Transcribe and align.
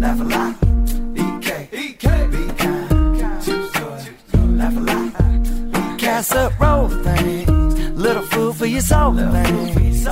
laugh 0.00 0.20
a 0.20 0.24
lot. 0.24 0.54
EK, 1.16 1.68
EK, 1.72 2.26
be 2.30 2.46
kind, 2.54 3.44
choose 3.44 3.72
joy, 3.72 4.00
laugh 4.60 4.76
a 4.76 4.80
lot. 4.80 5.98
Cast 5.98 6.32
up, 6.32 6.58
roll 6.60 6.88
things, 6.88 7.78
little 7.90 8.22
food 8.22 8.56
for 8.56 8.66
your 8.66 8.80
soul 8.80 9.14
things. 9.14 10.06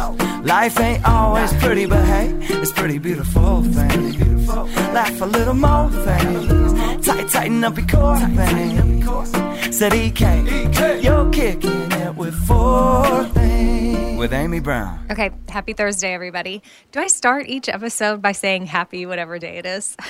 Life 0.45 0.79
ain't 0.81 1.05
always 1.09 1.53
pretty, 1.55 1.87
but 1.87 2.05
hey, 2.05 2.35
it's 2.41 2.73
pretty 2.73 2.99
beautiful 2.99 3.63
thing. 3.63 4.47
Laugh 4.93 5.21
a 5.21 5.27
little 5.27 5.55
more 5.55 5.91
things, 5.91 6.74
tight, 7.05 7.29
tighten 7.29 7.65
up 7.65 7.77
your 7.77 7.87
core 7.87 8.19
things. 8.19 9.77
Said 9.77 9.95
EK, 9.95 11.01
you're 11.03 11.31
kicking 11.31 11.93
it 11.93 12.15
with 12.15 12.35
four 12.47 13.25
things. 13.25 14.19
With 14.19 14.33
Amy 14.33 14.61
Brown. 14.61 15.07
Okay, 15.11 15.31
happy 15.49 15.73
Thursday, 15.73 16.15
everybody. 16.15 16.63
Do 16.93 17.01
I 17.01 17.09
start 17.09 17.47
each 17.49 17.69
episode 17.69 18.23
by 18.23 18.33
saying 18.33 18.67
happy 18.67 19.05
whatever 19.07 19.39
day 19.39 19.59
it 19.59 19.67
is? 19.67 19.97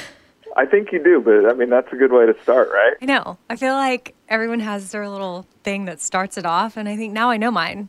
I 0.56 0.66
think 0.66 0.92
you 0.92 1.02
do, 1.02 1.20
but 1.20 1.50
I 1.50 1.54
mean 1.54 1.68
that's 1.68 1.92
a 1.92 1.96
good 1.96 2.12
way 2.12 2.26
to 2.26 2.34
start, 2.42 2.68
right? 2.72 2.92
I 3.02 3.06
know. 3.06 3.38
I 3.50 3.56
feel 3.56 3.74
like 3.74 4.14
everyone 4.28 4.60
has 4.60 4.92
their 4.92 5.08
little 5.08 5.46
thing 5.64 5.86
that 5.86 6.00
starts 6.00 6.38
it 6.38 6.46
off, 6.46 6.76
and 6.76 6.88
I 6.88 6.96
think 6.96 7.12
now 7.12 7.30
I 7.30 7.38
know 7.38 7.50
mine. 7.50 7.88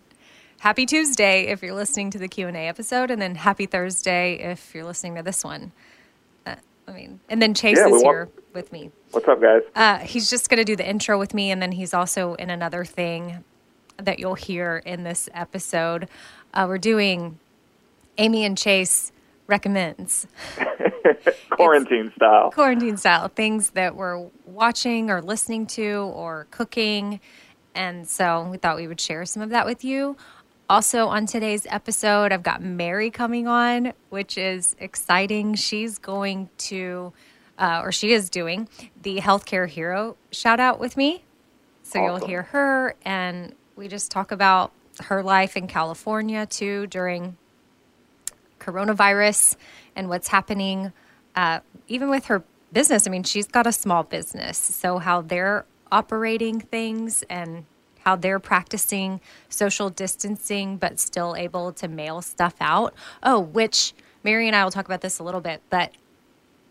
Happy 0.62 0.88
Tuesday 0.88 1.44
if 1.48 1.62
you're 1.62 1.76
listening 1.76 2.10
to 2.12 2.18
the 2.18 2.28
Q 2.28 2.48
and 2.48 2.58
A 2.58 2.62
episode, 2.62 3.12
and 3.12 3.22
then 3.22 3.36
Happy 3.36 3.68
Thursday 3.68 4.40
if 4.40 4.74
you're 4.74 4.84
listening 4.86 5.14
to 5.16 5.22
this 5.22 5.44
one. 5.44 5.74
Uh, 6.48 6.56
I 6.88 6.92
mean, 6.94 7.20
and 7.30 7.40
then 7.40 7.54
Chase 7.54 7.78
Yeah, 7.78 7.86
we 7.86 7.98
is 7.98 8.04
want- 8.04 8.16
here 8.16 8.30
with 8.56 8.72
me. 8.72 8.92
What's 9.12 9.28
up, 9.28 9.42
guys? 9.42 9.62
Uh, 9.76 10.00
he's 10.00 10.30
just 10.30 10.50
going 10.50 10.58
to 10.58 10.64
do 10.64 10.76
the 10.76 10.88
intro 10.88 11.20
with 11.20 11.34
me, 11.34 11.52
and 11.52 11.62
then 11.62 11.74
he's 11.74 11.94
also 11.94 12.34
in 12.36 12.50
another 12.50 12.84
thing 12.86 13.44
that 13.98 14.18
you'll 14.20 14.36
hear 14.36 14.82
in 14.86 15.04
this 15.04 15.30
episode. 15.34 16.08
Uh, 16.54 16.66
we're 16.68 16.78
doing 16.78 17.38
Amy 18.18 18.46
and 18.46 18.58
Chase 18.58 19.12
recommends 19.48 20.26
Quarantine 21.52 22.12
style. 22.16 22.50
quarantine 22.52 22.98
style 22.98 23.28
things 23.28 23.70
that 23.72 23.96
we're 23.96 24.26
watching 24.46 25.12
or 25.12 25.22
listening 25.22 25.68
to 25.68 26.12
or 26.16 26.48
cooking. 26.50 27.20
And 27.76 28.08
so 28.08 28.48
we 28.50 28.58
thought 28.58 28.76
we 28.78 28.88
would 28.88 29.00
share 29.00 29.26
some 29.26 29.44
of 29.44 29.50
that 29.52 29.66
with 29.66 29.84
you. 29.84 30.18
Also, 30.68 31.08
on 31.08 31.28
today's 31.28 31.68
episode, 31.70 32.32
I've 32.32 32.42
got 32.42 32.64
Meri 32.64 33.12
coming 33.12 33.48
on, 33.48 33.94
which 34.10 34.36
is 34.36 34.76
exciting. 34.80 35.54
She's 35.54 36.00
going 36.00 36.50
to, 36.58 37.14
uh, 37.58 37.82
or 37.84 37.92
she 37.92 38.14
is 38.14 38.30
doing, 38.30 38.68
the 39.02 39.18
Healthcare 39.18 39.68
Hero 39.68 40.18
shout 40.32 40.60
out 40.60 40.80
with 40.80 40.98
me. 40.98 41.24
So 41.84 42.04
you'll 42.04 42.26
hear 42.26 42.44
her, 42.44 42.96
and 43.06 43.54
we 43.76 43.88
just 43.88 44.12
talk 44.12 44.32
about 44.32 44.72
her 45.04 45.22
life 45.22 45.56
in 45.56 45.68
California 45.68 46.46
too 46.46 46.88
during 46.88 47.38
coronavirus 48.60 49.56
and 49.96 50.10
what's 50.10 50.30
happening, 50.30 50.94
uh, 51.36 51.60
even 51.88 52.10
with 52.10 52.26
her 52.26 52.44
business. 52.74 53.06
I 53.06 53.12
mean, 53.12 53.24
she's 53.24 53.48
got 53.48 53.68
a 53.68 53.72
small 53.72 54.04
business, 54.04 54.58
so 54.58 54.98
how 54.98 55.22
they're 55.22 55.66
operating 55.92 56.60
things 56.60 57.24
and 57.30 57.66
how 58.00 58.16
they're 58.16 58.40
practicing 58.40 59.22
social 59.50 59.90
distancing, 59.90 60.78
but 60.78 61.00
still 61.00 61.36
able 61.36 61.72
to 61.74 61.88
mail 61.88 62.22
stuff 62.22 62.56
out. 62.60 62.94
Oh, 63.24 63.40
which 63.40 63.94
Meri 64.24 64.48
and 64.48 64.56
I 64.56 64.64
will 64.64 64.72
talk 64.72 64.86
about 64.86 65.02
this 65.02 65.20
a 65.20 65.24
little 65.24 65.42
bit, 65.42 65.62
but 65.70 65.92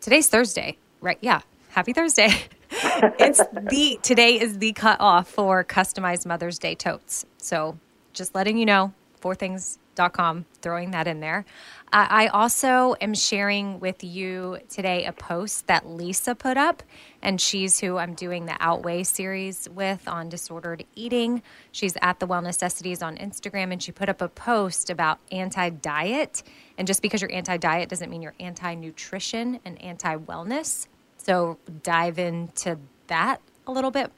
today's 0.05 0.29
Thursday, 0.29 0.77
right? 1.01 1.17
Yeah. 1.23 1.41
Happy 1.71 1.95
Thursday. 1.95 2.29
it's 2.71 3.41
the 3.53 3.99
today 4.03 4.39
is 4.39 4.59
the 4.59 4.73
cutoff 4.73 5.29
for 5.29 5.65
customized 5.65 6.27
Mother's 6.27 6.59
Day 6.59 6.75
totes. 6.75 7.25
So 7.39 7.79
just 8.13 8.35
letting 8.35 8.59
you 8.59 8.67
know, 8.67 8.93
fourthings.com, 9.23 10.45
throwing 10.61 10.91
that 10.91 11.09
in 11.09 11.21
there. 11.21 11.47
I 11.97 12.27
also 12.27 12.97
am 13.01 13.15
sharing 13.15 13.79
with 13.79 14.03
you 14.03 14.59
today 14.69 15.05
a 15.05 15.13
post 15.13 15.69
that 15.69 15.87
Lisa 15.89 16.35
put 16.35 16.57
up, 16.57 16.83
and 17.23 17.41
she's 17.41 17.79
who 17.79 17.99
I'm 17.99 18.15
doing 18.15 18.47
the 18.47 18.57
Outweigh 18.59 19.05
series 19.05 19.69
with 19.69 20.09
on 20.09 20.29
disordered 20.29 20.85
eating. 20.97 21.41
She's 21.71 21.97
at 22.03 22.19
the 22.19 22.27
Well 22.27 22.43
Necessities 22.43 23.01
on 23.01 23.17
Instagram, 23.17 23.71
and 23.73 23.81
she 23.81 23.93
put 23.93 24.09
up 24.09 24.21
a 24.21 24.29
post 24.29 24.91
about 24.91 25.21
anti 25.31 25.71
diet. 25.71 26.43
And 26.77 26.89
just 26.89 27.01
because 27.01 27.23
you're 27.23 27.33
anti 27.33 27.59
diet 27.59 27.91
doesn't 27.91 28.11
mean 28.11 28.23
you're 28.23 28.35
anti 28.41 28.75
nutrition 28.75 29.61
and 29.65 29.81
anti 29.81 30.17
wellness. 30.17 30.89
So 31.19 31.59
dive 31.85 32.19
into 32.19 32.77
that 33.07 33.41
a 33.69 33.73
little 33.73 33.93
bit. 33.93 34.11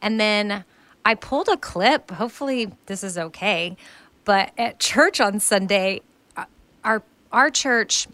And 0.00 0.18
then 0.18 0.64
I 1.04 1.16
pulled 1.16 1.48
a 1.48 1.58
clip. 1.58 2.12
Hopefully, 2.12 2.72
this 2.86 3.04
is 3.04 3.18
okay. 3.18 3.76
But 4.24 4.52
at 4.56 4.78
church 4.78 5.20
on 5.20 5.38
Sunday, 5.38 6.00
uh, 6.34 6.46
our 6.82 7.02
our 7.32 7.50
church 7.50 8.08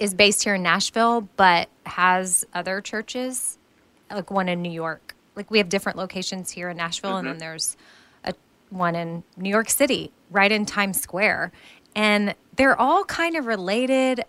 is 0.00 0.14
based 0.14 0.44
here 0.44 0.54
in 0.54 0.62
Nashville, 0.62 1.28
but 1.36 1.68
has 1.86 2.44
other 2.54 2.80
churches, 2.80 3.58
like 4.10 4.30
one 4.30 4.48
in 4.48 4.62
New 4.62 4.72
York. 4.72 5.14
Like 5.36 5.50
we 5.50 5.58
have 5.58 5.68
different 5.68 5.98
locations 5.98 6.50
here 6.50 6.68
in 6.68 6.76
Nashville, 6.76 7.16
and 7.16 7.26
then 7.26 7.34
mm-hmm. 7.34 7.40
there's 7.40 7.76
a 8.24 8.34
one 8.70 8.94
in 8.94 9.24
New 9.36 9.50
York 9.50 9.68
City, 9.68 10.12
right 10.30 10.50
in 10.50 10.64
Times 10.66 11.00
Square. 11.00 11.52
and 11.94 12.34
they're 12.56 12.80
all 12.80 13.04
kind 13.04 13.36
of 13.36 13.46
related. 13.46 14.24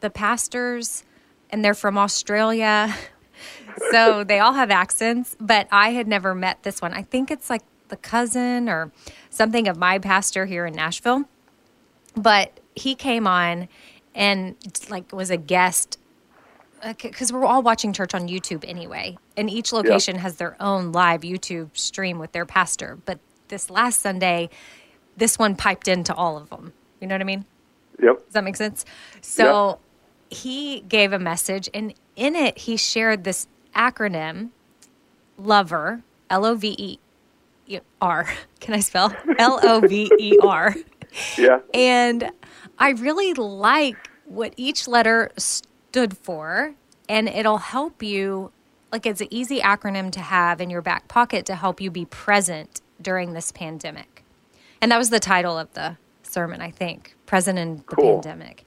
The 0.00 0.10
pastors, 0.10 1.04
and 1.50 1.64
they're 1.64 1.74
from 1.74 1.98
Australia, 1.98 2.94
so 3.90 4.22
they 4.24 4.38
all 4.38 4.52
have 4.52 4.70
accents. 4.70 5.36
But 5.40 5.66
I 5.72 5.90
had 5.90 6.06
never 6.06 6.34
met 6.34 6.62
this 6.62 6.80
one. 6.80 6.92
I 6.92 7.02
think 7.02 7.30
it's 7.30 7.50
like 7.50 7.62
the 7.88 7.96
cousin 7.96 8.68
or 8.68 8.92
something 9.30 9.66
of 9.66 9.76
my 9.76 9.98
pastor 9.98 10.46
here 10.46 10.66
in 10.66 10.74
Nashville. 10.74 11.24
But 12.16 12.60
he 12.78 12.94
came 12.94 13.26
on 13.26 13.68
and 14.14 14.56
like 14.88 15.12
was 15.12 15.30
a 15.30 15.36
guest 15.36 15.98
uh, 16.82 16.94
because 17.00 17.32
we're 17.32 17.44
all 17.44 17.62
watching 17.62 17.92
church 17.92 18.14
on 18.14 18.28
YouTube 18.28 18.64
anyway, 18.66 19.18
and 19.36 19.50
each 19.50 19.72
location 19.72 20.16
has 20.16 20.36
their 20.36 20.56
own 20.60 20.92
live 20.92 21.22
YouTube 21.22 21.76
stream 21.76 22.18
with 22.18 22.32
their 22.32 22.46
pastor. 22.46 22.98
But 23.04 23.18
this 23.48 23.68
last 23.68 24.00
Sunday, 24.00 24.48
this 25.16 25.38
one 25.38 25.56
piped 25.56 25.88
into 25.88 26.14
all 26.14 26.36
of 26.36 26.50
them. 26.50 26.72
You 27.00 27.08
know 27.08 27.14
what 27.14 27.20
I 27.20 27.24
mean? 27.24 27.44
Yep. 28.00 28.24
Does 28.26 28.34
that 28.34 28.44
make 28.44 28.56
sense? 28.56 28.84
So 29.20 29.80
he 30.30 30.80
gave 30.82 31.12
a 31.12 31.18
message, 31.18 31.68
and 31.74 31.94
in 32.14 32.36
it, 32.36 32.58
he 32.58 32.76
shared 32.76 33.24
this 33.24 33.48
acronym 33.74 34.50
LOVER, 35.36 36.02
L 36.30 36.44
O 36.44 36.54
V 36.54 36.98
E 37.66 37.80
R. 38.00 38.28
Can 38.60 38.74
I 38.74 38.80
spell? 38.80 39.14
L 39.38 39.60
O 39.62 39.80
V 39.80 40.10
E 40.18 40.38
R. 40.42 40.74
Yeah. 41.36 41.60
And 41.74 42.30
I 42.78 42.90
really 42.90 43.34
like 43.34 44.10
what 44.24 44.54
each 44.56 44.86
letter 44.86 45.30
stood 45.36 46.16
for, 46.16 46.74
and 47.08 47.28
it'll 47.28 47.58
help 47.58 48.02
you. 48.02 48.52
Like, 48.92 49.04
it's 49.04 49.20
an 49.20 49.28
easy 49.30 49.60
acronym 49.60 50.10
to 50.12 50.20
have 50.20 50.60
in 50.60 50.70
your 50.70 50.80
back 50.80 51.08
pocket 51.08 51.44
to 51.46 51.54
help 51.54 51.80
you 51.80 51.90
be 51.90 52.06
present 52.06 52.80
during 53.00 53.34
this 53.34 53.52
pandemic. 53.52 54.24
And 54.80 54.90
that 54.92 54.98
was 54.98 55.10
the 55.10 55.20
title 55.20 55.58
of 55.58 55.72
the 55.74 55.96
sermon, 56.22 56.60
I 56.60 56.70
think 56.70 57.16
Present 57.26 57.58
in 57.58 57.78
the 57.78 57.82
Cool. 57.82 58.14
Pandemic. 58.14 58.64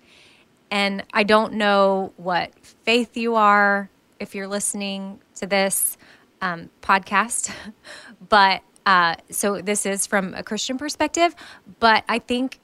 And 0.69 1.03
I 1.13 1.23
don't 1.23 1.53
know 1.53 2.13
what 2.17 2.51
faith 2.83 3.17
you 3.17 3.35
are 3.35 3.89
if 4.19 4.35
you're 4.35 4.47
listening 4.47 5.19
to 5.35 5.45
this 5.45 5.97
um, 6.41 6.69
podcast, 6.81 7.51
but 8.29 8.61
uh, 8.85 9.15
so 9.29 9.61
this 9.61 9.85
is 9.85 10.07
from 10.07 10.33
a 10.33 10.43
Christian 10.43 10.77
perspective. 10.77 11.35
But 11.79 12.03
I 12.07 12.19
think 12.19 12.59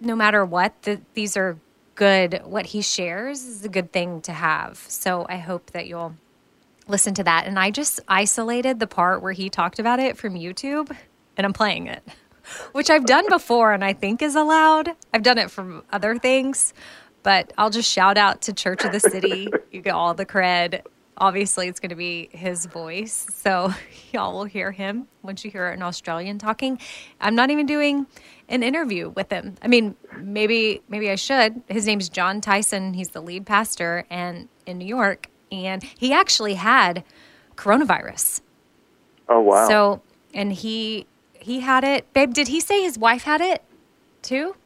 no 0.00 0.14
matter 0.16 0.44
what, 0.44 0.82
the, 0.82 1.00
these 1.14 1.36
are 1.36 1.58
good. 1.94 2.40
What 2.44 2.66
he 2.66 2.80
shares 2.80 3.42
is 3.42 3.64
a 3.64 3.68
good 3.68 3.92
thing 3.92 4.20
to 4.22 4.32
have. 4.32 4.78
So 4.88 5.26
I 5.28 5.36
hope 5.36 5.72
that 5.72 5.86
you'll 5.86 6.14
listen 6.86 7.14
to 7.14 7.24
that. 7.24 7.46
And 7.46 7.58
I 7.58 7.70
just 7.70 8.00
isolated 8.08 8.80
the 8.80 8.86
part 8.86 9.22
where 9.22 9.32
he 9.32 9.50
talked 9.50 9.78
about 9.78 10.00
it 10.00 10.16
from 10.16 10.34
YouTube, 10.34 10.94
and 11.36 11.44
I'm 11.44 11.52
playing 11.52 11.86
it, 11.86 12.02
which 12.72 12.90
I've 12.90 13.04
done 13.04 13.28
before 13.28 13.72
and 13.72 13.84
I 13.84 13.92
think 13.92 14.22
is 14.22 14.34
allowed. 14.34 14.90
I've 15.12 15.22
done 15.22 15.38
it 15.38 15.50
from 15.50 15.84
other 15.92 16.18
things, 16.18 16.72
but 17.22 17.52
I'll 17.58 17.70
just 17.70 17.90
shout 17.90 18.16
out 18.16 18.42
to 18.42 18.52
Church 18.52 18.84
of 18.84 18.92
the 18.92 19.00
City. 19.00 19.48
You 19.70 19.82
get 19.82 19.92
all 19.92 20.14
the 20.14 20.24
cred. 20.24 20.80
Obviously, 21.18 21.68
it's 21.68 21.78
going 21.78 21.90
to 21.90 21.94
be 21.94 22.30
his 22.32 22.64
voice. 22.64 23.26
So 23.34 23.74
y'all 24.12 24.32
will 24.32 24.46
hear 24.46 24.72
him 24.72 25.08
once 25.22 25.44
you 25.44 25.50
hear 25.50 25.68
an 25.68 25.82
Australian 25.82 26.38
talking. 26.38 26.80
I'm 27.20 27.34
not 27.34 27.50
even 27.50 27.66
doing 27.66 28.06
an 28.48 28.62
interview 28.62 29.10
with 29.10 29.30
him. 29.30 29.56
I 29.62 29.68
mean, 29.68 29.94
maybe 30.16 30.82
maybe 30.88 31.10
I 31.10 31.16
should. 31.16 31.62
His 31.68 31.86
name's 31.86 32.08
Jon 32.08 32.40
Tyson. 32.40 32.94
He's 32.94 33.10
the 33.10 33.20
lead 33.20 33.46
pastor 33.46 34.04
and 34.10 34.48
in 34.66 34.78
New 34.78 34.86
York, 34.86 35.28
and 35.52 35.82
he 35.82 36.12
actually 36.12 36.54
had 36.54 37.04
coronavirus. 37.56 38.40
Oh 39.28 39.40
wow. 39.40 39.68
So, 39.68 40.02
and 40.32 40.52
he 40.52 41.06
he 41.34 41.60
had 41.60 41.84
it. 41.84 42.12
Babe, 42.12 42.32
did 42.32 42.48
he 42.48 42.60
say 42.60 42.82
his 42.82 42.98
wife 42.98 43.24
had 43.24 43.40
it 43.40 43.62
too? 44.22 44.56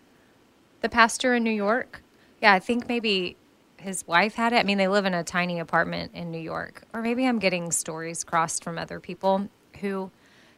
The 0.81 0.89
pastor 0.89 1.35
in 1.35 1.45
New 1.45 1.51
York? 1.51 2.03
Yeah, 2.41 2.53
I 2.53 2.59
think 2.59 2.89
maybe 2.89 3.37
his 3.77 4.07
wife 4.07 4.35
had 4.35 4.53
it. 4.53 4.57
I 4.57 4.63
mean, 4.63 4.79
they 4.79 4.89
live 4.89 5.05
in 5.05 5.15
a 5.15 5.25
tiny 5.25 5.59
apartment 5.59 6.13
in 6.15 6.31
New 6.31 6.41
York. 6.41 6.85
Or 6.93 7.03
maybe 7.03 7.27
I'm 7.27 7.39
getting 7.39 7.71
stories 7.73 8.25
crossed 8.25 8.65
from 8.65 8.79
other 8.79 9.01
people 9.01 9.49
who 9.81 10.11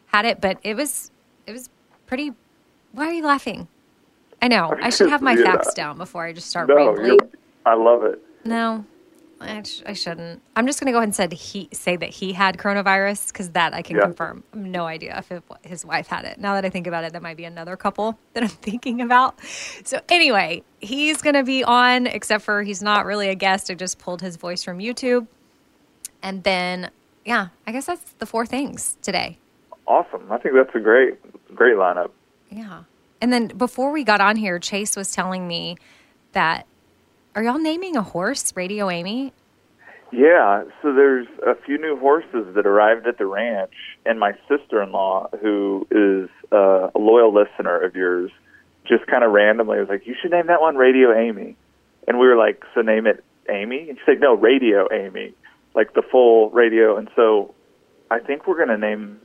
had 0.06 0.24
it, 0.24 0.40
but 0.40 0.58
it 0.62 0.76
was 0.76 1.10
it 1.46 1.52
was 1.52 1.68
pretty 2.06 2.32
Why 2.94 3.06
are 3.08 3.12
you 3.12 3.24
laughing? 3.24 3.66
I 4.40 4.48
know. 4.48 4.74
I 4.80 4.90
should 4.90 5.10
have 5.10 5.20
my 5.22 5.36
facts 5.42 5.74
down 5.74 5.98
before 5.98 6.24
I 6.24 6.32
just 6.32 6.48
start 6.48 6.68
no, 6.68 6.74
rambling. 6.76 7.18
I 7.66 7.74
love 7.74 8.04
it. 8.04 8.22
No, 8.44 8.84
I, 9.40 9.62
sh- 9.62 9.82
I 9.86 9.94
shouldn't. 9.94 10.42
I'm 10.54 10.66
just 10.66 10.78
going 10.80 10.86
to 10.86 10.92
go 10.92 10.98
ahead 10.98 11.08
and 11.08 11.14
said 11.14 11.32
he, 11.32 11.68
say 11.72 11.96
that 11.96 12.10
he 12.10 12.32
had 12.34 12.56
coronavirus 12.56 13.28
because 13.32 13.50
that 13.50 13.74
I 13.74 13.82
can 13.82 13.96
Yeah. 13.96 14.02
confirm. 14.02 14.44
I 14.52 14.58
have 14.58 14.66
no 14.66 14.86
idea 14.86 15.18
if 15.18 15.32
it, 15.32 15.42
his 15.62 15.84
wife 15.84 16.06
had 16.06 16.24
it. 16.24 16.38
Now 16.38 16.54
that 16.54 16.64
I 16.64 16.70
think 16.70 16.86
about 16.86 17.04
it, 17.04 17.12
that 17.14 17.22
might 17.22 17.36
be 17.36 17.44
another 17.44 17.76
couple 17.76 18.18
that 18.34 18.42
I'm 18.42 18.48
thinking 18.48 19.00
about. 19.00 19.40
So, 19.84 20.00
anyway, 20.08 20.62
he's 20.80 21.20
going 21.22 21.34
to 21.34 21.42
be 21.44 21.64
on, 21.64 22.06
except 22.06 22.44
for 22.44 22.62
he's 22.62 22.82
not 22.82 23.06
really 23.06 23.28
a 23.28 23.34
guest. 23.34 23.70
I 23.70 23.74
just 23.74 23.98
pulled 23.98 24.20
his 24.20 24.36
voice 24.36 24.62
from 24.62 24.78
YouTube. 24.78 25.26
And 26.22 26.44
then, 26.44 26.90
yeah, 27.24 27.48
I 27.66 27.72
guess 27.72 27.86
that's 27.86 28.12
the 28.18 28.26
four 28.26 28.46
things 28.46 28.96
today. 29.02 29.38
Awesome. 29.86 30.30
I 30.30 30.38
think 30.38 30.54
that's 30.54 30.74
a 30.74 30.80
great, 30.80 31.18
great 31.54 31.76
lineup. 31.76 32.10
Yeah. 32.54 32.84
And 33.20 33.32
then 33.32 33.48
before 33.48 33.90
we 33.90 34.04
got 34.04 34.20
on 34.20 34.36
here, 34.36 34.58
Chase 34.58 34.96
was 34.96 35.12
telling 35.12 35.48
me 35.48 35.76
that 36.32 36.66
are 37.34 37.42
y'all 37.42 37.58
naming 37.58 37.96
a 37.96 38.02
horse 38.02 38.52
Radio 38.54 38.88
Amy? 38.90 39.32
Yeah, 40.12 40.62
so 40.80 40.94
there's 40.94 41.26
a 41.44 41.56
few 41.56 41.78
new 41.78 41.98
horses 41.98 42.54
that 42.54 42.66
arrived 42.66 43.08
at 43.08 43.18
the 43.18 43.26
ranch, 43.26 43.72
and 44.06 44.20
my 44.20 44.32
sister-in-law, 44.48 45.30
who 45.40 45.84
is 45.90 46.28
a 46.52 46.90
loyal 46.96 47.34
listener 47.34 47.80
of 47.80 47.96
yours, 47.96 48.30
just 48.84 49.04
kind 49.08 49.24
of 49.24 49.32
randomly 49.32 49.80
was 49.80 49.88
like, 49.88 50.06
"You 50.06 50.14
should 50.14 50.30
name 50.30 50.46
that 50.46 50.60
one 50.60 50.76
Radio 50.76 51.12
Amy," 51.12 51.56
and 52.06 52.20
we 52.20 52.28
were 52.28 52.36
like, 52.36 52.64
"So 52.74 52.82
name 52.82 53.08
it 53.08 53.24
Amy?" 53.48 53.88
And 53.88 53.98
she 53.98 54.04
said, 54.04 54.20
"No, 54.20 54.34
Radio 54.34 54.86
Amy, 54.92 55.34
like 55.74 55.94
the 55.94 56.02
full 56.02 56.50
radio." 56.50 56.96
And 56.96 57.10
so 57.16 57.52
I 58.08 58.20
think 58.20 58.46
we're 58.46 58.58
gonna 58.58 58.78
name 58.78 59.18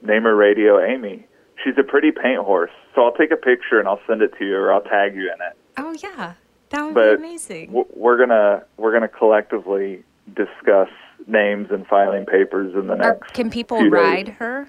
name 0.00 0.22
her 0.22 0.34
Radio 0.34 0.80
Amy. 0.82 1.26
She's 1.62 1.74
a 1.78 1.82
pretty 1.82 2.10
paint 2.10 2.40
horse, 2.40 2.70
so 2.94 3.02
I'll 3.04 3.12
take 3.14 3.30
a 3.30 3.36
picture 3.36 3.78
and 3.78 3.86
I'll 3.88 4.00
send 4.06 4.20
it 4.22 4.32
to 4.38 4.44
you, 4.46 4.56
or 4.56 4.72
I'll 4.72 4.80
tag 4.82 5.14
you 5.14 5.22
in 5.32 5.40
it. 5.40 5.56
Oh 5.76 5.94
yeah, 6.02 6.34
that 6.70 6.84
would 6.84 6.94
But 6.94 7.16
be 7.18 7.24
amazing. 7.24 7.66
w- 7.68 7.86
we're 7.94 8.18
gonna 8.18 8.64
we're 8.76 8.92
gonna 8.92 9.08
collectively 9.08 10.02
discuss 10.34 10.88
names 11.26 11.68
and 11.70 11.86
filing 11.86 12.26
papers 12.26 12.74
in 12.74 12.88
the 12.88 12.96
next. 12.96 13.32
can 13.32 13.48
people 13.50 13.78
few 13.78 13.90
days. 13.90 14.00
ride 14.00 14.28
her? 14.30 14.68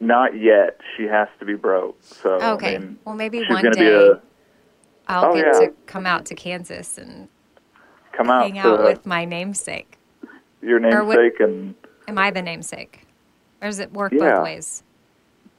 Not 0.00 0.36
yet. 0.36 0.80
She 0.96 1.04
has 1.04 1.28
to 1.38 1.44
be 1.44 1.54
broke. 1.54 1.96
So 2.02 2.34
Okay. 2.54 2.74
I 2.74 2.78
mean, 2.78 2.98
well, 3.04 3.14
maybe 3.14 3.42
one 3.48 3.70
day 3.70 3.94
a 3.94 4.20
I'll 5.08 5.26
Oh, 5.30 5.34
get 5.34 5.46
yeah. 5.46 5.66
to 5.68 5.72
come 5.86 6.06
out 6.06 6.26
to 6.26 6.34
Kansas 6.34 6.98
and 6.98 7.28
come 8.12 8.28
out 8.30 8.42
hang 8.42 8.58
out 8.58 8.82
with 8.82 9.06
my 9.06 9.24
namesake. 9.24 9.96
your 10.60 10.78
namesake, 10.80 11.40
and 11.40 11.74
Am 12.08 12.18
I 12.18 12.30
the 12.30 12.42
namesake, 12.42 13.06
or 13.62 13.68
does 13.68 13.78
it 13.78 13.92
work 13.92 14.12
Yeah. 14.12 14.36
both 14.36 14.44
ways? 14.44 14.82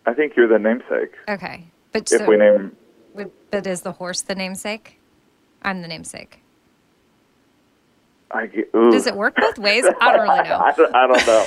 I 0.06 0.14
think 0.14 0.36
you're 0.36 0.48
the 0.48 0.60
namesake. 0.60 1.14
Okay, 1.30 1.66
but 1.92 2.12
If 2.12 2.20
so, 2.20 2.26
we 2.26 2.38
name, 2.38 2.76
but- 3.16 3.32
but 3.52 3.66
is 3.68 3.82
the 3.82 3.94
horse 3.94 4.22
the 4.22 4.36
namesake? 4.36 5.00
I'm 5.62 5.82
the 5.82 5.88
namesake. 5.88 6.40
I 8.32 8.48
get. 8.48 8.72
Does 8.74 9.06
it 9.06 9.16
work 9.16 9.36
both 9.36 9.60
ways? 9.60 9.86
I 10.02 10.12
don't 10.18 10.24
really 10.28 10.50
know. 10.50 10.58
I 10.66 10.72
don't, 10.72 10.96
I 10.96 11.08
don't 11.08 11.28
know. 11.28 11.46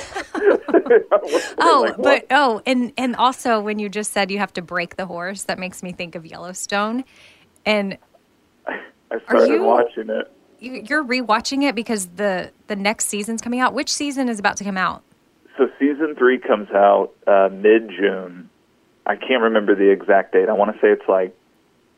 Oh, 1.59 1.85
Like, 1.87 1.97
but 1.97 2.25
oh, 2.31 2.61
and 2.65 2.93
and 2.97 3.15
also 3.17 3.59
when 3.59 3.77
you 3.79 3.89
just 3.89 4.13
said 4.13 4.31
you 4.31 4.37
have 4.39 4.53
to 4.53 4.61
break 4.61 4.95
the 4.95 5.05
horse, 5.05 5.43
that 5.43 5.59
makes 5.59 5.83
me 5.83 5.91
think 5.91 6.15
of 6.15 6.25
Yellowstone, 6.25 7.03
and 7.65 7.97
I 8.65 9.19
started 9.25 9.49
you- 9.49 9.63
watching 9.63 10.09
it. 10.09 10.31
you, 10.59 10.81
you're 10.87 11.03
rewatching 11.03 11.63
it 11.63 11.75
because 11.75 12.05
the 12.15 12.51
the 12.67 12.75
next 12.77 13.05
season's 13.07 13.41
coming 13.41 13.59
out. 13.59 13.73
Which 13.73 13.91
season 13.93 14.29
is 14.29 14.39
about 14.39 14.55
to 14.57 14.63
come 14.63 14.77
out? 14.77 15.03
So 15.57 15.69
season 15.79 16.15
three 16.15 16.39
comes 16.39 16.69
out 16.71 17.11
uh, 17.25 17.49
mid 17.51 17.89
June. 17.89 18.49
I 19.05 19.15
can't 19.15 19.41
remember 19.41 19.73
the 19.73 19.89
exact 19.89 20.33
date. 20.33 20.49
I 20.49 20.53
want 20.53 20.73
to 20.73 20.81
say 20.81 20.89
it's 20.89 21.07
like 21.07 21.35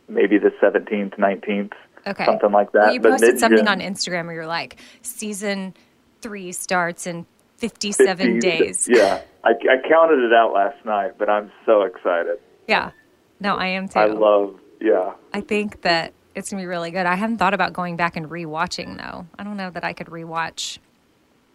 maybe 0.07 0.37
the 0.37 0.51
seventeenth, 0.61 1.17
nineteenth, 1.17 1.73
Okay, 2.07 2.25
something 2.25 2.51
like 2.51 2.71
that. 2.71 2.79
Well, 2.79 2.93
you 2.93 2.99
but 3.01 3.11
posted 3.11 3.39
something 3.39 3.67
on 3.67 3.79
Instagram 3.79 4.25
where 4.25 4.35
you're 4.35 4.47
like, 4.47 4.77
season 5.01 5.73
three 6.21 6.51
starts 6.51 7.07
in 7.07 7.25
57 7.57 8.35
50 8.35 8.39
days. 8.39 8.87
Yeah, 8.89 9.21
I, 9.43 9.49
I 9.49 9.87
counted 9.87 10.19
it 10.23 10.33
out 10.33 10.53
last 10.53 10.83
night, 10.85 11.13
but 11.17 11.29
I'm 11.29 11.51
so 11.65 11.83
excited. 11.83 12.39
Yeah. 12.67 12.91
No, 13.39 13.55
I 13.55 13.67
am 13.67 13.87
too. 13.87 13.99
I 13.99 14.05
love, 14.05 14.59
yeah. 14.81 15.13
I 15.33 15.41
think 15.41 15.81
that 15.81 16.13
it's 16.35 16.49
gonna 16.49 16.63
be 16.63 16.67
really 16.67 16.91
good. 16.91 17.05
I 17.05 17.15
haven't 17.15 17.37
thought 17.37 17.53
about 17.53 17.73
going 17.73 17.95
back 17.95 18.15
and 18.15 18.29
rewatching 18.29 18.97
though. 18.97 19.27
I 19.37 19.43
don't 19.43 19.57
know 19.57 19.69
that 19.71 19.83
I 19.83 19.93
could 19.93 20.07
rewatch. 20.07 20.79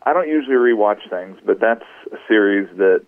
I 0.05 0.13
don't 0.13 0.29
usually 0.29 0.57
rewatch 0.57 1.09
things, 1.09 1.39
but 1.45 1.61
that's 1.61 1.85
a 2.13 2.17
series 2.29 2.69
that 2.77 3.03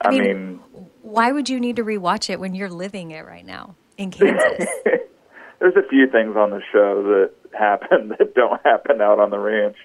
I, 0.00 0.10
mean- 0.10 0.22
mean, 0.22 0.60
Why 1.02 1.32
would 1.32 1.48
you 1.48 1.58
need 1.60 1.76
to 1.76 1.84
rewatch 1.84 2.28
it 2.30 2.38
when 2.40 2.54
you're 2.54 2.68
living 2.70 3.10
it 3.12 3.24
right 3.26 3.44
now 3.46 3.74
in 3.96 4.10
Kansas? 4.10 4.66
there's 5.60 5.76
a 5.76 5.88
few 5.88 6.08
things 6.08 6.36
on 6.36 6.50
the 6.50 6.60
show 6.72 7.02
that 7.04 7.30
happen 7.58 8.08
that 8.18 8.34
don't 8.34 8.60
happen 8.64 9.00
out 9.00 9.18
on 9.20 9.30
the 9.30 9.38
ranch. 9.38 9.76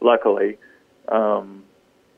Luckily, 0.00 0.58
um, 1.08 1.64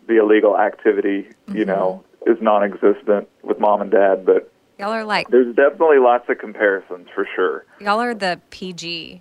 the 0.08 0.16
illegal 0.18 0.58
activity, 0.58 1.28
Mm-hmm. 1.48 1.56
you 1.58 1.64
know, 1.64 2.04
is 2.26 2.38
non-existent 2.40 3.28
with 3.42 3.58
mom 3.58 3.82
and 3.82 3.90
dad, 3.90 4.24
but 4.24 4.48
Y'all 4.78 4.90
are 4.92 5.04
like 5.04 5.28
There's 5.28 5.54
definitely 5.54 5.98
lots 5.98 6.28
of 6.28 6.38
comparisons 6.38 7.08
for 7.14 7.26
sure. 7.36 7.64
y'all 7.80 8.00
are 8.00 8.14
the 8.14 8.40
PG. 8.50 9.20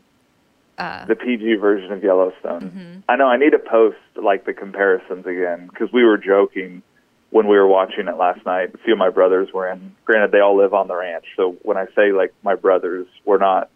The 1.08 1.16
PG 1.16 1.56
version 1.56 1.92
of 1.92 2.04
Yellowstone. 2.04 2.62
Mm-hmm. 2.62 3.00
I 3.10 3.16
know 3.16 3.28
I 3.28 3.38
need 3.38 3.51
to 3.51 3.60
post 3.60 3.98
like 4.16 4.46
the 4.46 4.54
comparisons 4.54 5.25
again 5.25 5.68
because 5.68 5.92
we 5.94 6.04
were 6.04 6.18
joking 6.18 6.82
when 7.30 7.48
we 7.48 7.56
were 7.56 7.68
watching 7.68 8.08
it 8.08 8.18
last 8.18 8.46
night. 8.46 8.74
A 8.74 8.78
few 8.80 8.94
of 8.94 9.00
my 9.00 9.10
brothers 9.10 9.50
were 9.54 9.70
in. 9.70 9.96
Granted, 10.06 10.32
they 10.32 10.40
all 10.40 10.58
live 10.58 10.74
on 10.74 10.88
the 10.88 10.96
ranch, 10.96 11.25
so 11.38 11.56
when 11.62 11.78
I 11.78 11.86
say 11.96 12.12
like 12.12 12.34
my 12.44 12.56
brothers, 12.56 13.08
we're 13.25 13.38
not 13.38 13.70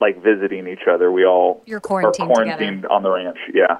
like 0.00 0.22
visiting 0.22 0.66
each 0.66 0.86
other. 0.90 1.10
We 1.10 1.24
all 1.24 1.62
You're 1.66 1.78
are 1.78 1.80
quarantined 1.80 2.30
quarantined 2.32 2.86
on 2.86 3.02
the 3.02 3.10
ranch. 3.10 3.38
Yeah. 3.52 3.78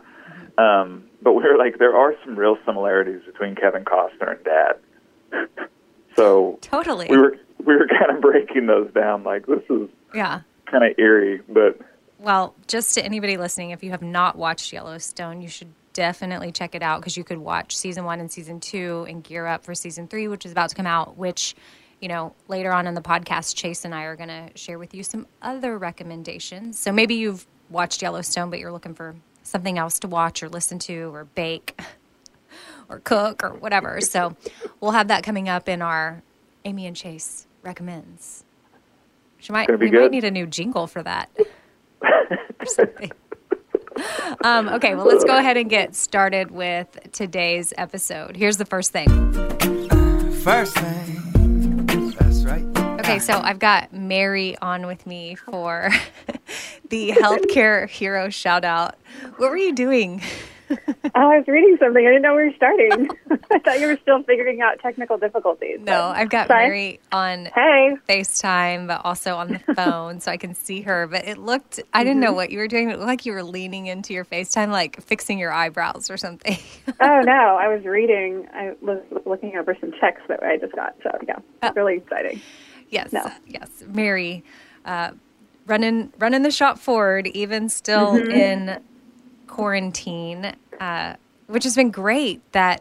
Um, 0.59 1.05
but 1.23 1.33
we 1.35 1.43
were 1.45 1.57
like, 1.57 1.79
there 1.79 1.97
are 1.97 2.15
some 2.25 2.37
real 2.37 2.57
similarities 2.67 3.23
between 3.25 3.55
Kevin 3.55 3.85
Costner 3.85 4.37
and 4.37 4.45
Dad. 4.45 5.49
so 6.17 6.59
Totally. 6.61 7.07
we 7.09 7.17
were 7.17 7.37
we 7.65 7.77
were 7.77 7.87
kind 7.87 8.11
of 8.11 8.21
breaking 8.21 8.67
those 8.67 8.91
down. 8.93 9.25
Like 9.25 9.47
this 9.47 9.63
is 9.71 9.89
yeah. 10.15 10.41
kind 10.67 10.85
of 10.85 10.99
eerie, 10.99 11.41
but 11.49 11.79
Well, 12.19 12.55
just 12.67 12.95
to 12.95 13.05
anybody 13.05 13.37
listening, 13.37 13.71
if 13.71 13.85
you 13.85 13.93
have 13.93 14.03
not 14.03 14.37
watched 14.37 14.73
Yellowstone, 14.73 15.41
you 15.41 15.49
should 15.49 15.73
definitely 15.93 16.51
check 16.51 16.75
it 16.75 16.83
out 16.83 17.01
because 17.01 17.17
you 17.17 17.23
could 17.23 17.39
watch 17.39 17.77
season 17.77 18.05
one 18.05 18.19
and 18.19 18.31
season 18.31 18.59
two 18.59 19.07
and 19.09 19.23
gear 19.23 19.47
up 19.47 19.65
for 19.65 19.75
season 19.75 20.09
three, 20.09 20.27
which 20.27 20.45
is 20.45 20.51
about 20.51 20.71
to 20.71 20.75
come 20.75 20.87
out. 20.87 21.17
Which, 21.17 21.55
you 22.01 22.09
know, 22.09 22.35
later 22.49 22.73
on 22.73 22.89
in 22.89 22.95
the 22.95 23.01
podcast, 23.01 23.55
Chase 23.55 23.85
and 23.85 23.95
I 23.95 24.03
are 24.05 24.17
going 24.17 24.29
to 24.29 24.51
share 24.57 24.81
with 24.81 24.95
you 24.95 25.05
some 25.05 25.27
other 25.43 25.79
recommendations. 25.79 26.77
So 26.79 26.91
maybe 26.91 27.15
you've 27.15 27.47
watched 27.71 28.03
Yellowstone, 28.03 28.51
but 28.51 28.59
you're 28.59 28.73
looking 28.73 28.95
for 28.95 29.15
something 29.45 29.79
else 29.79 30.01
to 30.01 30.09
watch 30.09 30.43
or 30.43 30.49
listen 30.49 30.81
to 30.81 31.15
or 31.15 31.25
bake 31.25 31.81
or 32.89 32.99
cook 32.99 33.45
or 33.45 33.55
whatever. 33.55 34.01
So 34.01 34.37
we'll 34.81 34.91
have 34.91 35.09
that 35.09 35.23
coming 35.23 35.49
up 35.49 35.69
in 35.69 35.83
our 35.83 36.23
Amy 36.65 36.87
and 36.87 36.97
Chase 36.97 37.47
recommends. 37.63 38.45
She 39.39 39.53
might, 39.53 39.69
we 39.79 39.91
might 39.93 40.11
need 40.11 40.25
a 40.25 40.33
new 40.33 40.49
jingle 40.49 40.89
for 40.89 41.01
that 41.05 41.31
or 42.03 42.67
something. 42.67 43.13
Um, 44.45 44.69
okay, 44.69 44.95
well, 44.95 45.07
let's 45.07 45.25
go 45.25 45.37
ahead 45.37 45.57
and 45.57 45.69
get 45.69 45.95
started 45.95 46.51
with 46.51 46.97
today's 47.13 47.73
episode. 47.77 48.37
Here's 48.37 48.57
the 48.57 48.65
first 48.65 48.93
thing. 48.93 49.09
First 50.43 50.77
thing, 50.77 51.87
that's 52.17 52.45
right. 52.45 52.65
Okay, 53.01 53.19
so 53.19 53.41
I've 53.43 53.59
got 53.59 53.93
Meri 53.93 54.57
on 54.59 54.87
with 54.87 55.07
me 55.07 55.35
for 55.35 55.91
the 56.91 57.11
healthcare 57.11 57.89
hero 57.89 58.29
shout 58.29 58.65
out. 58.65 58.97
What 59.37 59.51
were 59.51 59.57
you 59.57 59.75
doing? 59.75 60.23
I 61.15 61.37
was 61.39 61.45
reading 61.49 61.77
something. 61.81 62.05
I 62.05 62.09
didn't 62.11 62.23
know 62.23 62.37
we 62.37 62.45
were 62.47 62.55
starting. 62.57 63.09
I 63.53 63.59
thought 63.61 63.81
you 63.81 63.87
were 63.87 63.99
still 64.03 64.23
figuring 64.23 64.61
out 64.61 64.79
technical 64.81 65.17
difficulties. 65.19 65.79
No, 65.81 66.03
I've 66.15 66.29
got 66.29 66.49
Sorry. 66.49 66.67
Meri 66.69 67.01
on 67.13 67.47
Hey. 67.55 67.97
FaceTime, 68.09 68.87
but 68.87 69.01
also 69.05 69.37
on 69.37 69.49
the 69.53 69.59
phone 69.75 70.21
so 70.21 70.31
I 70.31 70.37
can 70.37 70.55
see 70.55 70.83
her. 70.83 71.07
But 71.07 71.27
it 71.27 71.39
looked, 71.39 71.81
I 71.93 72.05
didn't 72.05 72.17
Mm-hmm. 72.19 72.25
know 72.25 72.33
what 72.33 72.51
you 72.51 72.59
were 72.59 72.69
doing. 72.69 72.91
It 72.91 72.97
looked 72.99 73.07
like 73.09 73.27
you 73.27 73.33
were 73.33 73.43
leaning 73.43 73.87
into 73.87 74.13
your 74.13 74.25
FaceTime, 74.25 74.71
like 74.71 75.01
fixing 75.03 75.39
your 75.39 75.53
eyebrows 75.53 76.11
or 76.11 76.17
something. 76.17 76.57
Oh 77.01 77.21
no, 77.25 77.57
I 77.61 77.69
was 77.69 77.85
reading. 77.85 78.47
I 78.53 78.75
was 78.83 79.01
looking 79.25 79.57
over 79.57 79.77
some 79.81 79.93
checks 80.01 80.21
that 80.29 80.43
I 80.43 80.57
just 80.57 80.75
got. 80.75 80.95
So 81.03 81.11
yeah, 81.27 81.37
Oh. 81.63 81.69
it's 81.69 81.77
really 81.77 81.97
exciting. 81.97 82.41
Yes, 82.91 83.13
No. 83.13 83.31
yes, 83.47 83.69
Meri, 83.87 84.43
uh, 84.85 85.13
running 85.67 86.13
running 86.19 86.43
the 86.43 86.51
shop 86.51 86.79
forward, 86.79 87.27
even 87.29 87.69
still 87.69 88.15
Mm-hmm. 88.15 88.31
in 88.33 88.81
quarantine, 89.59 90.55
uh, 90.79 91.15
which 91.49 91.65
has 91.65 91.75
been 91.75 91.91
great. 91.91 92.41
That 92.53 92.81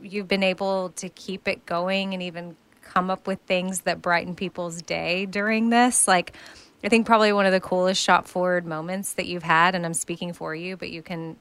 you've 0.00 0.28
been 0.28 0.44
able 0.44 0.90
to 0.90 1.08
keep 1.08 1.48
it 1.48 1.66
going 1.66 2.14
and 2.14 2.22
even 2.22 2.56
come 2.82 3.10
up 3.10 3.26
with 3.26 3.40
things 3.46 3.80
that 3.80 4.00
brighten 4.00 4.36
people's 4.36 4.80
day 4.80 5.26
during 5.26 5.70
this. 5.70 6.06
Like, 6.06 6.34
I 6.84 6.88
think 6.88 7.04
probably 7.04 7.32
one 7.32 7.46
of 7.46 7.52
the 7.52 7.60
coolest 7.60 8.00
shop 8.00 8.28
forward 8.28 8.64
moments 8.64 9.14
that 9.14 9.26
you've 9.26 9.42
had, 9.42 9.74
and 9.74 9.84
I'm 9.84 9.92
speaking 9.94 10.32
for 10.32 10.54
you, 10.54 10.76
but 10.76 10.90
you 10.90 11.02
can 11.02 11.36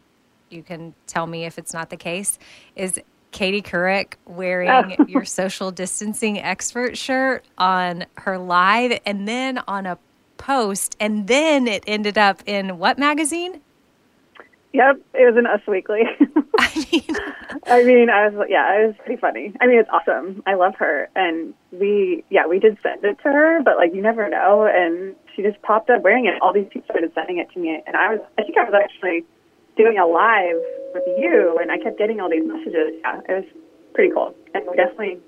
you 0.50 0.64
can 0.64 0.96
tell 1.06 1.28
me 1.28 1.46
if 1.46 1.60
it's 1.60 1.74
not 1.74 1.92
the 1.92 1.98
case. 1.98 2.40
Is 2.76 3.00
Katie 3.32 3.62
Couric 3.62 4.14
wearing 4.26 4.96
Oh. 4.98 5.06
your 5.08 5.26
social 5.26 5.70
distancing 5.70 6.40
expert 6.40 6.98
shirt 6.98 7.46
on 7.60 8.06
her 8.16 8.40
live 8.40 9.00
and 9.06 9.28
then 9.28 9.60
on 9.68 9.86
a 9.86 10.00
post, 10.38 10.98
and 11.00 11.28
then 11.28 11.68
it 11.68 11.84
ended 11.86 12.18
up 12.18 12.42
in 12.48 12.80
what 12.80 12.98
magazine? 12.98 13.62
Yep, 14.74 14.98
it 15.14 15.26
was 15.26 15.38
in 15.38 15.48
Us 15.48 15.62
Weekly. 15.68 16.02
I 16.60 16.86
mean, 16.92 17.04
I 17.68 17.84
mean, 17.84 18.10
I 18.10 18.30
was 18.30 18.48
yeah, 18.50 18.82
it 18.82 18.88
was 18.88 18.96
pretty 19.06 19.20
funny. 19.20 19.54
I 19.62 19.68
mean, 19.68 19.80
it's 19.80 19.90
awesome. 19.92 20.44
I 20.46 20.56
love 20.56 20.76
her, 20.80 21.10
and 21.16 21.54
we 21.72 22.24
yeah, 22.30 22.48
we 22.48 22.60
did 22.60 22.78
send 22.82 23.04
it 23.04 23.18
to 23.24 23.30
her, 23.30 23.62
but 23.64 23.78
like 23.78 23.94
you 23.94 24.02
never 24.02 24.30
know, 24.30 24.66
and 24.66 25.16
she 25.36 25.42
just 25.44 25.62
popped 25.62 25.90
up 25.90 26.02
wearing 26.02 26.26
it. 26.26 26.42
All 26.42 26.54
these 26.54 26.68
people 26.72 26.88
started 26.90 27.12
sending 27.14 27.38
it 27.38 27.50
to 27.54 27.60
me, 27.60 27.82
and 27.86 27.96
I 27.96 28.16
was 28.16 28.22
I 28.38 28.44
think 28.44 28.58
I 28.58 28.64
was 28.64 28.74
actually 28.74 29.24
doing 29.78 29.98
a 29.98 30.06
live 30.06 30.62
with 30.94 31.04
you, 31.18 31.58
and 31.62 31.72
I 31.72 31.78
kept 31.78 31.98
getting 31.98 32.20
all 32.20 32.30
these 32.30 32.46
messages. 32.46 32.98
Yeah, 33.02 33.22
it 33.30 33.34
was 33.34 33.46
pretty 33.94 34.14
cool, 34.14 34.34
and 34.54 34.66
definitely 34.76 35.20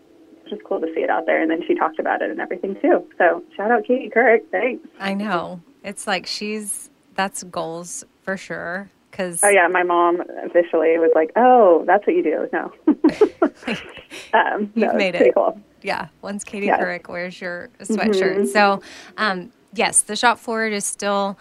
just 0.49 0.63
cool 0.63 0.81
to 0.81 0.87
see 0.95 1.01
it 1.01 1.09
out 1.09 1.25
there. 1.27 1.41
And 1.41 1.51
then 1.51 1.61
she 1.67 1.75
talked 1.75 1.99
about 1.99 2.21
it 2.21 2.31
and 2.31 2.39
everything 2.39 2.75
too. 2.81 3.07
So 3.17 3.43
shout 3.55 3.71
out 3.71 3.85
Katie 3.85 4.09
Couric, 4.09 4.49
thanks. 4.51 4.87
I 4.99 5.13
know 5.13 5.61
it's 5.83 6.07
like 6.07 6.25
she's 6.25 6.89
that's 7.15 7.43
goals 7.43 8.03
for 8.23 8.35
sure. 8.35 8.89
Because 9.19 9.43
Oh 9.43 9.49
yeah, 9.49 9.67
my 9.67 9.83
mom 9.83 10.21
officially 10.45 10.97
was 10.97 11.11
like, 11.13 11.31
"Oh, 11.35 11.83
that's 11.85 12.07
what 12.07 12.15
you 12.15 12.23
do." 12.23 12.47
No, 12.53 12.71
um, 14.33 14.71
You've 14.75 14.95
made 14.95 15.13
it. 15.15 15.33
cool. 15.33 15.59
yeah, 15.81 16.07
once 16.21 16.45
Katie 16.45 16.67
Yeah. 16.67 16.79
Couric 16.79 17.09
wears 17.09 17.41
your 17.41 17.69
sweatshirt. 17.81 18.47
So, 18.47 18.81
um, 19.17 19.51
yes, 19.73 19.99
the 20.03 20.15
shop 20.15 20.39
forward 20.39 20.71
is 20.71 20.85
still 20.85 21.37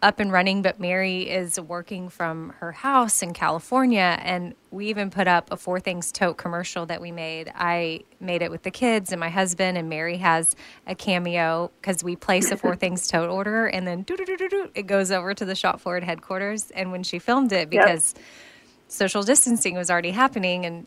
up 0.00 0.20
and 0.20 0.30
running, 0.30 0.62
but 0.62 0.78
Meri 0.78 1.28
is 1.28 1.58
working 1.58 2.08
from 2.08 2.50
her 2.60 2.70
house 2.70 3.22
in 3.22 3.32
California. 3.32 4.18
And 4.22 4.54
we 4.70 4.86
even 4.86 5.10
put 5.10 5.26
up 5.26 5.50
a 5.50 5.56
Four 5.56 5.80
Things 5.80 6.12
tote 6.12 6.36
commercial 6.36 6.86
that 6.86 7.00
we 7.00 7.10
made. 7.10 7.50
I 7.54 8.00
made 8.20 8.42
it 8.42 8.50
with 8.50 8.62
the 8.62 8.70
kids 8.70 9.10
and 9.12 9.18
my 9.18 9.28
husband, 9.28 9.76
and 9.76 9.88
Meri 9.88 10.18
has 10.18 10.54
a 10.86 10.94
cameo 10.94 11.70
because 11.80 12.04
we 12.04 12.14
place 12.14 12.50
a 12.50 12.56
Four 12.56 12.76
Things 12.76 13.08
tote 13.08 13.28
order 13.28 13.66
and 13.66 13.86
then 13.86 14.04
it 14.74 14.86
goes 14.86 15.10
over 15.10 15.34
to 15.34 15.44
the 15.44 15.54
shop 15.54 15.80
forward 15.80 16.04
headquarters. 16.04 16.70
And 16.70 16.92
when 16.92 17.02
she 17.02 17.18
filmed 17.18 17.52
it, 17.52 17.68
because 17.68 18.14
social 18.86 19.22
distancing 19.22 19.74
was 19.74 19.90
already 19.90 20.12
happening 20.12 20.64
and 20.64 20.86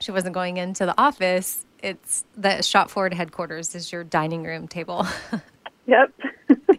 she 0.00 0.10
wasn't 0.10 0.34
going 0.34 0.56
into 0.56 0.86
the 0.86 1.00
office, 1.00 1.64
it's 1.82 2.24
the 2.36 2.62
shop 2.62 2.90
forward 2.90 3.14
headquarters 3.14 3.74
is 3.74 3.92
your 3.92 4.02
dining 4.02 4.42
room 4.42 4.66
table. 4.66 5.06
Yep. 5.86 6.12
and 6.48 6.78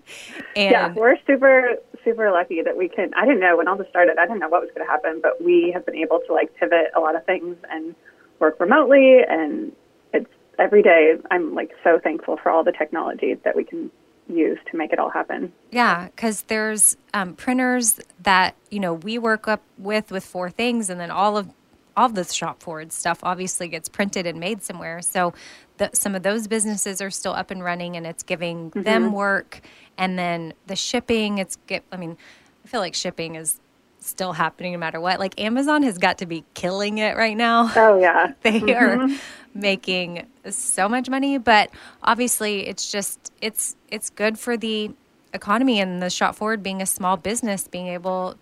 yeah, 0.56 0.94
we're 0.94 1.18
super 1.28 1.76
super 2.04 2.32
lucky 2.32 2.62
that 2.62 2.78
we 2.78 2.88
can. 2.88 3.14
I 3.16 3.26
didn't 3.26 3.42
know 3.42 3.58
when 3.58 3.68
all 3.68 3.78
this 3.78 3.90
started. 3.90 4.18
I 4.18 4.26
didn't 4.26 4.40
know 4.40 4.50
what 4.50 4.62
was 4.62 4.70
going 4.74 4.86
to 4.86 4.92
happen, 4.92 5.20
but 5.22 5.44
we 5.44 5.72
have 5.74 5.86
been 5.86 5.96
able 5.96 6.22
to 6.28 6.34
like 6.34 6.56
pivot 6.56 6.92
a 6.96 7.00
lot 7.00 7.16
of 7.16 7.26
things 7.26 7.58
and 7.70 7.96
work 8.40 8.60
remotely. 8.60 9.20
And 9.28 9.74
it's 10.14 10.30
every 10.58 10.82
day. 10.82 11.16
I'm 11.32 11.54
like 11.54 11.72
so 11.84 12.00
thankful 12.00 12.38
for 12.38 12.50
all 12.50 12.64
the 12.64 12.72
technology 12.72 13.34
that 13.44 13.56
we 13.56 13.64
can 13.64 13.92
use 14.28 14.58
to 14.72 14.78
make 14.78 14.92
it 14.92 15.00
all 15.00 15.10
happen. 15.10 15.52
Yeah, 15.72 16.06
because 16.06 16.44
there's 16.44 16.98
um, 17.14 17.36
printers 17.36 18.00
that 18.24 18.56
you 18.70 18.80
know 18.80 18.94
we 18.94 19.18
work 19.18 19.48
up 19.48 19.62
with 19.78 20.12
with 20.12 20.26
four 20.26 20.50
things, 20.50 20.90
and 20.90 21.00
then 21.00 21.12
all 21.12 21.38
of 21.38 21.50
all 21.98 22.10
the 22.10 22.24
shop 22.26 22.62
forward 22.62 22.92
stuff 22.92 23.20
obviously 23.24 23.68
gets 23.68 23.90
printed 23.90 24.26
and 24.26 24.40
made 24.40 24.64
somewhere. 24.64 25.02
So 25.02 25.34
the, 25.78 25.90
some 25.94 26.16
of 26.16 26.24
those 26.24 26.48
businesses 26.48 27.02
are 27.02 27.12
still 27.12 27.34
up 27.34 27.52
and 27.52 27.64
running, 27.64 27.96
and 27.96 28.06
it's 28.06 28.24
giving 28.24 28.70
them 28.72 29.06
mm-hmm. 29.06 29.14
work. 29.14 29.62
And 29.98 30.18
then 30.18 30.54
the 30.68 30.76
shipping, 30.76 31.38
it's 31.38 31.58
get. 31.68 31.84
I 31.92 31.98
mean, 31.98 32.18
I 32.64 32.68
feel 32.68 32.80
like 32.80 32.96
shipping 32.96 33.36
is 33.36 33.60
still 34.00 34.34
happening 34.34 34.74
no 34.74 34.78
matter 34.78 35.00
what. 35.00 35.20
Like 35.20 35.40
Amazon 35.42 35.84
has 35.84 35.98
got 35.98 36.20
to 36.20 36.26
be 36.26 36.44
killing 36.54 37.00
it 37.00 37.18
right 37.18 37.36
now. 37.36 37.72
Oh 37.76 38.00
yeah, 38.00 38.34
they 38.44 38.60
mm-hmm. 38.60 39.14
are 39.14 39.18
making 39.56 40.28
so 40.50 40.90
much 40.90 41.10
money 41.10 41.38
but 41.38 41.70
obviously 42.04 42.68
it's 42.68 42.92
just 42.92 43.32
it's 43.42 43.78
it's 43.88 44.10
good 44.10 44.38
for 44.38 44.58
the 44.58 44.92
economy 45.34 45.80
and 45.80 46.02
the 46.02 46.10
shop 46.10 46.36
forward 46.36 46.62
being 46.62 46.82
a 46.82 46.86
small 46.86 47.16
business 47.16 47.68
being 47.68 47.88
able 47.88 48.36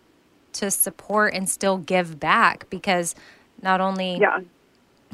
to 0.52 0.72
support 0.72 1.34
and 1.34 1.48
still 1.48 1.78
give 1.78 2.20
back 2.20 2.68
because 2.70 3.14
not 3.64 3.82
only 3.82 4.18
yeah, 4.18 4.40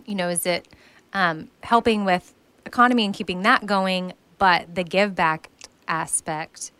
you 0.06 0.15
know 0.15 0.29
is 0.29 0.46
it 0.46 0.68
um, 1.13 1.50
helping 1.63 2.06
with 2.06 2.34
economy 2.65 3.06
and 3.06 3.13
keeping 3.13 3.41
that 3.44 3.65
going 3.65 4.13
but 4.38 4.75
the 4.75 4.84
give 4.84 5.15
back 5.15 5.50
aspect 5.88 6.72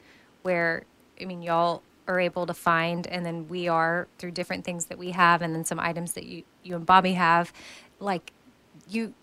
where 0.44 0.84
i 1.22 1.26
mean 1.26 1.42
y'all 1.42 1.82
are 2.08 2.20
able 2.20 2.46
to 2.46 2.54
find 2.54 3.08
and 3.08 3.26
then 3.26 3.48
we 3.48 3.68
are 3.68 4.08
through 4.18 4.32
different 4.32 4.66
things 4.66 4.86
that 4.86 4.98
we 4.98 5.12
have 5.12 5.42
and 5.42 5.54
then 5.56 5.64
some 5.64 5.80
items 5.80 6.14
that 6.14 6.26
you 6.26 6.44
you 6.64 6.76
and 6.76 6.86
bobby 6.86 7.14
have 7.14 7.54
like 8.00 8.34
you 8.90 9.14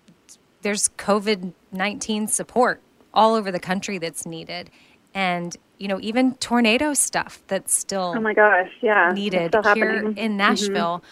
there's 0.63 0.89
covid-19 0.91 2.29
support 2.29 2.81
all 3.13 3.35
over 3.35 3.51
the 3.53 3.61
country 3.61 3.99
that's 3.99 4.27
needed 4.27 4.71
and 5.15 5.57
you 5.79 5.89
know 5.89 5.99
even 6.01 6.35
tornado 6.37 6.95
stuff 6.95 7.43
that's 7.49 7.75
still 7.75 8.15
Oh 8.17 8.21
my 8.21 8.35
gosh, 8.35 8.71
yeah, 8.83 9.13
needed 9.15 9.55
here 9.75 9.93
happening. 9.95 10.17
in 10.17 10.37
Nashville. 10.37 11.03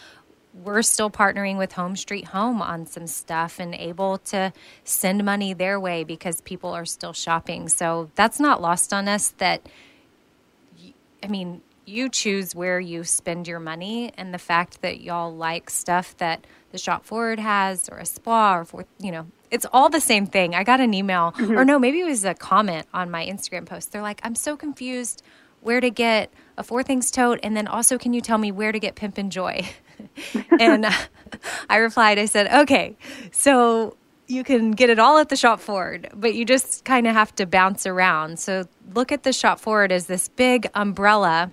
We're 0.62 0.82
still 0.82 1.10
partnering 1.10 1.58
with 1.58 1.72
Home 1.72 1.96
Street 1.96 2.26
Home 2.26 2.62
on 2.62 2.86
some 2.86 3.06
stuff 3.06 3.58
and 3.58 3.74
able 3.74 4.18
to 4.18 4.52
send 4.84 5.24
money 5.24 5.52
their 5.52 5.80
way 5.80 6.04
because 6.04 6.40
people 6.42 6.70
are 6.70 6.84
still 6.84 7.12
shopping. 7.12 7.68
So 7.68 8.10
that's 8.14 8.38
not 8.38 8.62
lost 8.62 8.92
on 8.92 9.08
us 9.08 9.30
that, 9.38 9.68
I 11.22 11.26
mean, 11.26 11.60
you 11.86 12.08
choose 12.08 12.54
where 12.54 12.80
you 12.80 13.04
spend 13.04 13.46
your 13.48 13.60
money 13.60 14.12
and 14.16 14.32
the 14.32 14.38
fact 14.38 14.82
that 14.82 15.00
y'all 15.00 15.34
like 15.34 15.70
stuff 15.70 16.16
that 16.18 16.46
the 16.72 16.78
shop 16.78 17.04
forward 17.04 17.38
has 17.38 17.88
or 17.88 17.98
Espoir 18.00 18.60
or 18.60 18.64
for 18.64 18.84
you 18.98 19.12
know 19.12 19.26
it's 19.50 19.66
all 19.72 19.88
the 19.88 20.00
same 20.00 20.26
thing 20.26 20.54
i 20.54 20.64
got 20.64 20.80
an 20.80 20.94
email 20.94 21.32
mm-hmm. 21.32 21.56
or 21.56 21.64
no 21.64 21.78
maybe 21.78 22.00
it 22.00 22.04
was 22.04 22.24
a 22.24 22.34
comment 22.34 22.86
on 22.92 23.10
my 23.10 23.24
instagram 23.24 23.66
post 23.66 23.92
they're 23.92 24.02
like 24.02 24.20
i'm 24.24 24.34
so 24.34 24.56
confused 24.56 25.22
where 25.60 25.80
to 25.80 25.90
get 25.90 26.32
a 26.56 26.62
four 26.62 26.82
things 26.82 27.10
tote 27.10 27.38
and 27.42 27.56
then 27.56 27.66
also 27.66 27.98
can 27.98 28.12
you 28.12 28.20
tell 28.20 28.38
me 28.38 28.52
where 28.52 28.72
to 28.72 28.78
get 28.78 28.94
Pimpin' 28.94 29.30
Joy 29.30 29.66
and 30.60 30.86
i 31.68 31.76
replied 31.76 32.18
i 32.18 32.24
said 32.24 32.52
okay 32.52 32.96
so 33.30 33.96
you 34.26 34.42
can 34.42 34.70
get 34.70 34.88
it 34.88 34.98
all 34.98 35.18
at 35.18 35.28
the 35.28 35.36
shop 35.36 35.60
forward 35.60 36.08
but 36.14 36.34
you 36.34 36.44
just 36.44 36.84
kind 36.84 37.06
of 37.06 37.12
have 37.14 37.34
to 37.34 37.46
bounce 37.46 37.86
around 37.86 38.38
so 38.38 38.64
look 38.94 39.12
at 39.12 39.22
the 39.22 39.32
shop 39.32 39.58
forward 39.60 39.92
as 39.92 40.06
this 40.06 40.28
big 40.28 40.68
umbrella 40.74 41.52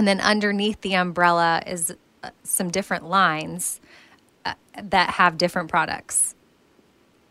and 0.00 0.08
then 0.08 0.20
underneath 0.20 0.80
the 0.80 0.94
umbrella 0.94 1.62
is 1.66 1.94
uh, 2.22 2.30
some 2.42 2.70
different 2.70 3.06
lines 3.08 3.80
uh, 4.44 4.54
that 4.82 5.10
have 5.10 5.36
different 5.36 5.68
products. 5.68 6.34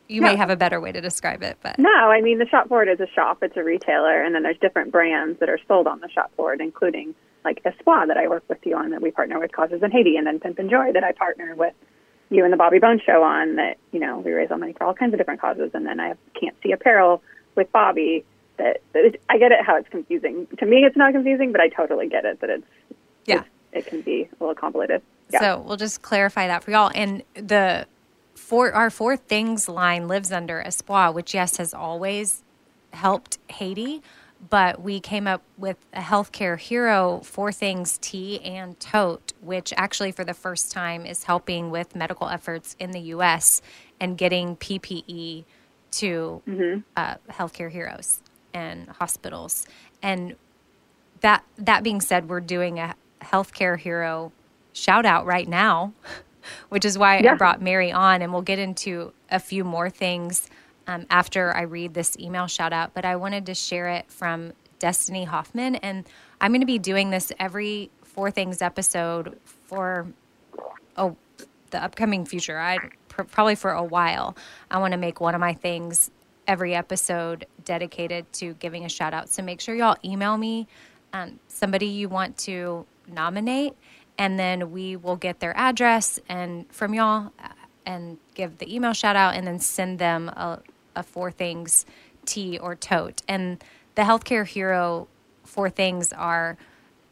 You 0.07 0.21
no. 0.21 0.27
may 0.27 0.35
have 0.35 0.49
a 0.49 0.55
better 0.55 0.79
way 0.79 0.91
to 0.91 1.01
describe 1.01 1.43
it, 1.43 1.57
but 1.61 1.77
no, 1.77 1.89
I 1.89 2.21
mean 2.21 2.39
the 2.39 2.47
shop 2.47 2.67
forward 2.67 2.87
is 2.87 2.99
a 2.99 3.07
shop; 3.07 3.39
it's 3.41 3.57
a 3.57 3.63
retailer, 3.63 4.23
and 4.23 4.33
then 4.33 4.43
there's 4.43 4.57
different 4.59 4.91
brands 4.91 5.39
that 5.39 5.49
are 5.49 5.59
sold 5.67 5.87
on 5.87 5.99
the 5.99 6.09
shop 6.09 6.31
forward, 6.35 6.61
including 6.61 7.13
like 7.49 7.61
Espoir 7.65 8.07
that 8.07 8.17
I 8.17 8.27
work 8.27 8.43
with 8.47 8.59
you 8.63 8.75
on, 8.75 8.91
that 8.91 9.01
we 9.01 9.11
partner 9.11 9.39
with 9.39 9.51
Causes 9.51 9.81
in 9.81 9.91
Haiti, 9.91 10.17
and 10.17 10.27
then 10.27 10.39
Pimpin' 10.39 10.69
Joy 10.69 10.91
that 10.93 11.03
I 11.03 11.11
partner 11.13 11.55
with 11.55 11.73
you 12.29 12.43
and 12.43 12.53
the 12.53 12.57
Bobby 12.57 12.79
Bones 12.79 13.01
Show 13.01 13.23
on. 13.23 13.55
That 13.55 13.77
you 13.91 13.99
know 13.99 14.19
we 14.19 14.31
raise 14.31 14.51
all 14.51 14.57
money 14.57 14.73
for 14.73 14.83
all 14.83 14.93
kinds 14.93 15.13
of 15.13 15.19
different 15.19 15.41
causes, 15.41 15.71
and 15.73 15.85
then 15.85 15.99
I 15.99 16.09
have 16.09 16.17
Can't 16.39 16.55
See 16.61 16.71
Apparel 16.71 17.23
with 17.55 17.71
Bobby. 17.71 18.23
That, 18.57 18.81
that 18.93 19.05
it, 19.05 19.21
I 19.29 19.37
get 19.37 19.51
it 19.51 19.59
how 19.65 19.77
it's 19.77 19.89
confusing. 19.89 20.47
To 20.59 20.65
me, 20.65 20.83
it's 20.83 20.97
not 20.97 21.13
confusing, 21.13 21.51
but 21.51 21.61
I 21.61 21.69
totally 21.69 22.07
get 22.07 22.25
it 22.25 22.39
that 22.41 22.49
it's 22.49 22.67
yeah, 23.25 23.43
it's, 23.73 23.87
it 23.87 23.89
can 23.89 24.01
be 24.01 24.29
a 24.39 24.43
little 24.43 24.55
complicated. 24.55 25.01
Yeah. 25.31 25.39
So 25.39 25.59
we'll 25.61 25.77
just 25.77 26.01
clarify 26.01 26.47
that 26.47 26.63
for 26.63 26.71
y'all. 26.71 26.91
And 26.93 27.23
the 27.33 27.87
four 28.35 28.71
our 28.73 28.89
four 28.89 29.17
things 29.17 29.67
line 29.67 30.07
lives 30.07 30.31
under 30.31 30.61
Espoir, 30.61 31.11
which 31.11 31.33
yes 31.33 31.57
has 31.57 31.73
always 31.73 32.43
helped 32.91 33.39
Haiti, 33.47 34.01
but 34.47 34.81
we 34.81 34.99
came 34.99 35.27
up 35.27 35.41
with 35.57 35.77
a 35.93 35.99
healthcare 35.99 36.57
hero 36.57 37.21
four 37.23 37.51
things 37.51 37.97
tea 37.97 38.39
and 38.41 38.79
tote, 38.79 39.33
which 39.41 39.73
actually 39.75 40.11
for 40.11 40.23
the 40.23 40.33
first 40.33 40.71
time 40.71 41.05
is 41.05 41.25
helping 41.25 41.71
with 41.71 41.95
medical 41.95 42.29
efforts 42.29 42.75
in 42.79 42.91
the 42.91 42.99
U.S. 42.99 43.61
and 43.99 44.17
getting 44.17 44.55
PPE 44.55 45.43
to 45.91 46.41
mm-hmm. 46.47 46.79
uh, 46.95 47.15
healthcare 47.29 47.71
heroes 47.71 48.21
and 48.53 48.87
hospitals. 48.89 49.67
And 50.01 50.35
that 51.21 51.43
that 51.57 51.83
being 51.83 51.99
said, 51.99 52.29
we're 52.29 52.39
doing 52.39 52.79
a 52.79 52.95
healthcare 53.21 53.77
hero 53.77 54.31
shout 54.71 55.05
out 55.05 55.25
right 55.25 55.47
now, 55.47 55.93
which 56.69 56.85
is 56.85 56.97
why 56.97 57.19
yeah. 57.19 57.33
I 57.33 57.35
brought 57.35 57.61
Mary 57.61 57.91
on, 57.91 58.21
and 58.21 58.31
we'll 58.31 58.41
get 58.41 58.59
into 58.59 59.11
a 59.29 59.39
few 59.39 59.65
more 59.65 59.89
things 59.89 60.47
um, 60.89 61.05
after 61.11 61.55
I 61.55 61.61
read 61.61 61.93
this 61.93 62.17
email 62.19 62.47
shout 62.47 62.73
out. 62.73 62.93
But 62.93 63.05
I 63.05 63.15
wanted 63.15 63.45
to 63.45 63.53
share 63.53 63.89
it 63.89 64.11
from 64.11 64.53
Destiny 64.79 65.23
Hoffman, 65.23 65.75
and 65.75 66.05
I'm 66.41 66.51
going 66.51 66.61
to 66.61 66.67
be 66.67 66.79
doing 66.79 67.11
this 67.11 67.31
every 67.39 67.91
Four 68.01 68.31
Things 68.31 68.61
episode 68.61 69.39
for 69.43 70.07
oh 70.97 71.15
the 71.69 71.81
upcoming 71.81 72.25
future. 72.25 72.57
I 72.57 72.79
pr- 73.07 73.23
probably 73.23 73.55
for 73.55 73.71
a 73.71 73.83
while. 73.83 74.35
I 74.71 74.79
want 74.79 74.93
to 74.93 74.97
make 74.97 75.21
one 75.21 75.35
of 75.35 75.39
my 75.39 75.53
things 75.53 76.09
every 76.47 76.73
episode 76.73 77.45
dedicated 77.63 78.31
to 78.33 78.55
giving 78.55 78.83
a 78.83 78.89
shout 78.89 79.13
out. 79.13 79.29
So 79.29 79.43
make 79.43 79.61
sure 79.61 79.75
y'all 79.75 79.97
email 80.03 80.35
me 80.35 80.67
um, 81.13 81.39
somebody 81.47 81.85
you 81.85 82.09
want 82.09 82.35
to 82.39 82.87
nominate, 83.07 83.73
and 84.17 84.39
then 84.39 84.71
we 84.71 84.95
will 84.95 85.17
get 85.17 85.39
their 85.39 85.55
address 85.55 86.19
and 86.27 86.65
from 86.73 86.95
y'all 86.95 87.31
uh, 87.37 87.49
and 87.85 88.17
give 88.33 88.57
the 88.57 88.73
email 88.73 88.93
shout 88.93 89.15
out 89.15 89.35
and 89.35 89.45
then 89.45 89.59
send 89.59 89.99
them 89.99 90.29
a, 90.29 90.59
a 90.95 91.03
four 91.03 91.31
things 91.31 91.85
tea 92.25 92.57
or 92.57 92.75
tote. 92.75 93.21
And 93.27 93.63
the 93.95 94.03
healthcare 94.03 94.45
hero 94.45 95.07
four 95.43 95.69
things 95.69 96.13
are 96.13 96.57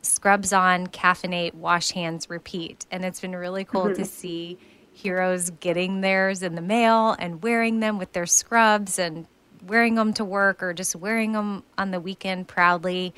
scrubs 0.02 0.54
on, 0.54 0.88
caffeinate, 0.88 1.54
wash 1.54 1.92
hands, 1.92 2.30
repeat. 2.30 2.86
And 2.92 3.04
it's 3.04 3.20
been 3.20 3.36
really 3.36 3.66
cool 3.66 3.86
mm-hmm. 3.86 4.02
to 4.02 4.06
see 4.06 4.58
heroes 4.94 5.50
getting 5.60 6.02
theirs 6.02 6.42
in 6.42 6.56
the 6.56 6.62
mail 6.62 7.16
and 7.20 7.44
wearing 7.44 7.80
them 7.80 7.98
with 7.98 8.14
their 8.14 8.26
scrubs 8.26 8.98
and 8.98 9.28
wearing 9.66 9.96
them 9.96 10.14
to 10.14 10.26
work 10.26 10.64
or 10.64 10.74
just 10.74 10.96
wearing 10.96 11.34
them 11.34 11.64
on 11.78 11.92
the 11.92 12.00
weekend 12.00 12.48
proudly 12.48 13.14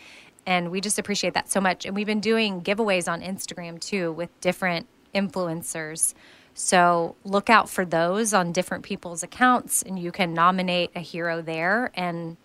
and 0.49 0.71
we 0.71 0.81
just 0.81 0.97
appreciate 0.97 1.35
that 1.35 1.51
so 1.51 1.61
much. 1.61 1.85
And 1.85 1.95
we've 1.95 2.07
been 2.07 2.21
doing 2.21 2.61
giveaways 2.61 3.07
on 3.07 3.21
Instagram 3.21 3.79
too 3.79 4.11
with 4.11 4.29
different 4.41 4.87
influencers. 5.13 6.15
So 6.59 7.15
look 7.23 7.49
out 7.49 7.69
for 7.69 7.85
those 7.85 8.33
on 8.33 8.51
different 8.51 8.83
people's 8.83 9.23
accounts, 9.23 9.81
and 9.81 9.97
you 9.97 10.11
can 10.11 10.33
nominate 10.33 10.91
a 10.93 10.99
hero 10.99 11.41
there. 11.41 11.89
And 11.93 12.35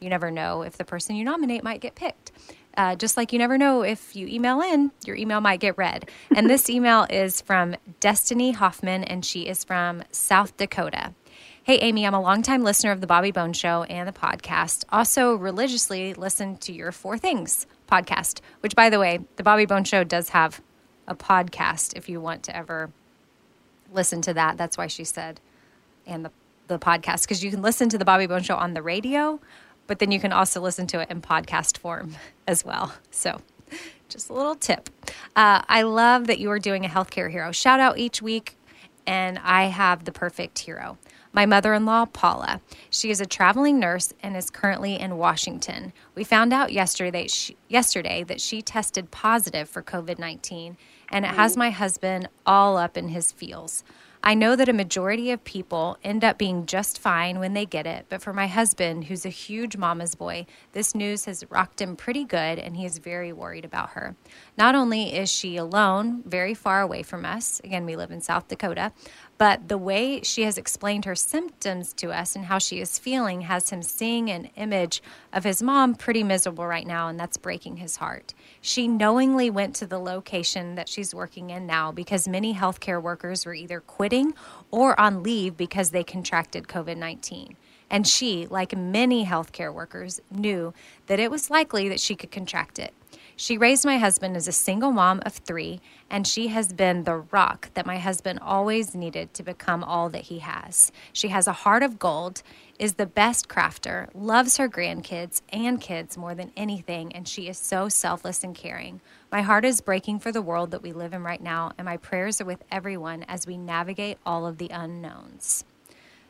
you 0.00 0.10
never 0.10 0.28
know 0.32 0.62
if 0.62 0.76
the 0.76 0.84
person 0.84 1.14
you 1.14 1.24
nominate 1.24 1.62
might 1.62 1.80
get 1.80 1.94
picked. 1.94 2.32
Uh, 2.76 2.96
just 2.96 3.16
like 3.16 3.32
you 3.32 3.38
never 3.38 3.56
know 3.56 3.82
if 3.82 4.16
you 4.16 4.26
email 4.26 4.60
in, 4.60 4.90
your 5.06 5.14
email 5.14 5.40
might 5.40 5.60
get 5.60 5.78
read. 5.78 6.10
And 6.34 6.50
this 6.50 6.68
email 6.70 7.06
is 7.10 7.40
from 7.40 7.76
Destiny 8.00 8.50
Hoffman, 8.50 9.04
and 9.04 9.24
she 9.24 9.46
is 9.46 9.62
from 9.62 10.02
South 10.10 10.56
Dakota. 10.56 11.14
Hey, 11.62 11.76
Amy, 11.76 12.04
I'm 12.04 12.14
a 12.14 12.20
longtime 12.20 12.64
listener 12.64 12.90
of 12.90 13.00
the 13.00 13.06
Bobby 13.06 13.30
Bones 13.30 13.56
Show 13.56 13.84
and 13.84 14.08
the 14.08 14.12
podcast. 14.12 14.84
Also, 14.90 15.36
religiously 15.36 16.12
listen 16.14 16.56
to 16.56 16.72
your 16.72 16.90
Four 16.90 17.18
Things 17.18 17.68
podcast, 17.88 18.40
which, 18.62 18.74
by 18.74 18.90
the 18.90 18.98
way, 18.98 19.20
the 19.36 19.44
Bobby 19.44 19.66
Bones 19.66 19.86
Show 19.86 20.02
does 20.02 20.30
have 20.30 20.60
a 21.06 21.14
podcast 21.14 21.96
if 21.96 22.08
you 22.08 22.20
want 22.20 22.42
to 22.44 22.56
ever 22.56 22.90
listen 23.92 24.22
to 24.22 24.34
that. 24.34 24.56
That's 24.56 24.78
why 24.78 24.86
she 24.86 25.04
said, 25.04 25.40
and 26.06 26.24
the, 26.24 26.30
the 26.68 26.78
podcast, 26.78 27.22
because 27.22 27.42
you 27.44 27.50
can 27.50 27.62
listen 27.62 27.88
to 27.90 27.98
the 27.98 28.04
Bobby 28.04 28.26
Bones 28.26 28.46
Show 28.46 28.56
on 28.56 28.74
the 28.74 28.82
radio, 28.82 29.40
but 29.86 29.98
then 29.98 30.10
you 30.10 30.20
can 30.20 30.32
also 30.32 30.60
listen 30.60 30.86
to 30.88 31.00
it 31.00 31.10
in 31.10 31.20
podcast 31.20 31.78
form 31.78 32.16
as 32.46 32.64
well. 32.64 32.94
So, 33.10 33.40
just 34.08 34.30
a 34.30 34.32
little 34.32 34.54
tip. 34.54 34.90
Uh, 35.36 35.62
I 35.68 35.82
love 35.82 36.26
that 36.26 36.38
you 36.38 36.50
are 36.50 36.58
doing 36.58 36.84
a 36.84 36.88
healthcare 36.88 37.30
hero 37.30 37.52
shout 37.52 37.80
out 37.80 37.98
each 37.98 38.20
week, 38.22 38.56
and 39.06 39.38
I 39.38 39.64
have 39.64 40.04
the 40.04 40.12
perfect 40.12 40.58
hero 40.60 40.98
my 41.32 41.46
mother 41.46 41.74
in 41.74 41.84
law, 41.84 42.06
Paula. 42.06 42.60
She 42.90 43.10
is 43.10 43.20
a 43.20 43.26
traveling 43.26 43.78
nurse 43.78 44.12
and 44.22 44.36
is 44.36 44.50
currently 44.50 44.98
in 44.98 45.16
Washington. 45.16 45.92
We 46.14 46.24
found 46.24 46.52
out 46.52 46.72
yesterday, 46.72 47.28
she, 47.28 47.56
yesterday 47.68 48.24
that 48.24 48.40
she 48.40 48.62
tested 48.62 49.10
positive 49.10 49.68
for 49.68 49.82
COVID 49.82 50.18
19, 50.18 50.76
and 51.10 51.24
it 51.24 51.28
has 51.28 51.54
mm. 51.54 51.58
my 51.58 51.70
husband 51.70 52.28
all 52.44 52.76
up 52.76 52.96
in 52.96 53.08
his 53.08 53.32
feels. 53.32 53.84
I 54.22 54.34
know 54.34 54.54
that 54.54 54.68
a 54.68 54.74
majority 54.74 55.30
of 55.30 55.44
people 55.44 55.96
end 56.04 56.24
up 56.24 56.36
being 56.36 56.66
just 56.66 56.98
fine 56.98 57.38
when 57.38 57.54
they 57.54 57.64
get 57.64 57.86
it, 57.86 58.04
but 58.10 58.20
for 58.20 58.34
my 58.34 58.48
husband, 58.48 59.04
who's 59.04 59.24
a 59.24 59.30
huge 59.30 59.78
mama's 59.78 60.14
boy, 60.14 60.44
this 60.72 60.94
news 60.94 61.24
has 61.24 61.50
rocked 61.50 61.80
him 61.80 61.96
pretty 61.96 62.24
good 62.24 62.58
and 62.58 62.76
he 62.76 62.84
is 62.84 62.98
very 62.98 63.32
worried 63.32 63.64
about 63.64 63.90
her. 63.90 64.16
Not 64.58 64.74
only 64.74 65.14
is 65.14 65.32
she 65.32 65.56
alone, 65.56 66.22
very 66.26 66.52
far 66.52 66.82
away 66.82 67.02
from 67.02 67.24
us, 67.24 67.62
again, 67.64 67.86
we 67.86 67.96
live 67.96 68.10
in 68.10 68.20
South 68.20 68.46
Dakota, 68.46 68.92
but 69.38 69.68
the 69.68 69.78
way 69.78 70.20
she 70.22 70.42
has 70.42 70.58
explained 70.58 71.06
her 71.06 71.14
symptoms 71.14 71.94
to 71.94 72.12
us 72.12 72.36
and 72.36 72.44
how 72.44 72.58
she 72.58 72.78
is 72.78 72.98
feeling 72.98 73.40
has 73.42 73.70
him 73.70 73.82
seeing 73.82 74.30
an 74.30 74.50
image 74.54 75.02
of 75.32 75.44
his 75.44 75.62
mom 75.62 75.94
pretty 75.94 76.22
miserable 76.22 76.66
right 76.66 76.86
now, 76.86 77.08
and 77.08 77.18
that's 77.18 77.38
breaking 77.38 77.78
his 77.78 77.96
heart. 77.96 78.34
She 78.60 78.86
knowingly 78.86 79.48
went 79.48 79.74
to 79.76 79.86
the 79.86 79.98
location 79.98 80.74
that 80.74 80.88
she's 80.88 81.14
working 81.14 81.50
in 81.50 81.66
now 81.66 81.92
because 81.92 82.28
many 82.28 82.54
healthcare 82.54 83.00
workers 83.00 83.46
were 83.46 83.54
either 83.54 83.80
quitting 83.80 84.34
or 84.70 84.98
on 85.00 85.22
leave 85.22 85.56
because 85.56 85.90
they 85.90 86.04
contracted 86.04 86.68
COVID 86.68 86.96
19. 86.96 87.56
And 87.88 88.06
she, 88.06 88.46
like 88.46 88.76
many 88.76 89.24
healthcare 89.24 89.72
workers, 89.72 90.20
knew 90.30 90.74
that 91.06 91.18
it 91.18 91.30
was 91.30 91.50
likely 91.50 91.88
that 91.88 92.00
she 92.00 92.14
could 92.14 92.30
contract 92.30 92.78
it. 92.78 92.92
She 93.34 93.56
raised 93.56 93.86
my 93.86 93.96
husband 93.96 94.36
as 94.36 94.46
a 94.46 94.52
single 94.52 94.92
mom 94.92 95.22
of 95.24 95.32
three, 95.32 95.80
and 96.10 96.26
she 96.26 96.48
has 96.48 96.74
been 96.74 97.04
the 97.04 97.16
rock 97.16 97.70
that 97.72 97.86
my 97.86 97.96
husband 97.96 98.38
always 98.42 98.94
needed 98.94 99.32
to 99.32 99.42
become 99.42 99.82
all 99.82 100.10
that 100.10 100.24
he 100.24 100.40
has. 100.40 100.92
She 101.14 101.28
has 101.28 101.48
a 101.48 101.54
heart 101.54 101.82
of 101.82 101.98
gold, 101.98 102.42
is 102.80 102.94
the 102.94 103.04
best 103.04 103.46
crafter, 103.46 104.08
loves 104.14 104.56
her 104.56 104.66
grandkids 104.66 105.42
and 105.52 105.78
kids 105.78 106.16
more 106.16 106.34
than 106.34 106.50
anything, 106.56 107.12
and 107.12 107.28
she 107.28 107.46
is 107.46 107.58
so 107.58 107.90
selfless 107.90 108.42
and 108.42 108.54
caring. 108.54 109.02
My 109.30 109.42
heart 109.42 109.66
is 109.66 109.82
breaking 109.82 110.20
for 110.20 110.32
the 110.32 110.40
world 110.40 110.70
that 110.70 110.82
we 110.82 110.92
live 110.92 111.12
in 111.12 111.22
right 111.22 111.42
now, 111.42 111.72
and 111.76 111.84
my 111.84 111.98
prayers 111.98 112.40
are 112.40 112.46
with 112.46 112.64
everyone 112.72 113.22
as 113.28 113.46
we 113.46 113.58
navigate 113.58 114.16
all 114.24 114.46
of 114.46 114.56
the 114.56 114.70
unknowns. 114.70 115.62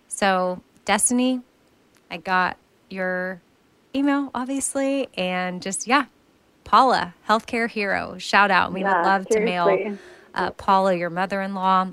So, 0.08 0.60
Destiny, 0.84 1.40
I 2.10 2.16
got 2.16 2.56
your 2.90 3.40
email, 3.94 4.32
obviously, 4.34 5.08
and 5.14 5.62
just, 5.62 5.86
yeah, 5.86 6.06
Paula, 6.64 7.14
healthcare 7.28 7.70
hero, 7.70 8.18
shout 8.18 8.50
out. 8.50 8.72
We 8.72 8.80
yeah, 8.80 8.96
would 8.96 9.06
love 9.06 9.26
seriously. 9.30 9.84
to 9.84 9.90
mail 9.90 9.98
uh, 10.34 10.50
Paula, 10.50 10.96
your 10.96 11.10
mother 11.10 11.42
in 11.42 11.54
law, 11.54 11.90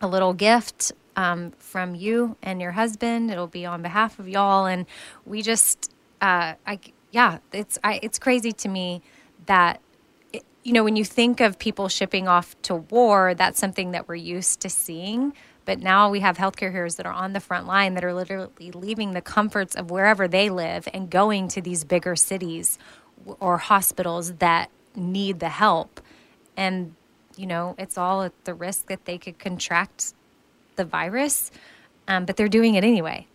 a 0.00 0.08
little 0.08 0.32
gift 0.32 0.90
um, 1.16 1.52
from 1.58 1.94
you 1.94 2.36
and 2.42 2.60
your 2.60 2.72
husband. 2.72 3.30
It'll 3.30 3.46
be 3.46 3.66
on 3.66 3.82
behalf 3.82 4.18
of 4.18 4.28
y'all. 4.28 4.66
And 4.66 4.86
we 5.24 5.42
just, 5.42 5.92
uh, 6.20 6.54
I, 6.66 6.78
yeah, 7.10 7.38
it's, 7.52 7.78
I, 7.82 8.00
it's 8.02 8.18
crazy 8.18 8.52
to 8.52 8.68
me 8.68 9.02
that, 9.46 9.80
it, 10.32 10.44
you 10.62 10.72
know, 10.72 10.84
when 10.84 10.96
you 10.96 11.04
think 11.04 11.40
of 11.40 11.58
people 11.58 11.88
shipping 11.88 12.28
off 12.28 12.60
to 12.62 12.76
war, 12.76 13.34
that's 13.34 13.58
something 13.58 13.90
that 13.92 14.08
we're 14.08 14.14
used 14.14 14.60
to 14.60 14.70
seeing. 14.70 15.32
But 15.64 15.80
now 15.80 16.10
we 16.10 16.20
have 16.20 16.36
healthcare 16.36 16.72
heroes 16.72 16.96
that 16.96 17.06
are 17.06 17.12
on 17.12 17.32
the 17.32 17.40
front 17.40 17.66
line 17.66 17.94
that 17.94 18.04
are 18.04 18.14
literally 18.14 18.72
leaving 18.72 19.12
the 19.12 19.20
comforts 19.20 19.76
of 19.76 19.90
wherever 19.90 20.26
they 20.26 20.50
live 20.50 20.88
and 20.92 21.10
going 21.10 21.48
to 21.48 21.60
these 21.60 21.84
bigger 21.84 22.16
cities 22.16 22.78
or 23.38 23.58
hospitals 23.58 24.34
that 24.34 24.70
need 24.96 25.38
the 25.38 25.50
help. 25.50 26.00
And, 26.56 26.94
you 27.36 27.46
know, 27.46 27.74
it's 27.78 27.98
all 27.98 28.22
at 28.22 28.32
the 28.44 28.54
risk 28.54 28.86
that 28.86 29.04
they 29.04 29.18
could 29.18 29.38
contract 29.38 30.14
the 30.80 30.84
virus, 30.86 31.50
um, 32.08 32.24
but 32.24 32.36
they're 32.36 32.48
doing 32.48 32.74
it 32.74 32.84
anyway. 32.84 33.26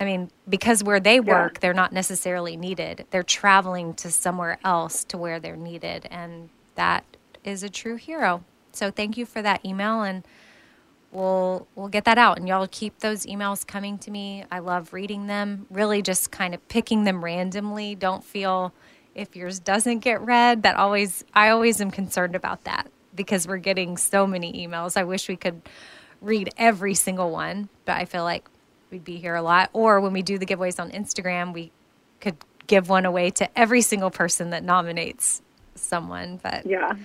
I 0.00 0.04
mean, 0.04 0.30
because 0.48 0.82
where 0.82 1.00
they 1.00 1.20
work, 1.20 1.54
yeah. 1.54 1.58
they're 1.60 1.74
not 1.74 1.92
necessarily 1.92 2.56
needed. 2.56 3.04
They're 3.10 3.22
traveling 3.22 3.92
to 3.94 4.10
somewhere 4.10 4.58
else 4.64 5.04
to 5.04 5.18
where 5.18 5.38
they're 5.40 5.56
needed. 5.56 6.06
And 6.10 6.48
that 6.76 7.04
is 7.44 7.62
a 7.62 7.68
true 7.68 7.96
hero. 7.96 8.44
So 8.72 8.90
thank 8.90 9.18
you 9.18 9.26
for 9.26 9.42
that 9.42 9.64
email. 9.64 10.02
And 10.02 10.24
we'll 11.10 11.66
we'll 11.74 11.88
get 11.88 12.04
that 12.04 12.18
out 12.18 12.38
and 12.38 12.46
y'all 12.46 12.68
keep 12.70 13.00
those 13.00 13.26
emails 13.26 13.66
coming 13.66 13.98
to 13.98 14.10
me. 14.10 14.44
I 14.50 14.60
love 14.60 14.92
reading 14.92 15.26
them. 15.26 15.66
Really 15.68 16.00
just 16.00 16.30
kind 16.30 16.54
of 16.54 16.66
picking 16.68 17.04
them 17.04 17.22
randomly. 17.24 17.94
Don't 17.94 18.24
feel 18.24 18.72
if 19.14 19.34
yours 19.34 19.58
doesn't 19.58 19.98
get 19.98 20.20
read. 20.20 20.62
That 20.62 20.76
always 20.76 21.24
I 21.34 21.48
always 21.50 21.80
am 21.80 21.90
concerned 21.90 22.36
about 22.36 22.64
that 22.64 22.88
because 23.16 23.48
we're 23.48 23.58
getting 23.58 23.96
so 23.96 24.26
many 24.26 24.52
emails. 24.64 24.96
I 24.96 25.02
wish 25.04 25.28
we 25.28 25.36
could 25.36 25.60
read 26.20 26.50
every 26.56 26.94
single 26.94 27.30
one, 27.30 27.68
but 27.84 27.96
I 27.96 28.04
feel 28.04 28.24
like 28.24 28.48
we'd 28.90 29.04
be 29.04 29.16
here 29.16 29.34
a 29.34 29.42
lot. 29.42 29.70
Or 29.72 30.00
when 30.00 30.12
we 30.12 30.22
do 30.22 30.38
the 30.38 30.46
giveaways 30.46 30.80
on 30.80 30.90
Instagram, 30.90 31.52
we 31.52 31.72
could 32.20 32.36
give 32.66 32.88
one 32.88 33.04
away 33.04 33.30
to 33.30 33.58
every 33.58 33.80
single 33.80 34.10
person 34.10 34.50
that 34.50 34.64
nominates 34.64 35.42
someone. 35.74 36.40
But 36.42 36.66
yeah 36.66 36.96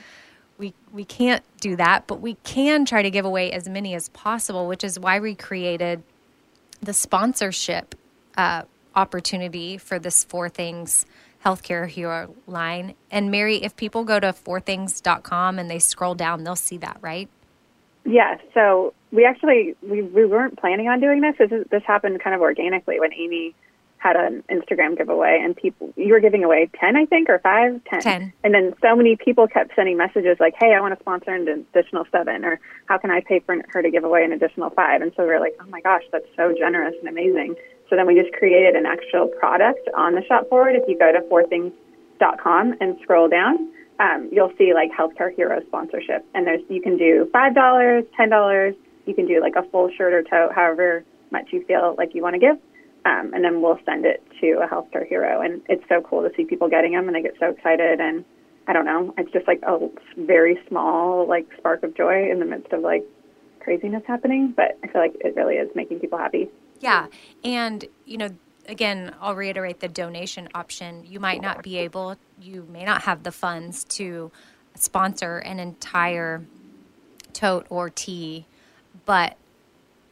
we 0.58 0.74
we 0.92 1.06
can't 1.06 1.44
do 1.60 1.76
that, 1.76 2.08
but 2.08 2.22
we 2.22 2.36
can 2.44 2.86
try 2.86 3.02
to 3.02 3.12
give 3.12 3.26
away 3.26 3.52
as 3.52 3.68
many 3.68 3.94
as 3.96 4.10
possible, 4.10 4.68
which 4.68 4.84
is 4.84 5.00
why 5.00 5.20
we 5.20 5.36
created 5.36 6.04
the 6.82 6.94
sponsorship 6.94 7.96
uh, 8.38 8.64
opportunity 8.96 9.78
for 9.78 10.00
this 10.00 10.24
Four 10.24 10.50
Things 10.50 11.06
Healthcare 11.46 11.88
Hero 11.88 12.36
line. 12.48 12.96
And 13.12 13.32
Meri, 13.32 13.64
if 13.64 13.76
people 13.76 14.04
go 14.04 14.20
to 14.20 14.28
fourthings.com 14.28 15.60
and 15.60 15.70
they 15.70 15.80
scroll 15.80 16.16
down, 16.16 16.44
they'll 16.44 16.56
see 16.56 16.78
that, 16.78 16.98
right? 17.02 17.30
Yeah. 18.06 18.38
So 18.54 18.94
we 19.12 19.26
actually 19.26 19.76
we, 19.82 20.02
we 20.02 20.26
weren't 20.26 20.58
planning 20.60 20.88
on 20.88 21.00
doing 21.00 21.22
this. 21.22 21.36
This, 21.38 21.68
this 21.70 21.84
happened 21.86 22.22
kind 22.22 22.36
of 22.36 22.42
organically 22.42 23.00
when 23.00 23.14
Amy 23.14 23.56
had 23.98 24.18
an 24.18 24.44
Instagram 24.52 24.98
giveaway, 24.98 25.40
and 25.42 25.56
people 25.56 25.94
you 25.96 26.12
were 26.12 26.20
giving 26.20 26.44
away 26.44 26.70
ten, 26.78 26.98
I 26.98 27.06
think, 27.06 27.30
or 27.30 27.40
five, 27.40 27.82
ten, 27.86 28.02
ten, 28.02 28.34
and 28.44 28.54
then 28.54 28.74
so 28.82 28.96
many 28.98 29.16
people 29.16 29.48
kept 29.48 29.74
sending 29.76 29.96
messages 29.96 30.38
like, 30.42 30.56
"Hey, 30.60 30.74
I 30.74 30.82
want 30.82 30.94
to 30.94 31.00
sponsor 31.00 31.32
an 31.32 31.48
additional 31.48 32.06
seven, 32.12 32.44
or 32.44 32.60
how 32.88 32.98
can 32.98 33.12
I 33.12 33.22
pay 33.22 33.40
for 33.40 33.56
her 33.70 33.82
to 33.82 33.90
give 33.90 34.04
away 34.04 34.26
an 34.26 34.34
additional 34.34 34.70
five? 34.72 35.02
And 35.02 35.14
so 35.16 35.24
we 35.24 35.32
are 35.32 35.40
like, 35.40 35.56
"Oh 35.62 35.68
my 35.70 35.80
gosh, 35.80 36.04
that's 36.12 36.28
so 36.36 36.54
generous 36.58 36.96
and 37.00 37.08
amazing." 37.08 37.56
So 37.90 37.96
then 37.96 38.06
we 38.06 38.20
just 38.20 38.34
created 38.34 38.76
an 38.76 38.86
actual 38.86 39.28
product 39.28 39.88
on 39.96 40.16
the 40.16 40.24
shop 40.26 40.50
forward. 40.50 40.76
If 40.76 40.84
you 40.88 40.98
go 40.98 41.12
to 41.14 41.22
fourthings.com 41.30 42.76
and 42.82 42.98
scroll 43.04 43.30
down, 43.30 43.70
um, 44.00 44.30
you'll 44.32 44.54
see 44.58 44.74
like 44.74 44.92
healthcare 44.92 45.34
hero 45.36 45.62
sponsorship, 45.68 46.26
and 46.34 46.46
there's 46.48 46.62
you 46.70 46.82
can 46.82 46.98
do 46.98 47.30
five 47.32 47.54
dollars, 47.56 48.04
ten 48.16 48.30
dollars. 48.30 48.76
You 49.06 49.14
can 49.14 49.28
do 49.28 49.42
like 49.42 49.56
a 49.56 49.64
full 49.70 49.90
shirt 49.98 50.14
or 50.14 50.24
tote, 50.24 50.54
however 50.56 51.04
much 51.32 51.48
you 51.52 51.66
feel 51.66 51.96
like 51.98 52.14
you 52.14 52.22
want 52.22 52.36
to 52.36 52.40
give 52.40 52.58
um, 53.06 53.34
and 53.34 53.44
then 53.44 53.62
we'll 53.62 53.80
send 53.86 54.06
it 54.06 54.24
to 54.40 54.62
a 54.64 54.68
healthcare 54.68 55.08
hero. 55.08 55.42
And 55.42 55.62
it's 55.68 55.84
so 55.90 56.02
cool 56.02 56.28
to 56.28 56.34
see 56.36 56.46
people 56.46 56.70
getting 56.70 56.94
them, 56.94 57.08
and 57.08 57.16
they 57.16 57.22
get 57.22 57.36
so 57.40 57.50
excited. 57.50 58.00
And 58.00 58.24
I 58.68 58.74
don't 58.74 58.86
know, 58.86 59.14
it's 59.18 59.32
just 59.32 59.48
like 59.48 59.62
a 59.64 59.90
very 60.18 60.58
small 60.68 61.28
like 61.28 61.48
spark 61.58 61.84
of 61.84 61.96
joy 61.96 62.30
in 62.32 62.40
the 62.40 62.46
midst 62.46 62.72
of 62.72 62.82
like 62.82 63.04
craziness 63.60 64.04
happening. 64.08 64.54
But 64.56 64.78
I 64.84 64.88
feel 64.88 65.02
like 65.02 65.16
it 65.20 65.36
really 65.36 65.56
is 65.56 65.70
making 65.76 66.00
people 66.00 66.18
happy. 66.18 66.50
Yeah, 66.80 67.08
and 67.44 67.86
you 68.06 68.18
know, 68.18 68.30
again, 68.68 69.14
I'll 69.22 69.36
reiterate 69.36 69.80
the 69.80 69.88
donation 69.88 70.50
option. 70.54 71.06
You 71.08 71.20
might 71.20 71.42
not 71.42 71.64
be 71.64 71.78
able, 71.78 72.16
you 72.42 72.68
may 72.72 72.84
not 72.84 73.04
have 73.04 73.24
the 73.24 73.32
funds 73.32 73.84
to 73.86 74.32
sponsor 74.76 75.38
an 75.38 75.60
entire 75.60 76.46
tote 77.34 77.66
or 77.70 77.90
tea, 77.90 78.46
but 79.06 79.38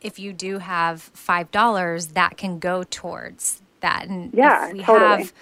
if 0.02 0.20
you 0.20 0.34
do 0.34 0.58
have 0.58 1.02
five 1.02 1.52
dollars, 1.52 2.08
that 2.08 2.38
can 2.38 2.60
go 2.60 2.84
towards 2.84 3.62
that. 3.82 4.08
And 4.08 4.34
yeah, 4.34 4.68
if 4.68 4.74
we 4.74 4.82
totally. 4.82 5.24
have 5.24 5.34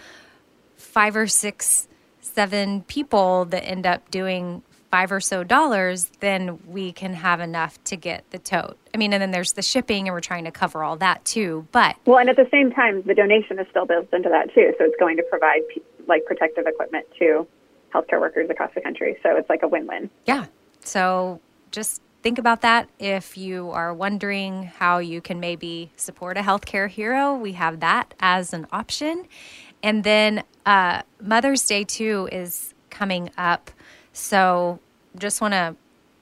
five 0.76 1.16
or 1.16 1.28
six, 1.28 1.88
seven 2.22 2.82
people 2.84 3.46
that 3.46 3.64
end 3.64 3.86
up 3.86 4.12
doing 4.12 4.64
five 4.92 5.12
or 5.12 5.20
so 5.20 5.44
dollars, 5.44 6.12
then 6.20 6.60
we 6.68 6.92
can 6.92 7.14
have 7.14 7.40
enough 7.40 7.84
to 7.86 7.96
get 7.96 8.30
the 8.32 8.40
tote. 8.40 8.78
I 8.94 8.98
mean, 8.98 9.14
and 9.14 9.22
then 9.22 9.32
there's 9.32 9.54
the 9.54 9.62
shipping, 9.62 10.08
and 10.08 10.14
we're 10.14 10.20
trying 10.22 10.46
to 10.46 10.52
cover 10.52 10.84
all 10.84 10.98
that 10.98 11.24
too. 11.26 11.68
But 11.72 11.96
well, 12.06 12.18
and 12.18 12.30
at 12.30 12.36
the 12.36 12.48
same 12.52 12.72
time, 12.72 13.04
the 13.04 13.14
donation 13.14 13.60
is 13.60 13.68
still 13.70 13.86
built 13.86 14.12
into 14.14 14.30
that 14.30 14.54
too, 14.54 14.74
so 14.78 14.86
it's 14.86 15.00
going 15.00 15.18
to 15.18 15.24
provide 15.24 15.62
like 16.08 16.26
protective 16.26 16.66
equipment 16.66 17.06
to 17.20 17.48
healthcare 17.94 18.20
workers 18.20 18.50
across 18.50 18.72
the 18.76 18.82
country. 18.82 19.18
So 19.24 19.36
it's 19.36 19.50
like 19.50 19.64
a 19.64 19.68
win-win. 19.68 20.10
Yeah. 20.26 20.46
So 20.82 21.40
just 21.72 22.02
think 22.22 22.38
about 22.38 22.62
that. 22.62 22.90
If 23.00 23.38
you 23.38 23.72
are 23.72 23.94
wondering 23.94 24.64
how 24.64 25.00
you 25.00 25.22
can 25.22 25.40
maybe 25.40 25.92
support 25.96 26.38
a 26.38 26.42
healthcare 26.42 26.90
hero, 26.90 27.36
we 27.36 27.54
have 27.54 27.80
that 27.80 28.14
as 28.20 28.54
an 28.54 28.68
option. 28.72 29.26
And 29.82 30.04
then 30.04 30.44
uh, 30.66 31.04
Mother's 31.22 31.66
Day, 31.66 31.84
too, 31.84 32.28
is 32.32 32.74
coming 32.90 33.30
up. 33.38 33.72
So 34.20 34.80
just 35.18 35.42
want 35.42 35.54
to, 35.54 35.76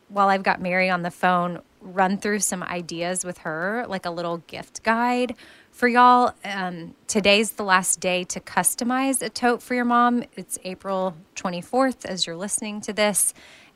while 0.10 0.30
I've 0.30 0.44
got 0.44 0.62
Meri 0.62 0.90
on 0.90 1.02
the 1.02 1.12
phone, 1.12 1.62
run 1.82 2.18
through 2.18 2.40
some 2.40 2.64
ideas 2.64 3.26
with 3.26 3.40
her, 3.40 3.86
like 3.88 4.06
a 4.06 4.10
little 4.10 4.38
gift 4.48 4.84
guide 4.84 5.36
for 5.72 5.88
y'all. 5.88 6.34
Um, 6.44 6.96
today's 7.08 7.52
the 7.52 7.64
last 7.64 8.00
day 8.00 8.24
to 8.26 8.40
customize 8.40 9.22
a 9.22 9.30
tote 9.30 9.62
for 9.62 9.76
your 9.76 9.86
mom. 9.86 10.24
It's 10.36 10.58
April 10.64 11.16
24th 11.36 12.06
as 12.06 12.26
you're 12.26 12.36
listening 12.36 12.82
to 12.82 12.94
this. 12.94 13.34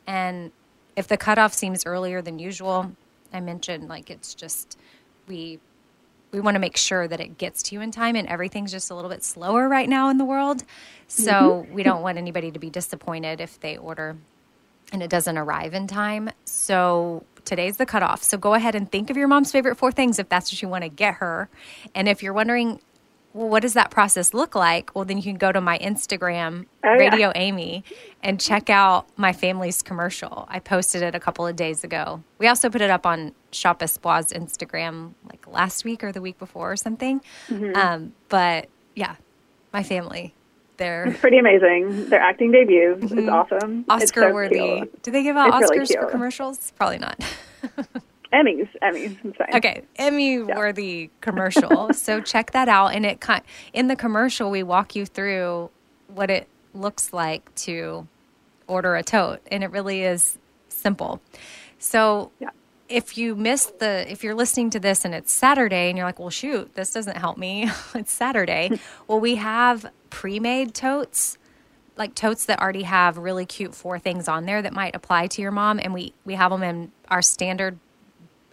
And 0.07 0.51
if 0.95 1.07
the 1.07 1.17
cutoff 1.17 1.53
seems 1.53 1.85
earlier 1.85 2.21
than 2.21 2.39
usual, 2.39 2.91
I 3.33 3.39
mentioned 3.39 3.87
like 3.87 4.09
it's 4.09 4.33
just 4.33 4.77
we 5.27 5.59
we 6.31 6.39
want 6.39 6.55
to 6.55 6.59
make 6.59 6.77
sure 6.77 7.07
that 7.07 7.19
it 7.19 7.37
gets 7.37 7.63
to 7.63 7.75
you 7.75 7.81
in 7.81 7.91
time 7.91 8.15
and 8.15 8.27
everything's 8.27 8.71
just 8.71 8.89
a 8.89 8.95
little 8.95 9.09
bit 9.09 9.23
slower 9.23 9.67
right 9.67 9.87
now 9.87 10.09
in 10.09 10.17
the 10.17 10.25
world. 10.25 10.63
So 11.07 11.31
mm-hmm. 11.31 11.73
we 11.73 11.83
don't 11.83 12.01
want 12.01 12.17
anybody 12.17 12.51
to 12.51 12.59
be 12.59 12.69
disappointed 12.69 13.41
if 13.41 13.59
they 13.59 13.77
order 13.77 14.17
and 14.91 15.01
it 15.01 15.09
doesn't 15.09 15.37
arrive 15.37 15.73
in 15.73 15.87
time. 15.87 16.29
So 16.45 17.25
today's 17.45 17.77
the 17.77 17.85
cutoff. 17.85 18.23
So 18.23 18.37
go 18.37 18.53
ahead 18.53 18.75
and 18.75 18.91
think 18.91 19.09
of 19.09 19.17
your 19.17 19.27
mom's 19.27 19.51
favorite 19.51 19.75
four 19.75 19.91
things 19.91 20.19
if 20.19 20.29
that's 20.29 20.51
what 20.51 20.61
you 20.61 20.67
want 20.67 20.83
to 20.83 20.89
get 20.89 21.15
her. 21.15 21.49
And 21.95 22.07
if 22.07 22.23
you're 22.23 22.33
wondering, 22.33 22.79
well, 23.33 23.47
what 23.47 23.61
does 23.61 23.73
that 23.73 23.91
process 23.91 24.33
look 24.33 24.55
like? 24.55 24.93
Well, 24.93 25.05
then 25.05 25.17
you 25.17 25.23
can 25.23 25.35
go 25.35 25.51
to 25.51 25.61
my 25.61 25.77
Instagram, 25.79 26.65
oh, 26.83 26.89
Radio 26.91 27.27
yeah. 27.27 27.33
Amy, 27.35 27.83
and 28.21 28.39
check 28.39 28.69
out 28.69 29.07
my 29.17 29.31
family's 29.31 29.81
commercial. 29.81 30.45
I 30.49 30.59
posted 30.59 31.01
it 31.01 31.15
a 31.15 31.19
couple 31.19 31.47
of 31.47 31.55
days 31.55 31.83
ago. 31.83 32.23
We 32.39 32.47
also 32.47 32.69
put 32.69 32.81
it 32.81 32.89
up 32.89 33.05
on 33.05 33.33
Shop 33.51 33.81
Espoir's 33.81 34.33
Instagram 34.33 35.13
like 35.29 35.47
last 35.47 35.85
week 35.85 36.03
or 36.03 36.11
the 36.11 36.21
week 36.21 36.39
before 36.39 36.71
or 36.71 36.75
something. 36.75 37.21
Mm-hmm. 37.47 37.75
Um, 37.75 38.13
but 38.27 38.67
yeah, 38.95 39.15
my 39.71 39.83
family. 39.83 40.33
They're 40.77 41.05
it's 41.05 41.19
pretty 41.19 41.37
amazing. 41.37 42.09
Their 42.09 42.21
acting 42.21 42.51
debut 42.51 42.97
mm-hmm. 42.99 43.19
is 43.19 43.29
awesome. 43.29 43.85
Oscar 43.87 44.29
so 44.29 44.33
worthy. 44.33 44.55
Cute. 44.55 45.03
Do 45.03 45.11
they 45.11 45.21
give 45.21 45.37
out 45.37 45.61
it's 45.61 45.69
Oscars 45.69 45.89
really 45.89 45.95
for 45.95 46.05
commercials? 46.07 46.73
Probably 46.75 46.97
not. 46.97 47.23
Emmys, 48.33 48.69
Emmys. 48.81 49.35
Okay, 49.53 49.83
Emmy 49.97 50.35
yeah. 50.35 50.57
worthy 50.57 51.09
commercial. 51.19 51.93
so 51.93 52.21
check 52.21 52.51
that 52.51 52.69
out. 52.69 52.87
And 52.87 53.05
it 53.05 53.23
in 53.73 53.87
the 53.87 53.95
commercial 53.95 54.49
we 54.49 54.63
walk 54.63 54.95
you 54.95 55.05
through 55.05 55.69
what 56.07 56.29
it 56.29 56.47
looks 56.73 57.11
like 57.11 57.53
to 57.55 58.07
order 58.67 58.95
a 58.95 59.03
tote, 59.03 59.41
and 59.51 59.63
it 59.63 59.71
really 59.71 60.03
is 60.03 60.37
simple. 60.69 61.21
So. 61.79 62.31
Yeah. 62.39 62.49
If 62.89 63.17
you 63.17 63.37
miss 63.37 63.67
the, 63.79 64.11
if 64.11 64.21
you're 64.21 64.35
listening 64.35 64.69
to 64.71 64.79
this 64.81 65.05
and 65.05 65.15
it's 65.15 65.31
Saturday 65.31 65.87
and 65.87 65.97
you're 65.97 66.05
like, 66.05 66.19
well, 66.19 66.29
shoot, 66.29 66.75
this 66.75 66.91
doesn't 66.91 67.15
help 67.15 67.37
me. 67.37 67.71
it's 67.95 68.11
Saturday. 68.11 68.81
well, 69.07 69.21
we 69.21 69.35
have 69.35 69.89
pre 70.09 70.41
made 70.41 70.73
totes 70.73 71.37
like 71.95 72.15
totes 72.15 72.45
that 72.45 72.59
already 72.59 72.83
have 72.83 73.17
really 73.17 73.45
cute 73.45 73.73
four 73.73 73.97
things 73.97 74.27
on 74.27 74.45
there 74.45 74.61
that 74.61 74.73
might 74.73 74.93
apply 74.93 75.27
to 75.27 75.41
your 75.41 75.51
mom 75.51 75.79
and 75.79 75.93
we 75.93 76.13
we 76.25 76.33
have 76.33 76.51
them 76.51 76.63
in 76.63 76.91
our 77.07 77.21
standard 77.21 77.79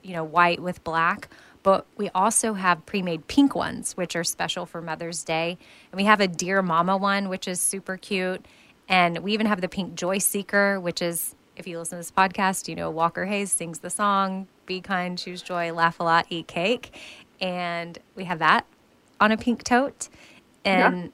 you 0.08 0.14
know, 0.14 0.24
white 0.24 0.60
with 0.60 0.82
black. 0.84 1.28
But 1.62 1.86
we 1.96 2.08
also 2.14 2.54
have 2.54 2.86
pre 2.86 3.02
made 3.02 3.26
pink 3.28 3.54
ones, 3.54 3.96
which 3.96 4.16
are 4.16 4.24
special 4.24 4.64
for 4.64 4.80
Mother's 4.80 5.22
Day. 5.22 5.58
And 5.92 5.98
we 5.98 6.04
have 6.04 6.20
a 6.20 6.28
Dear 6.28 6.62
Mama 6.62 6.96
one, 6.96 7.28
which 7.28 7.46
is 7.46 7.60
super 7.60 7.96
cute. 7.96 8.46
And 8.88 9.18
we 9.18 9.32
even 9.34 9.46
have 9.46 9.60
the 9.60 9.68
pink 9.68 9.94
Joy 9.94 10.18
Seeker, 10.18 10.80
which 10.80 11.02
is 11.02 11.34
if 11.56 11.66
you 11.66 11.78
listen 11.78 11.96
to 11.96 12.00
this 12.00 12.10
podcast, 12.12 12.68
you 12.68 12.74
know 12.74 12.90
Walker 12.90 13.26
Hayes 13.26 13.52
sings 13.52 13.80
the 13.80 13.90
song 13.90 14.46
"Be 14.66 14.80
Kind, 14.80 15.18
Choose 15.18 15.42
Joy, 15.42 15.72
Laugh 15.72 16.00
a 16.00 16.04
Lot, 16.04 16.26
Eat 16.30 16.46
Cake," 16.48 16.96
and 17.40 17.98
we 18.14 18.24
have 18.24 18.38
that 18.38 18.64
on 19.20 19.32
a 19.32 19.36
pink 19.36 19.62
tote. 19.64 20.08
And 20.64 21.04
Yeah. 21.04 21.08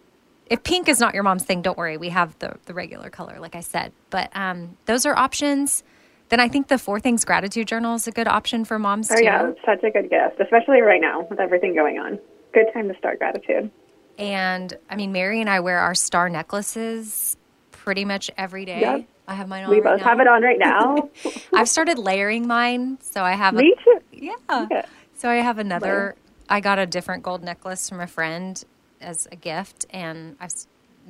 if 0.50 0.62
pink 0.62 0.88
is 0.88 1.00
not 1.00 1.14
your 1.14 1.22
mom's 1.22 1.44
thing, 1.44 1.62
don't 1.62 1.78
worry. 1.78 1.96
We 1.96 2.10
have 2.10 2.38
the 2.38 2.58
the 2.66 2.74
regular 2.74 3.10
color, 3.10 3.38
like 3.40 3.56
I 3.56 3.60
said. 3.60 3.92
But 4.10 4.30
um, 4.36 4.76
those 4.84 5.04
are 5.06 5.16
options. 5.16 5.82
Then 6.30 6.40
I 6.40 6.48
think 6.48 6.68
the 6.68 6.78
Four 6.78 7.00
Things 7.00 7.24
Gratitude 7.24 7.68
Journal 7.68 7.94
is 7.94 8.06
a 8.06 8.10
good 8.12 8.26
option 8.28 8.64
for 8.64 8.78
moms 8.78 9.10
Oh 9.10 9.16
too. 9.16 9.24
yeah, 9.24 9.52
such 9.64 9.82
a 9.84 9.90
good 9.90 10.10
gift, 10.10 10.40
especially 10.40 10.80
right 10.80 11.00
now 11.00 11.26
with 11.28 11.38
everything 11.38 11.74
going 11.74 11.98
on. 11.98 12.18
Good 12.52 12.66
time 12.72 12.88
to 12.88 12.96
start 12.98 13.18
gratitude. 13.18 13.70
And 14.18 14.76
I 14.88 14.96
mean, 14.96 15.12
Meri 15.12 15.40
and 15.40 15.50
I 15.50 15.60
wear 15.60 15.78
our 15.80 15.94
star 15.94 16.28
necklaces 16.28 17.36
pretty 17.72 18.04
much 18.04 18.30
every 18.38 18.64
day. 18.64 18.80
Yep. 18.80 19.04
I 19.26 19.34
have 19.34 19.48
mine 19.48 19.64
on. 19.64 19.70
we 19.70 19.76
right 19.76 19.84
both 19.94 20.00
now. 20.00 20.08
have 20.08 20.20
it 20.20 20.28
on 20.28 20.42
right 20.42 20.58
now. 20.58 21.08
I've 21.54 21.68
started 21.68 21.98
layering 21.98 22.46
mine, 22.46 22.98
so 23.00 23.22
I 23.22 23.32
have 23.32 23.54
Me 23.54 23.74
a 23.78 23.84
too. 23.84 24.00
yeah. 24.12 24.66
Yeah. 24.70 24.84
So 25.14 25.28
I 25.28 25.36
have 25.36 25.58
another. 25.58 25.86
Layer. 25.86 26.16
I 26.48 26.60
got 26.60 26.78
a 26.78 26.84
different 26.86 27.22
gold 27.22 27.42
necklace 27.42 27.88
from 27.88 28.00
a 28.00 28.06
friend 28.06 28.62
as 29.00 29.26
a 29.32 29.36
gift, 29.36 29.86
and 29.90 30.36
I've 30.40 30.52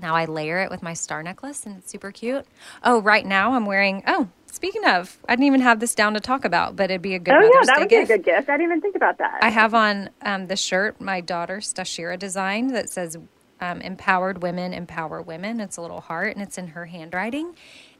now 0.01 0.15
I 0.15 0.25
layer 0.25 0.59
it 0.61 0.71
with 0.71 0.83
my 0.83 0.95
star 0.95 1.23
necklace, 1.23 1.65
and 1.67 1.77
it's 1.79 1.91
super 1.91 2.11
cute. 2.11 2.47
Oh, 2.83 3.01
right 3.01 3.25
now 3.25 3.53
I'm 3.55 3.67
wearing. 3.67 4.03
Oh, 4.07 4.29
speaking 4.47 4.85
of, 4.85 5.19
I 5.29 5.33
didn't 5.35 5.47
even 5.47 5.61
have 5.61 5.81
this 5.81 5.95
down 5.95 6.15
to 6.15 6.21
talk 6.21 6.45
about, 6.45 6.77
but 6.77 6.91
it'd 6.91 7.03
be 7.03 7.15
a 7.15 7.19
good 7.19 7.35
Oh 7.35 7.41
Mother's 7.41 7.55
yeah, 7.55 7.61
that 7.67 7.77
Day 7.77 7.81
would 7.83 7.89
be 7.89 7.97
a 7.97 7.99
gift. 8.01 8.09
good 8.09 8.25
gift. 8.25 8.49
I 8.49 8.53
didn't 8.57 8.67
even 8.71 8.81
think 8.81 8.97
about 8.97 9.19
that. 9.19 9.39
I 9.43 9.51
have 9.51 9.75
on 9.75 10.11
um, 10.23 10.47
the 10.49 10.57
shirt 10.57 11.01
my 11.01 11.21
daughter 11.21 11.59
Stashira 11.59 12.19
designed 12.19 12.75
that 12.75 12.91
says 12.91 13.17
um, 13.61 13.81
"Empowered 13.81 14.43
Women 14.43 14.73
Empower 14.73 15.23
Women." 15.23 15.61
It's 15.61 15.77
a 15.77 15.83
little 15.83 16.01
heart 16.01 16.35
and 16.35 16.43
it's 16.43 16.59
in 16.59 16.69
her 16.69 16.87
handwriting, 16.87 17.55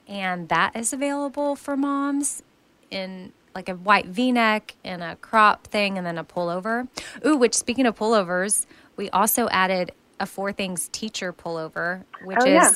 and 0.09 0.49
that 0.49 0.75
is 0.77 0.93
available 0.93 1.57
for 1.57 1.77
moms 1.77 2.43
in 2.91 3.33
like 3.55 3.69
a 3.69 3.75
white 3.75 4.07
V-neck 4.07 4.75
and 4.85 5.01
a 5.01 5.15
crop 5.17 5.69
thing, 5.69 5.97
and 5.97 6.05
then 6.07 6.19
a 6.19 6.25
pullover. 6.25 6.89
Ooh, 7.25 7.37
which 7.37 7.55
speaking 7.55 7.87
of 7.87 7.97
pullovers, 7.97 8.67
we 8.97 9.09
also 9.11 9.49
added 9.51 9.93
a 10.21 10.27
Four 10.27 10.53
Things 10.53 10.89
Teacher 10.91 11.33
pullover, 11.33 12.05
which 12.19 12.43
Oh, 12.43 12.47
is 12.47 12.53
yeah. 12.53 12.75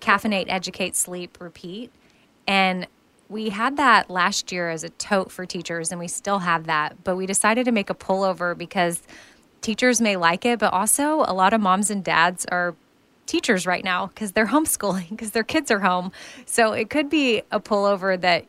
caffeinate, 0.00 0.46
educate, 0.48 0.96
sleep, 0.96 1.38
repeat. 1.40 1.92
And 2.46 2.86
we 3.28 3.50
had 3.50 3.76
that 3.78 4.10
last 4.10 4.52
year 4.52 4.70
as 4.70 4.84
a 4.84 4.90
tote 4.90 5.32
for 5.32 5.46
teachers, 5.46 5.90
and 5.90 5.98
we 6.00 6.08
still 6.08 6.40
have 6.40 6.66
that. 6.66 7.04
But 7.04 7.16
we 7.16 7.26
decided 7.26 7.64
to 7.66 7.72
make 7.72 7.90
a 7.90 7.94
pullover 7.94 8.56
because 8.56 9.02
teachers 9.62 10.00
may 10.00 10.16
like 10.16 10.44
it, 10.44 10.58
but 10.58 10.72
also 10.72 11.24
a 11.26 11.34
lot 11.34 11.52
of 11.54 11.60
moms 11.60 11.90
and 11.90 12.04
dads 12.04 12.46
are 12.46 12.74
teachers 13.26 13.66
right 13.66 13.84
now 13.84 14.08
because 14.08 14.32
they're 14.32 14.46
homeschooling 14.48 15.10
because 15.10 15.32
their 15.32 15.44
kids 15.44 15.70
are 15.70 15.80
home. 15.80 16.12
So 16.46 16.72
it 16.72 16.90
could 16.90 17.10
be 17.10 17.42
a 17.50 17.60
pullover 17.60 18.20
that 18.20 18.46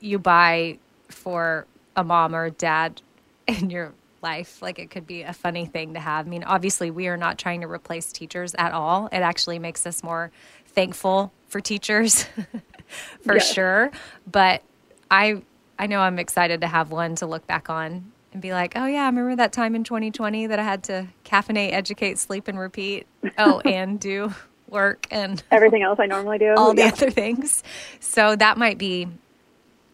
you 0.00 0.18
buy 0.18 0.78
for 1.08 1.66
a 1.96 2.04
mom 2.04 2.34
or 2.34 2.46
a 2.46 2.50
dad 2.50 3.02
in 3.48 3.70
your 3.70 3.92
life. 4.22 4.60
Like 4.62 4.78
it 4.78 4.90
could 4.90 5.06
be 5.06 5.22
a 5.22 5.32
funny 5.32 5.66
thing 5.66 5.94
to 5.94 6.00
have. 6.00 6.26
I 6.26 6.28
mean, 6.28 6.44
obviously, 6.44 6.90
we 6.90 7.08
are 7.08 7.16
not 7.16 7.38
trying 7.38 7.60
to 7.62 7.68
replace 7.68 8.12
teachers 8.12 8.54
at 8.58 8.72
all. 8.72 9.06
It 9.12 9.18
actually 9.18 9.58
makes 9.58 9.86
us 9.86 10.02
more 10.02 10.30
thankful 10.66 11.32
for 11.48 11.60
teachers 11.60 12.24
for 13.22 13.34
Yes. 13.34 13.52
sure. 13.52 13.90
But 14.30 14.62
I 15.10 15.42
I 15.78 15.86
know 15.86 16.00
I'm 16.00 16.18
excited 16.18 16.60
to 16.62 16.66
have 16.66 16.90
one 16.90 17.14
to 17.16 17.26
look 17.26 17.46
back 17.46 17.70
on 17.70 18.12
and 18.32 18.42
be 18.42 18.52
like, 18.52 18.72
oh 18.76 18.86
yeah, 18.86 19.02
I 19.04 19.06
remember 19.06 19.36
that 19.36 19.52
time 19.52 19.74
in 19.74 19.84
2020 19.84 20.48
that 20.48 20.58
I 20.58 20.62
had 20.62 20.82
to 20.84 21.06
caffeinate, 21.24 21.72
educate, 21.72 22.18
sleep, 22.18 22.48
and 22.48 22.58
repeat. 22.58 23.06
Oh, 23.38 23.60
and 23.64 23.98
do 23.98 24.34
work 24.68 25.06
and 25.10 25.42
Everything 25.50 25.82
else 25.82 25.98
I 25.98 26.04
normally 26.06 26.36
do. 26.38 26.54
all 26.56 26.74
the 26.74 26.82
yeah. 26.82 26.88
other 26.88 27.10
things. 27.10 27.62
So 28.00 28.36
that 28.36 28.58
might 28.58 28.76
be 28.78 29.08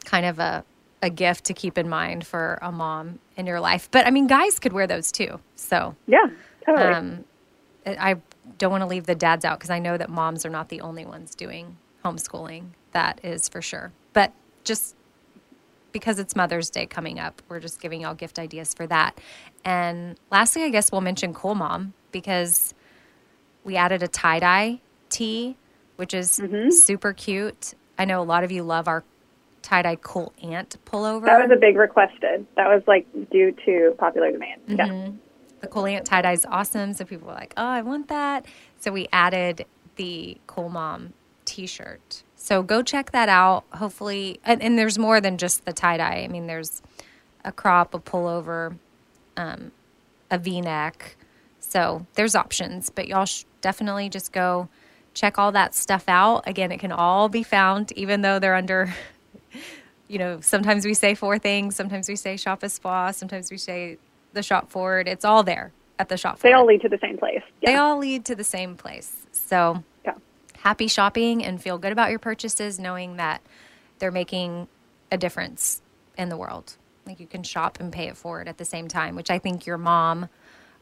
kind 0.04 0.26
of 0.26 0.38
a 0.38 0.64
a 1.02 1.10
gift 1.10 1.44
to 1.44 1.52
keep 1.54 1.76
in 1.76 1.86
mind 1.88 2.26
for 2.26 2.58
a 2.62 2.72
mom 2.72 3.18
in 3.36 3.46
your 3.46 3.60
life. 3.60 3.88
But 3.90 4.06
I 4.06 4.10
mean, 4.10 4.26
guys 4.26 4.58
could 4.58 4.72
wear 4.72 4.86
those 4.86 5.10
too. 5.12 5.40
So 5.56 5.96
Yeah, 6.06 6.26
totally. 6.64 6.92
um, 6.94 7.24
I 7.86 8.16
don't 8.58 8.70
want 8.70 8.82
to 8.82 8.86
leave 8.86 9.06
the 9.06 9.14
dads 9.14 9.44
out 9.44 9.58
because 9.58 9.70
I 9.70 9.78
know 9.78 9.96
that 9.96 10.08
moms 10.10 10.46
are 10.46 10.50
not 10.50 10.68
the 10.68 10.80
only 10.80 11.04
ones 11.04 11.34
doing 11.34 11.76
homeschooling. 12.04 12.68
That 12.92 13.20
is 13.24 13.48
for 13.48 13.60
sure. 13.62 13.92
But 14.12 14.32
just 14.64 14.94
because 15.92 16.18
it's 16.18 16.34
Mother's 16.34 16.70
Day 16.70 16.86
coming 16.86 17.18
up, 17.20 17.42
we're 17.48 17.60
just 17.60 17.80
giving 17.80 18.00
y'all 18.02 18.14
gift 18.14 18.38
ideas 18.38 18.74
for 18.74 18.86
that. 18.86 19.18
And 19.64 20.16
lastly, 20.30 20.62
I 20.64 20.68
guess 20.70 20.90
we'll 20.90 21.00
mention 21.00 21.32
Cool 21.34 21.54
Mom 21.54 21.92
because 22.12 22.74
we 23.64 23.76
added 23.76 24.02
a 24.02 24.08
tie 24.08 24.40
dye 24.40 24.80
tee, 25.08 25.56
which 25.96 26.14
is 26.14 26.38
Mm-hmm. 26.40 26.70
super 26.70 27.12
cute. 27.12 27.74
I 27.98 28.04
know 28.04 28.20
a 28.20 28.24
lot 28.24 28.42
of 28.44 28.50
you 28.50 28.62
love 28.64 28.88
our 28.88 29.04
tie 29.64 29.82
dye 29.82 29.96
Cool 29.96 30.32
Aunt 30.42 30.76
pullover. 30.84 31.24
that 31.24 31.40
was 31.40 31.50
a 31.50 31.58
big 31.58 31.76
requested. 31.76 32.46
That 32.56 32.68
was 32.68 32.82
like 32.86 33.06
due 33.30 33.52
to 33.64 33.94
popular 33.98 34.30
demand. 34.30 34.60
Mm-hmm. 34.68 35.16
the 35.60 35.66
Cool 35.66 35.86
Aunt 35.86 36.04
tie 36.06 36.22
dye 36.22 36.32
is 36.32 36.46
awesome. 36.46 36.92
So 36.92 37.04
people 37.04 37.28
were 37.28 37.34
like, 37.34 37.54
oh, 37.56 37.66
I 37.66 37.82
want 37.82 38.08
that. 38.08 38.46
So 38.78 38.92
we 38.92 39.08
added 39.12 39.66
the 39.96 40.36
Cool 40.46 40.68
Mom 40.68 41.14
t 41.44 41.66
shirt. 41.66 42.22
So 42.36 42.62
go 42.62 42.82
check 42.82 43.12
that 43.12 43.28
out. 43.28 43.64
Hopefully, 43.72 44.38
and, 44.44 44.62
and 44.62 44.78
there's 44.78 44.98
more 44.98 45.20
than 45.20 45.38
just 45.38 45.64
the 45.64 45.72
tie 45.72 45.96
dye. 45.96 46.22
I 46.24 46.28
mean, 46.28 46.46
there's 46.46 46.82
a 47.44 47.52
crop, 47.52 47.94
a 47.94 47.98
pullover, 47.98 48.76
um, 49.36 49.72
a 50.30 50.38
v 50.38 50.60
neck. 50.60 51.16
So 51.58 52.06
there's 52.14 52.34
options, 52.34 52.90
but 52.90 53.08
y'all 53.08 53.24
sh- 53.24 53.44
definitely 53.62 54.10
just 54.10 54.32
go 54.32 54.68
check 55.14 55.38
all 55.38 55.52
that 55.52 55.74
stuff 55.74 56.04
out. 56.08 56.42
Again, 56.46 56.70
it 56.70 56.78
can 56.80 56.92
all 56.92 57.28
be 57.28 57.42
found, 57.42 57.92
even 57.92 58.20
though 58.20 58.38
they're 58.38 58.54
under 58.54 58.92
you 60.08 60.18
know, 60.18 60.40
sometimes 60.40 60.84
we 60.84 60.94
say 60.94 61.14
four 61.14 61.38
things, 61.38 61.74
sometimes 61.76 62.08
we 62.08 62.16
say 62.16 62.36
shop 62.36 62.62
Espoir, 62.62 63.12
sometimes 63.12 63.50
we 63.50 63.56
say 63.58 63.98
the 64.32 64.42
shop 64.42 64.70
forward. 64.70 65.08
It's 65.08 65.24
all 65.24 65.42
there 65.42 65.72
at 65.98 66.08
the 66.08 66.16
shop 66.16 66.38
They 66.40 66.50
forward. 66.50 66.56
all 66.58 66.66
lead 66.66 66.80
to 66.82 66.88
the 66.88 66.98
same 66.98 67.16
place. 67.18 67.42
Yeah. 67.62 67.70
They 67.70 67.76
all 67.76 67.98
lead 67.98 68.24
to 68.26 68.34
the 68.34 68.44
same 68.44 68.76
place. 68.76 69.26
So 69.32 69.82
yeah. 70.04 70.14
happy 70.58 70.88
shopping 70.88 71.44
and 71.44 71.60
feel 71.62 71.78
good 71.78 71.92
about 71.92 72.10
your 72.10 72.18
purchases, 72.18 72.78
knowing 72.78 73.16
that 73.16 73.40
they're 73.98 74.10
making 74.10 74.68
a 75.12 75.16
difference 75.16 75.80
in 76.18 76.28
the 76.28 76.36
world. 76.36 76.76
Like 77.06 77.20
you 77.20 77.26
can 77.26 77.42
shop 77.42 77.78
and 77.80 77.92
pay 77.92 78.08
it 78.08 78.16
forward 78.16 78.48
at 78.48 78.58
the 78.58 78.64
same 78.64 78.88
time, 78.88 79.14
which 79.14 79.30
I 79.30 79.38
think 79.38 79.66
your 79.66 79.78
mom 79.78 80.28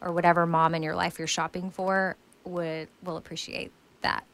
or 0.00 0.12
whatever 0.12 0.46
mom 0.46 0.74
in 0.74 0.82
your 0.82 0.96
life 0.96 1.18
you're 1.18 1.28
shopping 1.28 1.70
for 1.70 2.16
would 2.44 2.88
will 3.04 3.16
appreciate 3.16 3.70
that 4.00 4.24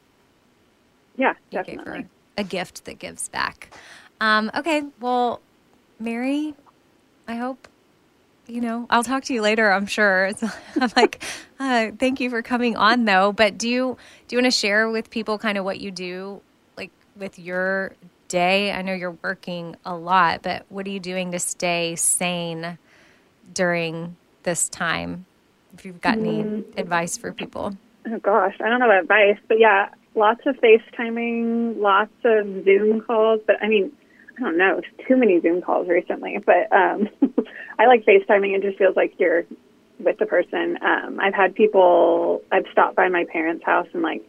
Yeah, 1.15 1.33
you 1.51 1.57
definitely. 1.63 2.07
a 2.37 2.43
gift 2.43 2.85
that 2.85 2.97
gives 2.97 3.29
back. 3.29 3.69
Um, 4.21 4.51
okay, 4.55 4.83
well, 4.99 5.41
Meri, 5.99 6.53
I 7.27 7.35
hope 7.35 7.67
you 8.49 8.61
know. 8.61 8.87
I'll 8.89 9.03
talk 9.03 9.23
to 9.25 9.33
you 9.33 9.41
later. 9.41 9.71
I'm 9.71 9.85
sure. 9.85 10.25
It's, 10.29 10.43
I'm 10.43 10.91
like, 10.95 11.23
uh, 11.59 11.91
thank 11.97 12.19
you 12.19 12.29
for 12.29 12.41
coming 12.41 12.75
on, 12.75 13.05
though. 13.05 13.31
But 13.31 13.57
do 13.57 13.69
you 13.69 13.97
do 14.27 14.35
you 14.35 14.41
want 14.41 14.51
to 14.51 14.57
share 14.57 14.89
with 14.89 15.09
people 15.09 15.37
kind 15.37 15.57
of 15.57 15.63
what 15.63 15.79
you 15.79 15.91
do, 15.91 16.41
like 16.77 16.91
with 17.15 17.39
your 17.39 17.93
day? 18.27 18.71
I 18.71 18.81
know 18.81 18.93
you're 18.93 19.17
working 19.23 19.75
a 19.85 19.95
lot, 19.95 20.41
but 20.41 20.65
what 20.69 20.85
are 20.87 20.89
you 20.89 20.99
doing 20.99 21.31
to 21.31 21.39
stay 21.39 21.95
sane 21.95 22.77
during 23.53 24.17
this 24.43 24.69
time? 24.69 25.25
If 25.77 25.85
you've 25.85 26.01
got 26.01 26.17
any 26.17 26.63
advice 26.77 27.15
for 27.15 27.31
people. 27.31 27.77
Oh 28.07 28.17
gosh, 28.19 28.55
I 28.59 28.69
don't 28.69 28.79
know 28.79 28.87
about 28.87 29.03
advice, 29.03 29.37
but 29.47 29.59
yeah, 29.59 29.89
lots 30.15 30.41
of 30.45 30.57
FaceTiming, 30.57 31.77
lots 31.77 32.11
of 32.23 32.65
Zoom 32.65 33.01
calls. 33.01 33.41
But 33.45 33.57
I 33.61 33.67
mean, 33.67 33.91
I 34.39 34.43
don't 34.43 34.57
know, 34.57 34.81
too 35.07 35.17
many 35.17 35.39
Zoom 35.41 35.61
calls 35.61 35.87
recently. 35.87 36.37
But 36.45 36.71
um, 36.71 37.09
I 37.79 37.87
like 37.87 38.05
FaceTiming. 38.05 38.55
It 38.55 38.61
just 38.61 38.77
feels 38.77 38.95
like 38.95 39.13
you're 39.17 39.43
with 39.99 40.17
the 40.17 40.25
person. 40.25 40.77
Um, 40.81 41.19
I've 41.19 41.33
had 41.33 41.55
people. 41.55 42.41
I've 42.51 42.65
stopped 42.71 42.95
by 42.95 43.09
my 43.09 43.25
parents' 43.31 43.63
house 43.65 43.87
and 43.93 44.01
like 44.01 44.23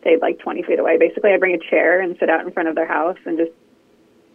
stayed 0.00 0.20
like 0.20 0.38
20 0.38 0.62
feet 0.62 0.78
away. 0.78 0.98
Basically, 0.98 1.32
I 1.32 1.38
bring 1.38 1.54
a 1.54 1.70
chair 1.70 2.00
and 2.00 2.16
sit 2.18 2.30
out 2.30 2.46
in 2.46 2.52
front 2.52 2.68
of 2.68 2.74
their 2.74 2.86
house 2.86 3.18
and 3.26 3.36
just 3.36 3.52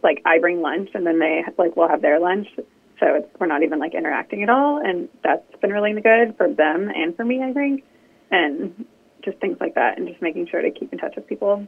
like 0.03 0.21
I 0.25 0.39
bring 0.39 0.61
lunch 0.61 0.89
and 0.93 1.05
then 1.05 1.19
they 1.19 1.43
like 1.57 1.75
will 1.75 1.87
have 1.87 2.01
their 2.01 2.19
lunch. 2.19 2.47
So 2.99 3.15
it's, 3.15 3.27
we're 3.39 3.47
not 3.47 3.63
even 3.63 3.79
like 3.79 3.93
interacting 3.93 4.43
at 4.43 4.49
all, 4.49 4.77
and 4.77 5.09
that's 5.21 5.43
been 5.61 5.71
really 5.71 5.93
good 5.99 6.35
for 6.37 6.47
them 6.47 6.89
and 6.89 7.15
for 7.15 7.25
me, 7.25 7.43
I 7.43 7.51
think 7.51 7.83
and 8.31 8.85
just 9.23 9.37
things 9.39 9.57
like 9.59 9.75
that, 9.75 9.97
and 9.97 10.07
just 10.07 10.21
making 10.21 10.47
sure 10.47 10.61
to 10.61 10.71
keep 10.71 10.93
in 10.93 10.99
touch 10.99 11.15
with 11.15 11.27
people. 11.27 11.67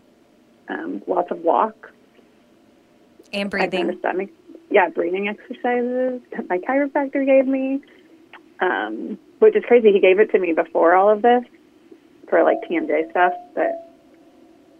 Um, 0.69 1.01
lots 1.07 1.31
of 1.31 1.39
walk. 1.39 1.91
And 3.33 3.49
breathing. 3.49 3.87
noticed 3.87 4.03
that 4.03 4.15
makes, 4.15 4.31
yeah, 4.69 4.89
breathing 4.89 5.27
exercises 5.27 6.21
that 6.31 6.49
my 6.49 6.57
chiropractor 6.59 7.25
gave 7.25 7.47
me, 7.47 7.81
um, 8.59 9.17
which 9.39 9.55
is 9.55 9.63
crazy. 9.67 9.91
He 9.91 9.99
gave 9.99 10.19
it 10.19 10.31
to 10.31 10.39
me 10.39 10.53
before 10.53 10.95
all 10.95 11.09
of 11.09 11.21
this 11.21 11.43
for 12.29 12.43
like 12.43 12.57
TMJ 12.69 13.09
stuff 13.11 13.33
that 13.55 13.89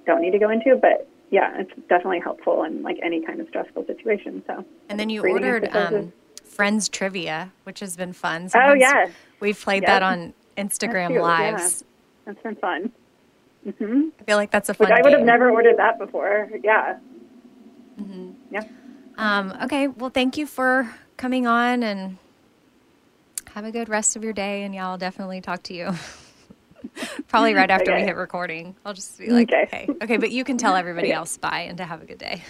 don't 0.05 0.21
need 0.21 0.31
to 0.31 0.39
go 0.39 0.49
into, 0.49 0.75
but 0.81 1.07
yeah, 1.29 1.60
it's 1.60 1.71
definitely 1.89 2.19
helpful 2.19 2.63
in 2.63 2.81
like 2.83 2.97
any 3.03 3.23
kind 3.25 3.41
of 3.41 3.47
stressful 3.49 3.86
situation. 3.86 4.43
So 4.47 4.63
And 4.89 4.99
then 4.99 5.10
you 5.10 5.25
ordered 5.27 5.67
um, 5.75 6.13
Friends 6.45 6.89
Trivia, 6.89 7.51
which 7.63 7.79
has 7.81 7.95
been 7.95 8.13
fun. 8.13 8.43
Oh, 8.45 8.47
Sometimes 8.47 8.81
yeah. 8.81 9.10
We've 9.39 9.60
played 9.60 9.86
that 9.86 10.01
on 10.03 10.33
Instagram 10.57 11.10
That's 11.10 11.21
Lives. 11.21 11.83
yeah. 11.83 12.33
that's 12.33 12.43
been 12.43 12.55
fun. 12.55 12.91
hmm 13.77 14.10
I 14.19 14.23
feel 14.23 14.38
like 14.38 14.51
that's 14.51 14.69
a 14.69 14.73
fun 14.73 14.88
Which 14.89 14.97
I 14.97 15.01
would 15.01 15.13
have 15.13 15.23
never 15.23 15.51
ordered 15.51 15.77
that 15.77 15.99
before. 15.99 16.49
Yeah. 16.63 16.97
Yeah. 18.51 18.63
Um, 19.17 19.53
okay. 19.63 19.88
Well, 19.88 20.10
thank 20.10 20.38
you 20.38 20.45
for 20.45 20.93
coming 21.17 21.47
on 21.47 21.83
and 21.83 22.17
have 23.53 23.65
a 23.65 23.71
good 23.71 23.89
rest 23.89 24.15
of 24.15 24.23
your 24.23 24.33
day. 24.33 24.63
And 24.63 24.73
yeah, 24.75 24.88
I'll 24.88 24.97
definitely 24.97 25.41
talk 25.41 25.63
to 25.63 25.73
you. 25.73 25.91
Probably 27.27 27.53
right 27.53 27.69
after 27.69 27.93
we 27.95 28.01
hit 28.01 28.15
recording. 28.15 28.75
I'll 28.86 28.93
just 28.93 29.17
be 29.17 29.29
like, 29.29 29.49
Okay. 29.51 29.63
okay. 29.63 29.89
Okay. 30.03 30.17
But 30.17 30.31
you 30.31 30.43
can 30.43 30.57
tell 30.57 30.75
everybody 30.75 31.07
Okay. 31.07 31.15
else 31.15 31.38
bye 31.38 31.62
and 31.62 31.77
to 31.79 31.86
have 31.86 32.01
a 32.01 32.05
good 32.05 32.19
day. 32.19 32.43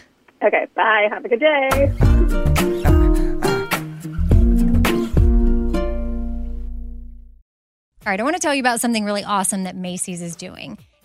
Okay. 0.43 0.67
Bye. 0.75 1.07
Have 1.09 1.23
a 1.25 1.29
good 1.29 1.39
day. 1.39 1.93
All 8.05 8.11
right, 8.11 8.19
I 8.19 8.23
want 8.23 8.35
to 8.37 8.39
tell 8.41 8.53
you 8.55 8.61
about 8.61 8.79
something 8.79 9.03
really 9.03 9.23
awesome 9.23 9.63
that 9.65 9.75
Macy's 9.75 10.21
is 10.21 10.35
doing. 10.37 10.77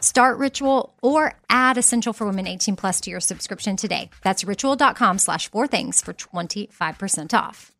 Start 0.00 0.38
Ritual 0.38 0.94
or 1.02 1.34
add 1.50 1.78
Essential 1.78 2.12
for 2.12 2.26
Women 2.26 2.46
18 2.46 2.76
plus 2.76 3.00
to 3.02 3.10
your 3.10 3.20
subscription 3.20 3.76
today. 3.76 4.10
That's 4.22 4.44
ritual.com 4.44 5.18
slash 5.18 5.50
four 5.50 5.66
things 5.66 6.00
for 6.00 6.12
25% 6.14 7.34
off. 7.34 7.72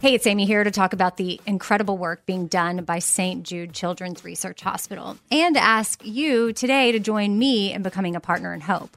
Hey, 0.00 0.14
it's 0.14 0.28
Amy 0.28 0.46
here 0.46 0.62
to 0.62 0.70
talk 0.70 0.92
about 0.92 1.16
the 1.16 1.40
incredible 1.44 1.98
work 1.98 2.24
being 2.24 2.46
done 2.46 2.84
by 2.84 3.00
St. 3.00 3.42
Jude 3.42 3.72
Children's 3.72 4.22
Research 4.22 4.60
Hospital 4.60 5.18
and 5.32 5.56
ask 5.56 6.04
you 6.04 6.52
today 6.52 6.92
to 6.92 7.00
join 7.00 7.36
me 7.36 7.72
in 7.72 7.82
becoming 7.82 8.14
a 8.14 8.20
partner 8.20 8.54
in 8.54 8.60
hope. 8.60 8.96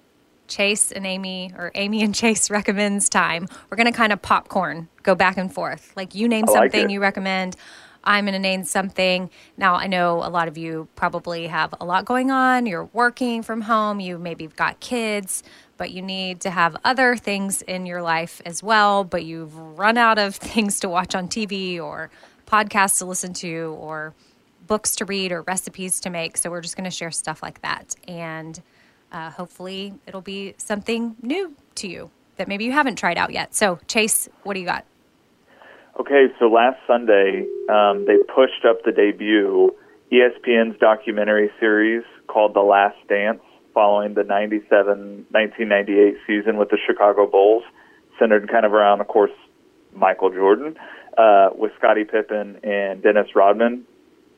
Chase 0.51 0.91
and 0.91 1.07
Amy, 1.07 1.53
or 1.57 1.71
Amy 1.73 2.03
and 2.03 2.13
Chase 2.21 2.51
recommends 2.51 3.09
time. 3.09 3.47
We're 3.69 3.77
going 3.77 3.91
to 3.91 3.97
kind 3.97 4.13
of 4.13 4.21
popcorn, 4.21 4.89
go 5.01 5.15
back 5.15 5.37
and 5.37 5.51
forth. 5.51 5.93
Like 5.95 6.13
you 6.13 6.27
name 6.27 6.45
like 6.45 6.55
something 6.55 6.89
it. 6.89 6.93
you 6.93 7.01
recommend. 7.01 7.55
I'm 8.03 8.25
going 8.25 8.33
to 8.33 8.39
name 8.39 8.63
something. 8.63 9.29
Now, 9.57 9.75
I 9.75 9.87
know 9.87 10.23
a 10.23 10.29
lot 10.29 10.47
of 10.47 10.57
you 10.57 10.87
probably 10.95 11.47
have 11.47 11.73
a 11.79 11.85
lot 11.85 12.05
going 12.05 12.31
on. 12.31 12.65
You're 12.65 12.85
working 12.85 13.43
from 13.43 13.61
home. 13.61 13.99
You 13.99 14.17
maybe 14.17 14.43
have 14.43 14.55
got 14.55 14.79
kids, 14.79 15.43
but 15.77 15.91
you 15.91 16.01
need 16.01 16.41
to 16.41 16.49
have 16.49 16.75
other 16.83 17.15
things 17.15 17.61
in 17.61 17.85
your 17.85 18.01
life 18.01 18.41
as 18.45 18.63
well. 18.63 19.03
But 19.03 19.23
you've 19.23 19.55
run 19.55 19.97
out 19.97 20.17
of 20.17 20.35
things 20.35 20.79
to 20.79 20.89
watch 20.89 21.13
on 21.13 21.27
TV 21.27 21.79
or 21.79 22.09
podcasts 22.47 22.97
to 22.99 23.05
listen 23.05 23.33
to 23.35 23.77
or 23.79 24.13
books 24.67 24.95
to 24.95 25.05
read 25.05 25.31
or 25.31 25.43
recipes 25.43 25.99
to 26.01 26.09
make. 26.09 26.37
So 26.37 26.49
we're 26.49 26.61
just 26.61 26.75
going 26.75 26.89
to 26.89 26.95
share 26.95 27.11
stuff 27.11 27.43
like 27.43 27.61
that. 27.61 27.95
And 28.07 28.61
uh, 29.11 29.29
hopefully 29.31 29.93
it'll 30.07 30.21
be 30.21 30.55
something 30.57 31.15
new 31.21 31.55
to 31.75 31.87
you 31.87 32.09
that 32.37 32.47
maybe 32.47 32.65
you 32.65 32.71
haven't 32.71 32.95
tried 32.95 33.17
out 33.17 33.31
yet. 33.31 33.53
So, 33.55 33.79
Chase, 33.87 34.29
what 34.43 34.53
do 34.55 34.59
you 34.59 34.65
got? 34.65 34.85
Okay, 35.99 36.27
so 36.39 36.45
last 36.47 36.79
Sunday, 36.87 37.45
um, 37.69 38.05
they 38.05 38.17
pushed 38.33 38.65
up 38.67 38.83
the 38.83 38.91
debut 38.91 39.75
ESPN's 40.11 40.79
documentary 40.79 41.51
series 41.59 42.03
called 42.27 42.53
The 42.53 42.61
Last 42.61 42.97
Dance, 43.07 43.41
following 43.73 44.13
the 44.13 44.23
97 44.23 45.27
1998 45.29 46.15
season 46.25 46.57
with 46.57 46.69
the 46.69 46.77
Chicago 46.87 47.27
Bulls, 47.27 47.63
centered 48.17 48.49
kind 48.49 48.65
of 48.65 48.73
around, 48.73 49.01
of 49.01 49.07
course, 49.07 49.31
Michael 49.93 50.29
Jordan, 50.29 50.77
uh, 51.17 51.49
with 51.55 51.71
Scottie 51.77 52.05
Pippen 52.05 52.57
and 52.63 53.03
Dennis 53.03 53.35
Rodman. 53.35 53.85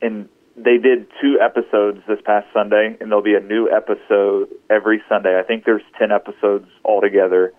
And 0.02 0.28
they 0.56 0.78
did 0.78 1.06
two 1.20 1.38
episodes 1.40 2.00
this 2.06 2.20
past 2.24 2.46
Sunday, 2.52 2.96
and 3.00 3.10
there'll 3.10 3.22
be 3.22 3.34
a 3.34 3.40
new 3.40 3.68
episode 3.68 4.48
every 4.70 5.02
Sunday. 5.08 5.38
I 5.38 5.42
think 5.42 5.64
there's 5.64 5.82
10 5.98 6.12
episodes 6.12 6.68
altogether. 6.84 7.52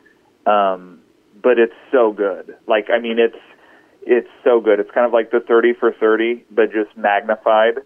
Um, 0.46 1.02
but 1.42 1.60
it's 1.60 1.76
so 1.92 2.12
good. 2.12 2.56
Like, 2.68 2.90
I 2.90 3.00
mean, 3.00 3.20
it's 3.20 3.38
it's 4.08 4.30
so 4.44 4.62
good. 4.62 4.80
It's 4.80 4.92
kind 4.92 5.06
of 5.06 5.14
like 5.14 5.32
the 5.32 5.40
30 5.40 5.74
for 5.80 5.92
30, 5.92 6.46
but 6.52 6.72
just 6.72 6.96
magnified. 6.96 7.80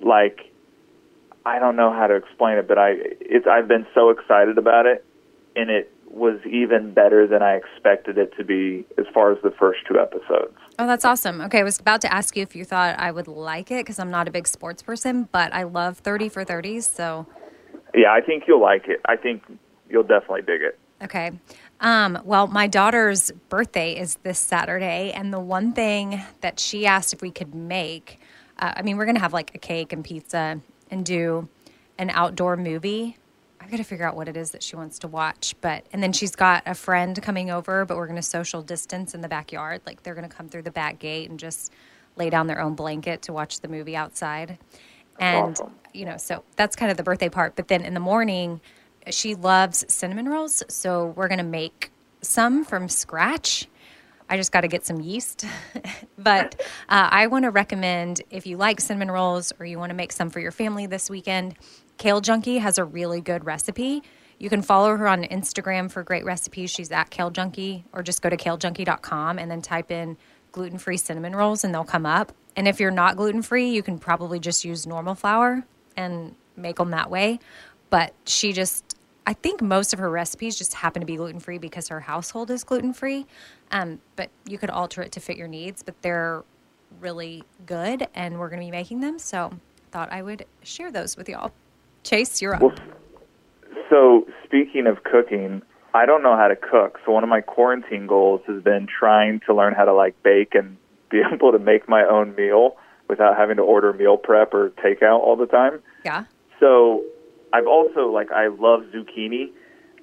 Like, 0.00 0.52
I 1.44 1.58
don't 1.58 1.76
know 1.76 1.92
how 1.92 2.06
to 2.06 2.14
explain 2.14 2.58
it, 2.58 2.68
but 2.68 2.78
I 2.78 2.94
it's 3.20 3.46
I've 3.46 3.68
been 3.68 3.86
so 3.94 4.10
excited 4.10 4.58
about 4.58 4.86
it, 4.86 5.04
and 5.56 5.70
it 5.70 5.92
was 6.10 6.38
even 6.44 6.92
better 6.92 7.26
than 7.26 7.42
I 7.42 7.54
expected 7.54 8.18
it 8.18 8.36
to 8.36 8.44
be 8.44 8.84
as 8.98 9.06
far 9.14 9.32
as 9.32 9.38
the 9.42 9.52
first 9.52 9.80
two 9.88 9.98
episodes. 9.98 10.56
Oh, 10.78 10.86
that's 10.86 11.04
awesome. 11.04 11.40
Okay, 11.42 11.60
I 11.60 11.62
was 11.62 11.78
about 11.78 12.00
to 12.02 12.12
ask 12.12 12.36
you 12.36 12.42
if 12.42 12.56
you 12.56 12.64
thought 12.64 12.98
I 12.98 13.10
would 13.12 13.28
like 13.28 13.70
it 13.70 13.84
because 13.84 13.98
I'm 13.98 14.10
not 14.10 14.26
a 14.26 14.30
big 14.30 14.48
sports 14.48 14.82
person, 14.82 15.28
but 15.30 15.52
I 15.54 15.62
love 15.62 15.98
30 15.98 16.28
for 16.28 16.44
30s. 16.44 16.82
So, 16.82 17.26
Yeah, 17.94 18.12
I 18.12 18.20
think 18.20 18.44
you'll 18.48 18.60
like 18.60 18.88
it. 18.88 19.00
I 19.06 19.16
think 19.16 19.42
you'll 19.88 20.02
definitely 20.02 20.42
dig 20.42 20.62
it. 20.62 20.78
okay. 21.04 21.30
Um, 21.80 22.18
well, 22.24 22.46
my 22.46 22.66
daughter's 22.66 23.30
birthday 23.48 23.96
is 23.98 24.16
this 24.22 24.38
Saturday, 24.38 25.12
and 25.12 25.32
the 25.32 25.40
one 25.40 25.72
thing 25.72 26.20
that 26.42 26.60
she 26.60 26.86
asked 26.86 27.14
if 27.14 27.22
we 27.22 27.30
could 27.30 27.54
make, 27.54 28.20
uh, 28.58 28.74
I 28.76 28.82
mean, 28.82 28.96
we're 28.98 29.06
going 29.06 29.14
to 29.14 29.22
have 29.22 29.32
like 29.32 29.54
a 29.54 29.58
cake 29.58 29.92
and 29.92 30.04
pizza 30.04 30.60
and 30.90 31.06
do 31.06 31.48
an 31.98 32.10
outdoor 32.10 32.56
movie. 32.56 33.16
Got 33.70 33.76
to 33.76 33.84
figure 33.84 34.06
out 34.06 34.16
what 34.16 34.28
it 34.28 34.36
is 34.36 34.50
that 34.50 34.62
she 34.62 34.74
wants 34.74 34.98
to 35.00 35.08
watch. 35.08 35.54
But, 35.60 35.86
and 35.92 36.02
then 36.02 36.12
she's 36.12 36.34
got 36.34 36.64
a 36.66 36.74
friend 36.74 37.20
coming 37.22 37.50
over, 37.50 37.84
but 37.84 37.96
we're 37.96 38.06
going 38.06 38.16
to 38.16 38.22
social 38.22 38.62
distance 38.62 39.14
in 39.14 39.20
the 39.20 39.28
backyard. 39.28 39.82
Like 39.86 40.02
they're 40.02 40.14
going 40.14 40.28
to 40.28 40.34
come 40.34 40.48
through 40.48 40.62
the 40.62 40.72
back 40.72 40.98
gate 40.98 41.30
and 41.30 41.38
just 41.38 41.72
lay 42.16 42.30
down 42.30 42.48
their 42.48 42.60
own 42.60 42.74
blanket 42.74 43.22
to 43.22 43.32
watch 43.32 43.60
the 43.60 43.68
movie 43.68 43.94
outside. 43.94 44.58
And, 45.20 45.52
awesome. 45.52 45.74
you 45.92 46.04
know, 46.04 46.16
so 46.16 46.42
that's 46.56 46.74
kind 46.74 46.90
of 46.90 46.96
the 46.96 47.04
birthday 47.04 47.28
part. 47.28 47.54
But 47.54 47.68
then 47.68 47.84
in 47.84 47.94
the 47.94 48.00
morning, 48.00 48.60
she 49.08 49.34
loves 49.36 49.84
cinnamon 49.88 50.28
rolls. 50.28 50.62
So 50.68 51.06
we're 51.16 51.28
going 51.28 51.38
to 51.38 51.44
make 51.44 51.92
some 52.22 52.64
from 52.64 52.88
scratch. 52.88 53.68
I 54.28 54.36
just 54.36 54.52
got 54.52 54.60
to 54.62 54.68
get 54.68 54.84
some 54.84 55.00
yeast. 55.00 55.44
but 56.18 56.60
uh, 56.88 57.08
I 57.10 57.26
want 57.26 57.44
to 57.44 57.50
recommend 57.50 58.22
if 58.30 58.46
you 58.46 58.56
like 58.56 58.80
cinnamon 58.80 59.10
rolls 59.10 59.52
or 59.58 59.66
you 59.66 59.78
want 59.78 59.90
to 59.90 59.96
make 59.96 60.12
some 60.12 60.30
for 60.30 60.40
your 60.40 60.52
family 60.52 60.86
this 60.86 61.10
weekend, 61.10 61.54
Kale 62.00 62.22
Junkie 62.22 62.56
has 62.56 62.78
a 62.78 62.84
really 62.84 63.20
good 63.20 63.44
recipe. 63.44 64.02
You 64.38 64.48
can 64.48 64.62
follow 64.62 64.96
her 64.96 65.06
on 65.06 65.24
Instagram 65.24 65.90
for 65.90 66.02
great 66.02 66.24
recipes. 66.24 66.70
She's 66.70 66.90
at 66.90 67.10
Kale 67.10 67.30
Junkie, 67.30 67.84
or 67.92 68.02
just 68.02 68.22
go 68.22 68.30
to 68.30 68.38
kalejunkie.com 68.38 69.38
and 69.38 69.50
then 69.50 69.60
type 69.60 69.90
in 69.90 70.16
gluten 70.50 70.78
free 70.78 70.96
cinnamon 70.96 71.36
rolls 71.36 71.62
and 71.62 71.74
they'll 71.74 71.84
come 71.84 72.06
up. 72.06 72.32
And 72.56 72.66
if 72.66 72.80
you're 72.80 72.90
not 72.90 73.18
gluten 73.18 73.42
free, 73.42 73.68
you 73.68 73.82
can 73.82 73.98
probably 73.98 74.40
just 74.40 74.64
use 74.64 74.86
normal 74.86 75.14
flour 75.14 75.62
and 75.94 76.34
make 76.56 76.76
them 76.76 76.90
that 76.92 77.10
way. 77.10 77.38
But 77.90 78.14
she 78.24 78.54
just, 78.54 78.96
I 79.26 79.34
think 79.34 79.60
most 79.60 79.92
of 79.92 79.98
her 79.98 80.08
recipes 80.08 80.56
just 80.56 80.72
happen 80.72 81.00
to 81.00 81.06
be 81.06 81.16
gluten 81.16 81.38
free 81.38 81.58
because 81.58 81.88
her 81.88 82.00
household 82.00 82.50
is 82.50 82.64
gluten 82.64 82.94
free. 82.94 83.26
Um, 83.72 84.00
but 84.16 84.30
you 84.46 84.56
could 84.56 84.70
alter 84.70 85.02
it 85.02 85.12
to 85.12 85.20
fit 85.20 85.36
your 85.36 85.48
needs, 85.48 85.82
but 85.82 86.00
they're 86.00 86.44
really 86.98 87.44
good 87.66 88.08
and 88.14 88.38
we're 88.38 88.48
going 88.48 88.60
to 88.60 88.66
be 88.66 88.70
making 88.70 89.00
them. 89.00 89.18
So 89.18 89.52
thought 89.90 90.10
I 90.10 90.22
would 90.22 90.46
share 90.62 90.90
those 90.90 91.18
with 91.18 91.28
y'all. 91.28 91.52
Chase, 92.04 92.40
you're 92.40 92.54
up. 92.54 92.62
Well, 92.62 92.74
so 93.88 94.26
speaking 94.44 94.86
of 94.86 95.02
cooking, 95.04 95.62
I 95.94 96.06
don't 96.06 96.22
know 96.22 96.36
how 96.36 96.48
to 96.48 96.56
cook. 96.56 96.98
So 97.04 97.12
one 97.12 97.24
of 97.24 97.28
my 97.28 97.40
quarantine 97.40 98.06
goals 98.06 98.40
has 98.46 98.62
been 98.62 98.86
trying 98.86 99.40
to 99.46 99.54
learn 99.54 99.74
how 99.74 99.84
to 99.84 99.92
like 99.92 100.20
bake 100.22 100.54
and 100.54 100.76
be 101.10 101.20
able 101.32 101.52
to 101.52 101.58
make 101.58 101.88
my 101.88 102.04
own 102.04 102.34
meal 102.34 102.76
without 103.08 103.36
having 103.36 103.56
to 103.56 103.62
order 103.62 103.92
meal 103.92 104.16
prep 104.16 104.54
or 104.54 104.70
takeout 104.70 105.20
all 105.20 105.36
the 105.36 105.46
time. 105.46 105.80
yeah. 106.04 106.24
So 106.60 107.02
I've 107.52 107.66
also 107.66 108.10
like 108.12 108.30
I 108.30 108.46
love 108.48 108.84
zucchini, 108.94 109.50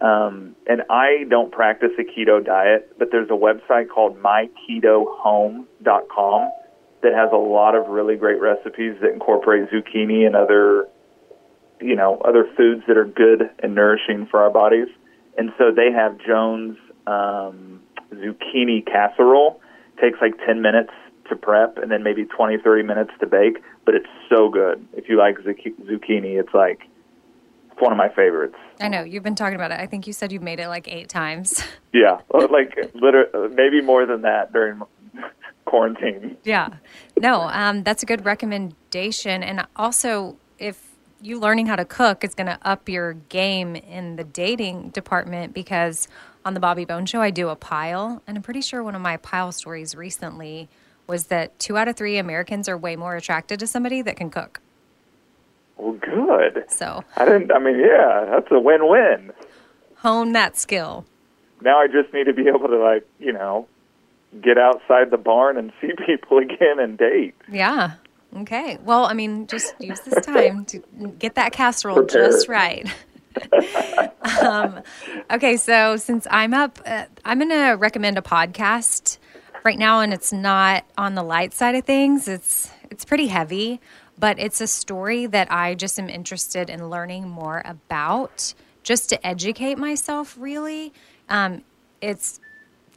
um, 0.02 0.56
and 0.68 0.82
I 0.90 1.24
don't 1.30 1.52
practice 1.52 1.92
a 1.98 2.04
keto 2.04 2.44
diet, 2.44 2.94
but 3.00 3.10
there's 3.12 3.30
a 3.30 3.34
website 3.34 3.88
called 3.90 4.22
myketohome.com 4.22 6.52
that 7.04 7.14
has 7.14 7.30
a 7.32 7.38
lot 7.38 7.76
of 7.76 7.88
really 7.88 8.16
great 8.16 8.42
recipes 8.42 8.96
that 9.02 9.14
incorporate 9.14 9.70
zucchini 9.70 10.26
and 10.26 10.36
other, 10.36 10.88
you 11.80 11.96
know, 11.96 12.22
other 12.26 12.48
foods 12.56 12.84
that 12.88 12.98
are 12.98 13.06
good 13.06 13.50
and 13.62 13.76
nourishing 13.76 14.28
for 14.30 14.42
our 14.42 14.50
bodies. 14.50 14.88
And 15.38 15.52
so 15.58 15.72
they 15.76 15.92
have 15.92 16.18
Jones 16.18 16.78
um, 17.06 17.82
zucchini 18.14 18.86
casserole. 18.86 19.62
Takes 20.02 20.20
like 20.22 20.34
10 20.46 20.62
minutes 20.62 20.92
to 21.30 21.36
prep 21.36 21.78
and 21.78 21.92
then 21.92 22.04
maybe 22.04 22.26
20, 22.26 22.58
30 22.58 22.84
minutes 22.84 23.12
to 23.20 23.28
bake, 23.28 23.62
but 23.86 23.96
it's 23.96 24.08
so 24.30 24.50
good. 24.50 24.86
If 24.94 25.10
you 25.10 25.18
like 25.18 25.38
zucchini, 25.40 26.40
it's 26.40 26.54
like 26.54 26.82
it's 27.72 27.82
one 27.82 27.92
of 27.92 27.98
my 27.98 28.10
favorites. 28.10 28.56
I 28.80 28.88
know 28.88 29.04
you've 29.04 29.24
been 29.24 29.36
talking 29.36 29.56
about 29.56 29.72
it. 29.72 29.80
I 29.80 29.88
think 29.88 30.08
you 30.08 30.14
said 30.14 30.32
you 30.32 30.40
made 30.40 30.60
it 30.60 30.68
like 30.68 30.88
eight 30.88 31.10
times. 31.10 31.64
Yeah, 31.94 32.20
like 32.32 32.78
literally, 32.94 33.56
maybe 33.56 33.82
more 33.82 34.06
than 34.06 34.22
that 34.22 34.54
during 34.54 34.84
quarantine. 35.66 36.38
Yeah. 36.44 36.76
No, 37.20 37.42
um, 37.42 37.82
that's 37.82 38.04
a 38.04 38.06
good 38.06 38.24
recommendation. 38.24 39.42
And 39.42 39.66
also, 39.76 40.38
if 40.60 40.87
you 41.22 41.40
learning 41.40 41.66
how 41.68 41.76
to 41.76 41.86
cook 41.86 42.24
is 42.24 42.36
going 42.36 42.48
to 42.48 42.60
up 42.62 42.88
your 42.88 43.14
game 43.14 43.76
in 43.76 44.16
the 44.16 44.24
dating 44.24 44.90
department 44.90 45.54
because 45.54 46.08
on 46.46 46.54
the 46.54 46.60
Bobby 46.60 46.86
Bones 46.86 47.10
Show, 47.10 47.22
I 47.22 47.30
do 47.30 47.50
a 47.50 47.56
pile. 47.56 48.22
And 48.28 48.38
I'm 48.38 48.44
pretty 48.44 48.62
sure 48.62 48.84
one 48.84 48.96
of 48.96 49.02
my 49.02 49.18
pile 49.18 49.52
stories 49.52 49.96
recently 49.96 50.70
was 51.08 51.28
that 51.28 51.58
two 51.60 51.78
out 51.78 51.88
of 51.88 51.96
three 51.96 52.18
Americans 52.18 52.68
are 52.70 52.78
way 52.78 52.96
more 52.96 53.16
attracted 53.16 53.60
to 53.60 53.68
somebody 53.68 54.02
that 54.02 54.16
can 54.18 54.30
cook. 54.30 54.60
Well, 55.78 55.94
good. 55.94 56.66
So 56.70 57.04
I 57.16 57.26
didn't. 57.26 57.52
I 57.52 57.60
mean, 57.60 57.80
yeah, 57.80 58.26
that's 58.30 58.48
a 58.52 58.60
win-win. 58.60 59.32
hone 59.98 60.34
that 60.34 60.58
skill. 60.58 61.06
Now 61.62 61.80
I 61.80 61.88
just 61.88 62.14
need 62.14 62.26
to 62.26 62.34
be 62.34 62.48
able 62.48 62.68
to 62.68 62.78
like, 62.78 63.08
you 63.20 63.32
know, 63.34 63.68
get 64.42 64.58
outside 64.58 65.12
the 65.12 65.18
barn 65.18 65.58
and 65.58 65.72
see 65.82 65.92
people 66.06 66.38
again 66.40 66.80
and 66.80 66.98
date. 66.98 67.36
Yeah. 67.52 67.94
Okay. 68.38 68.78
Well, 68.84 69.06
I 69.06 69.14
mean, 69.14 69.48
just 69.48 69.74
use 69.80 70.02
this 70.02 70.20
time 70.26 70.66
to 70.66 70.80
get 71.20 71.36
that 71.36 71.52
casserole 71.54 72.04
Prepare. 72.04 72.30
just 72.30 72.48
right. 72.48 72.88
um, 74.42 74.82
okay, 75.32 75.58
so 75.58 75.96
since 75.98 76.28
I'm 76.30 76.54
up, 76.54 76.80
uh, 76.86 77.06
I'm 77.26 77.40
going 77.40 77.50
to 77.52 77.74
recommend 77.74 78.18
a 78.18 78.22
podcast 78.22 79.18
right 79.64 79.78
now, 79.78 80.00
and 80.02 80.14
it's 80.14 80.34
not 80.34 80.86
on 80.98 81.16
the 81.16 81.24
light 81.24 81.54
side 81.54 81.76
of 81.76 81.86
things. 81.86 82.28
It's 82.28 82.72
it's 82.90 83.06
pretty 83.06 83.28
heavy, 83.28 83.80
but 84.18 84.40
it's 84.40 84.62
a 84.62 84.68
story 84.68 85.26
that 85.28 85.52
I 85.52 85.76
just 85.76 86.00
am 86.00 86.10
interested 86.10 86.70
in 86.70 86.90
learning 86.90 87.28
more 87.30 87.62
about. 87.66 88.54
just 88.84 89.10
to 89.10 89.28
educate 89.28 89.78
myself. 89.78 90.36
Really, 90.40 90.94
um, 91.30 91.64
it's 92.02 92.40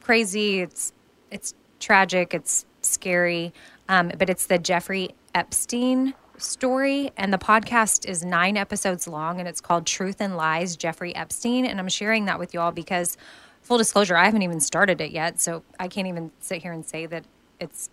crazy. 0.01 0.61
It's 0.61 0.93
it's 1.31 1.53
tragic. 1.79 2.33
It's 2.33 2.65
scary. 2.81 3.53
Um, 3.89 4.11
but 4.17 4.29
it's 4.29 4.45
the 4.47 4.57
Jeffrey 4.57 5.15
Epstein 5.33 6.13
story, 6.37 7.11
and 7.17 7.31
the 7.31 7.37
podcast 7.37 8.07
is 8.07 8.25
nine 8.25 8.57
episodes 8.57 9.07
long, 9.07 9.39
and 9.39 9.47
it's 9.47 9.61
called 9.61 9.85
Truth 9.85 10.21
and 10.21 10.35
Lies 10.35 10.75
Jeffrey 10.75 11.15
Epstein. 11.15 11.65
And 11.65 11.79
I'm 11.79 11.87
sharing 11.89 12.25
that 12.25 12.39
with 12.39 12.53
you 12.53 12.59
all 12.59 12.71
because, 12.71 13.17
full 13.61 13.77
disclosure, 13.77 14.17
I 14.17 14.25
haven't 14.25 14.41
even 14.41 14.59
started 14.59 15.01
it 15.01 15.11
yet, 15.11 15.39
so 15.39 15.63
I 15.79 15.87
can't 15.87 16.07
even 16.07 16.31
sit 16.39 16.61
here 16.61 16.71
and 16.71 16.85
say 16.85 17.05
that 17.05 17.25
it's, 17.59 17.89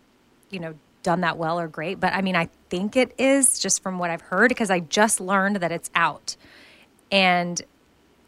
you 0.51 0.61
know, 0.61 0.74
done 1.03 1.20
that 1.20 1.36
well 1.36 1.61
or 1.61 1.68
great. 1.68 2.01
But 2.01 2.12
I 2.12 2.22
mean, 2.22 2.36
I 2.36 2.49
think 2.70 2.97
it 2.97 3.14
is 3.18 3.59
just 3.59 3.82
from 3.82 3.99
what 3.99 4.11
I've 4.11 4.22
heard 4.22 4.49
because 4.49 4.70
I 4.70 4.80
just 4.80 5.20
learned 5.20 5.57
that 5.57 5.72
it's 5.72 5.91
out, 5.95 6.36
and 7.11 7.61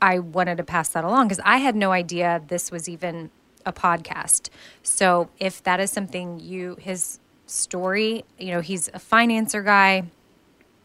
I 0.03 0.19
wanted 0.19 0.57
to 0.59 0.65
pass 0.65 0.89
that 0.91 1.05
along 1.05 1.29
because 1.29 1.43
I 1.45 1.59
had 1.59 1.77
no 1.77 1.93
idea 1.93 2.43
this 2.47 2.71
was 2.71 2.89
even 2.89 3.31
a 3.67 3.73
podcast. 3.73 4.49
So 4.83 5.29
if 5.39 5.63
that 5.65 5.81
is 5.81 5.91
something 5.91 6.41
you 6.41 6.77
his 6.81 7.19
story, 7.51 8.25
you 8.39 8.53
know, 8.53 8.61
he's 8.61 8.89
a 8.89 8.99
financer 8.99 9.65
guy, 9.65 10.05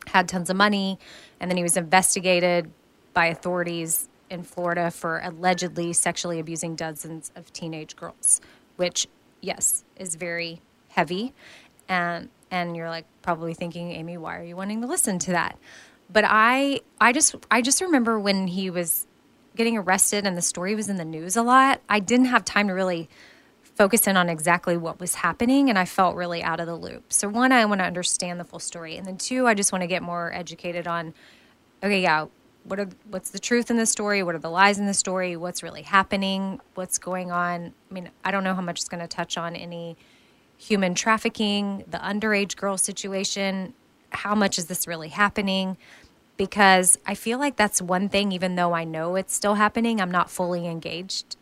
had 0.08 0.28
tons 0.28 0.50
of 0.50 0.56
money, 0.56 1.00
and 1.40 1.50
then 1.50 1.58
he 1.58 1.64
was 1.64 1.78
investigated 1.78 2.72
by 3.14 3.28
authorities 3.28 4.10
in 4.30 4.44
Florida 4.44 4.92
for 4.92 5.20
allegedly 5.24 5.94
sexually 5.94 6.40
abusing 6.40 6.76
dozens 6.76 7.32
of 7.36 7.52
teenage 7.54 7.96
girls, 7.96 8.42
which 8.76 9.08
yes, 9.42 9.84
is 9.96 10.16
very 10.16 10.62
heavy. 10.90 11.34
And 11.88 12.30
and 12.52 12.76
you're 12.76 12.90
like 12.90 13.06
probably 13.22 13.54
thinking, 13.54 13.92
Amy, 13.92 14.18
why 14.18 14.38
are 14.38 14.44
you 14.44 14.56
wanting 14.56 14.82
to 14.82 14.88
listen 14.88 15.20
to 15.20 15.32
that? 15.32 15.58
But 16.12 16.26
I 16.28 16.82
I 17.00 17.14
just 17.14 17.36
I 17.50 17.62
just 17.62 17.82
remember 17.82 18.20
when 18.20 18.48
he 18.48 18.70
was 18.70 19.08
getting 19.56 19.78
arrested 19.78 20.26
and 20.28 20.36
the 20.36 20.42
story 20.42 20.76
was 20.76 20.90
in 20.90 20.98
the 20.98 21.06
news 21.06 21.38
a 21.38 21.44
lot, 21.44 21.82
I 21.88 22.00
didn't 22.00 22.28
have 22.28 22.44
time 22.44 22.68
to 22.68 22.74
really 22.74 23.08
focus 23.76 24.08
in 24.08 24.16
on 24.18 24.30
exactly 24.30 24.78
what 24.78 25.00
was 25.00 25.16
happening 25.16 25.70
and 25.70 25.78
I 25.78 25.86
felt 25.86 26.16
really 26.16 26.42
out 26.42 26.60
of 26.60 26.68
the 26.68 26.76
loop. 26.76 27.12
So 27.12 27.28
one, 27.28 27.52
I 27.52 27.66
want 27.66 27.80
to 27.80 27.86
understand 27.86 28.40
the 28.40 28.46
full 28.46 28.60
story. 28.60 28.98
And 28.98 29.06
then 29.06 29.18
two, 29.18 29.48
I 29.48 29.54
just 29.54 29.72
want 29.72 29.82
to 29.82 29.88
get 29.88 30.02
more 30.02 30.34
educated 30.34 30.88
on 30.88 31.14
okay, 31.84 32.02
yeah, 32.02 32.28
what 32.64 32.80
are 32.80 32.90
what's 33.10 33.30
the 33.30 33.40
truth 33.40 33.70
in 33.70 33.78
the 33.78 33.86
story? 33.86 34.24
What 34.24 34.34
are 34.34 34.40
the 34.40 34.50
lies 34.50 34.80
in 34.80 34.86
the 34.86 34.94
story? 34.94 35.36
What's 35.36 35.62
really 35.62 35.84
happening? 35.84 36.62
What's 36.74 36.98
going 36.98 37.32
on? 37.32 37.74
I 37.92 37.94
mean, 37.94 38.10
I 38.24 38.32
don't 38.32 38.44
know 38.44 38.56
how 38.56 38.62
much 38.62 38.80
it's 38.80 38.90
going 38.90 39.02
to 39.02 39.08
touch 39.08 39.38
on 39.38 39.56
any 39.56 39.98
human 40.58 40.96
trafficking, 40.96 41.84
the 41.90 41.98
underage 41.98 42.56
girl 42.56 42.78
situation. 42.78 43.74
How 44.12 44.34
much 44.34 44.58
is 44.58 44.66
this 44.66 44.88
really 44.88 45.10
happening? 45.10 45.78
because 46.38 46.98
I 47.06 47.16
feel 47.16 47.40
like 47.40 47.56
that's 47.56 47.82
one 47.82 48.10
thing, 48.10 48.34
even 48.34 48.56
though 48.56 48.74
I 48.74 48.84
know 48.84 49.16
it's 49.16 49.34
still 49.34 49.56
happening, 49.56 50.02
I'm 50.02 50.12
not 50.12 50.30
fully 50.30 50.68
engaged 50.68 51.38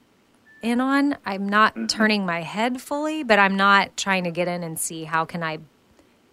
in 0.63 0.81
on. 0.81 1.17
I'm 1.25 1.47
not 1.47 1.75
mm-hmm. 1.75 1.85
turning 1.85 2.25
my 2.25 2.41
head 2.41 2.81
fully, 2.81 3.21
but 3.23 3.37
I'm 3.37 3.55
not 3.55 3.95
trying 3.95 4.23
to 4.23 4.31
get 4.31 4.47
in 4.47 4.63
and 4.63 4.79
see 4.79 5.03
how 5.03 5.25
can 5.25 5.43
I 5.43 5.59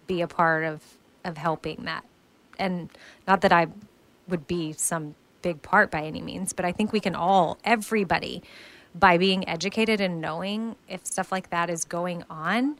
be 0.07 0.21
a 0.21 0.27
part 0.27 0.63
of 0.63 0.81
of 1.23 1.37
helping 1.37 1.83
that. 1.83 2.03
And 2.57 2.89
not 3.27 3.41
that 3.41 3.51
I 3.51 3.67
would 4.27 4.47
be 4.47 4.73
some 4.73 5.13
big 5.43 5.61
part 5.61 5.91
by 5.91 6.03
any 6.03 6.21
means, 6.21 6.53
but 6.53 6.65
I 6.65 6.71
think 6.71 6.91
we 6.91 6.99
can 6.99 7.15
all, 7.15 7.59
everybody, 7.63 8.41
by 8.95 9.17
being 9.17 9.47
educated 9.47 10.01
and 10.01 10.19
knowing 10.19 10.75
if 10.87 11.05
stuff 11.05 11.31
like 11.31 11.49
that 11.51 11.69
is 11.69 11.85
going 11.85 12.23
on 12.29 12.79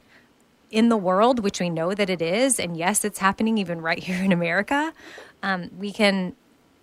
in 0.70 0.88
the 0.88 0.96
world, 0.96 1.40
which 1.40 1.60
we 1.60 1.70
know 1.70 1.94
that 1.94 2.08
it 2.10 2.22
is, 2.22 2.58
and 2.58 2.76
yes, 2.76 3.04
it's 3.04 3.18
happening 3.18 3.58
even 3.58 3.80
right 3.80 3.98
here 4.02 4.24
in 4.24 4.32
America, 4.32 4.92
um, 5.42 5.70
we 5.78 5.92
can 5.92 6.34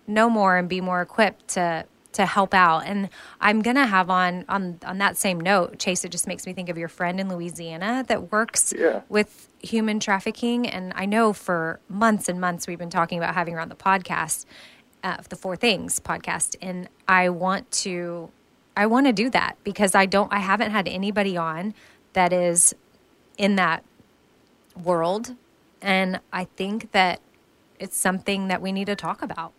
know 0.06 0.30
more 0.30 0.56
and 0.56 0.68
be 0.68 0.80
more 0.80 1.02
equipped 1.02 1.48
to 1.48 1.84
to 2.12 2.26
help 2.26 2.54
out. 2.54 2.80
And 2.80 3.08
I'm 3.40 3.62
gonna 3.62 3.86
have 3.86 4.10
on 4.10 4.44
on 4.48 4.78
on 4.84 4.98
that 4.98 5.16
same 5.16 5.40
note, 5.40 5.78
Chase. 5.78 6.04
It 6.04 6.10
just 6.10 6.26
makes 6.26 6.46
me 6.46 6.52
think 6.52 6.68
of 6.68 6.76
your 6.76 6.88
friend 6.88 7.20
in 7.20 7.28
Louisiana 7.28 8.04
that 8.08 8.32
works 8.32 8.74
yeah. 8.76 9.02
with 9.08 9.48
human 9.60 10.00
trafficking. 10.00 10.66
And 10.66 10.92
I 10.96 11.06
know 11.06 11.32
for 11.32 11.80
months 11.88 12.28
and 12.28 12.40
months 12.40 12.66
we've 12.66 12.78
been 12.78 12.90
talking 12.90 13.18
about 13.18 13.34
having 13.34 13.54
her 13.54 13.60
on 13.60 13.68
the 13.68 13.74
podcast, 13.74 14.46
uh, 15.04 15.18
the 15.28 15.36
Four 15.36 15.56
Things 15.56 16.00
podcast, 16.00 16.56
and 16.60 16.88
I 17.06 17.28
want 17.28 17.70
to 17.72 18.30
I 18.76 18.86
want 18.86 19.06
to 19.06 19.12
do 19.12 19.30
that 19.30 19.56
because 19.64 19.94
I 19.94 20.06
don't 20.06 20.32
I 20.32 20.38
haven't 20.38 20.70
had 20.70 20.88
anybody 20.88 21.36
on 21.36 21.74
that 22.12 22.32
is 22.32 22.74
in 23.38 23.56
that 23.56 23.84
world, 24.82 25.34
and 25.80 26.20
I 26.32 26.44
think 26.44 26.92
that 26.92 27.20
it's 27.78 27.96
something 27.96 28.48
that 28.48 28.60
we 28.60 28.72
need 28.72 28.86
to 28.86 28.96
talk 28.96 29.22
about. 29.22 29.52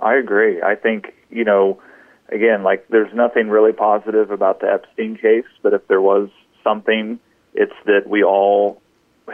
I 0.00 0.16
agree. 0.16 0.62
I 0.62 0.74
think, 0.74 1.14
you 1.30 1.44
know, 1.44 1.80
again, 2.28 2.62
like 2.62 2.86
there's 2.88 3.12
nothing 3.14 3.48
really 3.48 3.72
positive 3.72 4.30
about 4.30 4.60
the 4.60 4.70
Epstein 4.72 5.16
case, 5.16 5.48
but 5.62 5.74
if 5.74 5.86
there 5.88 6.00
was 6.00 6.28
something, 6.62 7.18
it's 7.54 7.72
that 7.86 8.08
we 8.08 8.22
all 8.22 8.80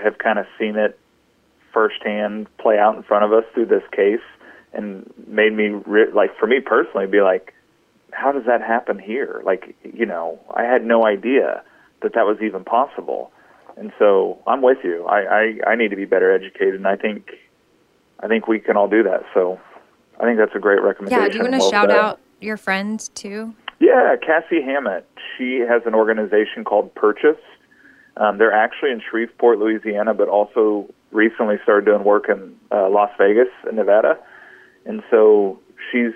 have 0.01 0.19
kind 0.19 0.39
of 0.39 0.47
seen 0.59 0.77
it 0.77 0.99
firsthand 1.73 2.47
play 2.59 2.79
out 2.79 2.97
in 2.97 3.03
front 3.03 3.25
of 3.25 3.33
us 3.33 3.45
through 3.53 3.67
this 3.67 3.83
case 3.93 4.25
and 4.73 5.13
made 5.27 5.53
me 5.53 5.69
re- 5.87 6.11
like 6.13 6.37
for 6.39 6.47
me 6.47 6.61
personally 6.61 7.07
be 7.07 7.21
like 7.21 7.53
how 8.13 8.31
does 8.31 8.45
that 8.47 8.61
happen 8.61 8.97
here 8.97 9.43
like 9.45 9.75
you 9.83 10.07
know 10.07 10.39
i 10.55 10.63
had 10.63 10.85
no 10.85 11.05
idea 11.05 11.63
that 12.03 12.15
that 12.15 12.25
was 12.25 12.39
even 12.41 12.63
possible 12.65 13.33
and 13.77 13.93
so 13.99 14.39
i'm 14.47 14.63
with 14.63 14.79
you 14.85 15.05
i 15.07 15.21
i, 15.67 15.71
I 15.73 15.75
need 15.75 15.89
to 15.89 15.97
be 15.97 16.05
better 16.05 16.33
educated 16.33 16.75
and 16.77 16.87
i 16.87 16.95
think 16.95 17.29
I 18.21 18.29
think 18.29 18.47
we 18.49 18.61
can 18.61 18.77
all 18.77 18.89
do 18.89 19.03
that. 19.03 19.25
So 19.35 19.61
I 20.21 20.25
think 20.25 20.39
that's 20.39 20.55
a 20.55 20.61
great 20.61 20.83
recommendation. 20.83 21.23
Yeah, 21.23 21.29
do 21.29 21.37
you 21.39 21.43
want 21.43 21.55
to 21.55 21.59
well 21.59 21.71
shout 21.71 21.91
said. 21.91 21.99
out 21.99 22.21
your 22.41 22.57
friend 22.57 23.09
too? 23.15 23.55
Yeah, 23.81 24.17
Cassie 24.25 24.63
Hammett. 24.63 25.09
She 25.37 25.59
has 25.59 25.83
an 25.87 25.95
organization 25.95 26.65
called 26.65 26.95
Purchase. 26.95 27.41
Um, 28.17 28.39
they're 28.39 28.53
actually 28.53 28.93
in 28.93 29.03
Shreveport, 29.11 29.59
Louisiana, 29.59 30.15
but 30.15 30.29
also 30.29 30.89
recently 31.11 31.57
started 31.63 31.85
doing 31.85 32.05
work 32.05 32.29
in 32.29 32.57
uh, 32.71 32.89
Las 32.89 33.11
Vegas, 33.19 33.49
in 33.69 33.77
Nevada. 33.77 34.19
And 34.87 35.03
so 35.11 35.59
she's 35.91 36.13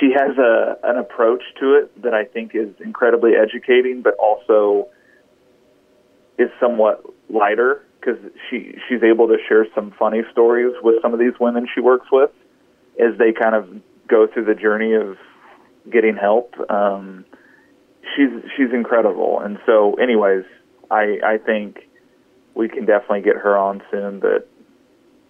she 0.00 0.12
has 0.12 0.38
a 0.38 0.78
an 0.82 0.96
approach 0.96 1.42
to 1.60 1.74
it 1.74 2.02
that 2.02 2.14
I 2.14 2.24
think 2.24 2.54
is 2.54 2.70
incredibly 2.82 3.32
educating, 3.36 4.00
but 4.00 4.14
also 4.14 4.88
is 6.38 6.48
somewhat 6.58 7.04
lighter 7.28 7.82
because 8.00 8.18
she 8.48 8.74
she's 8.88 9.02
able 9.02 9.28
to 9.28 9.36
share 9.46 9.66
some 9.74 9.92
funny 9.98 10.22
stories 10.32 10.74
with 10.82 11.00
some 11.02 11.12
of 11.12 11.18
these 11.18 11.34
women 11.38 11.68
she 11.72 11.80
works 11.80 12.06
with 12.10 12.30
as 12.98 13.18
they 13.18 13.32
kind 13.32 13.54
of 13.54 13.68
go 14.08 14.26
through 14.26 14.44
the 14.44 14.54
journey 14.54 14.94
of 14.94 15.16
getting 15.90 16.16
help. 16.16 16.54
Um, 16.70 17.24
she's 18.14 18.30
she's 18.56 18.72
incredible, 18.72 19.40
and 19.40 19.58
so, 19.66 19.94
anyways, 19.94 20.44
I 20.90 21.18
I 21.24 21.38
think 21.38 21.88
we 22.54 22.68
can 22.68 22.84
definitely 22.84 23.22
get 23.22 23.36
her 23.36 23.56
on 23.56 23.82
soon. 23.90 24.20
But 24.20 24.48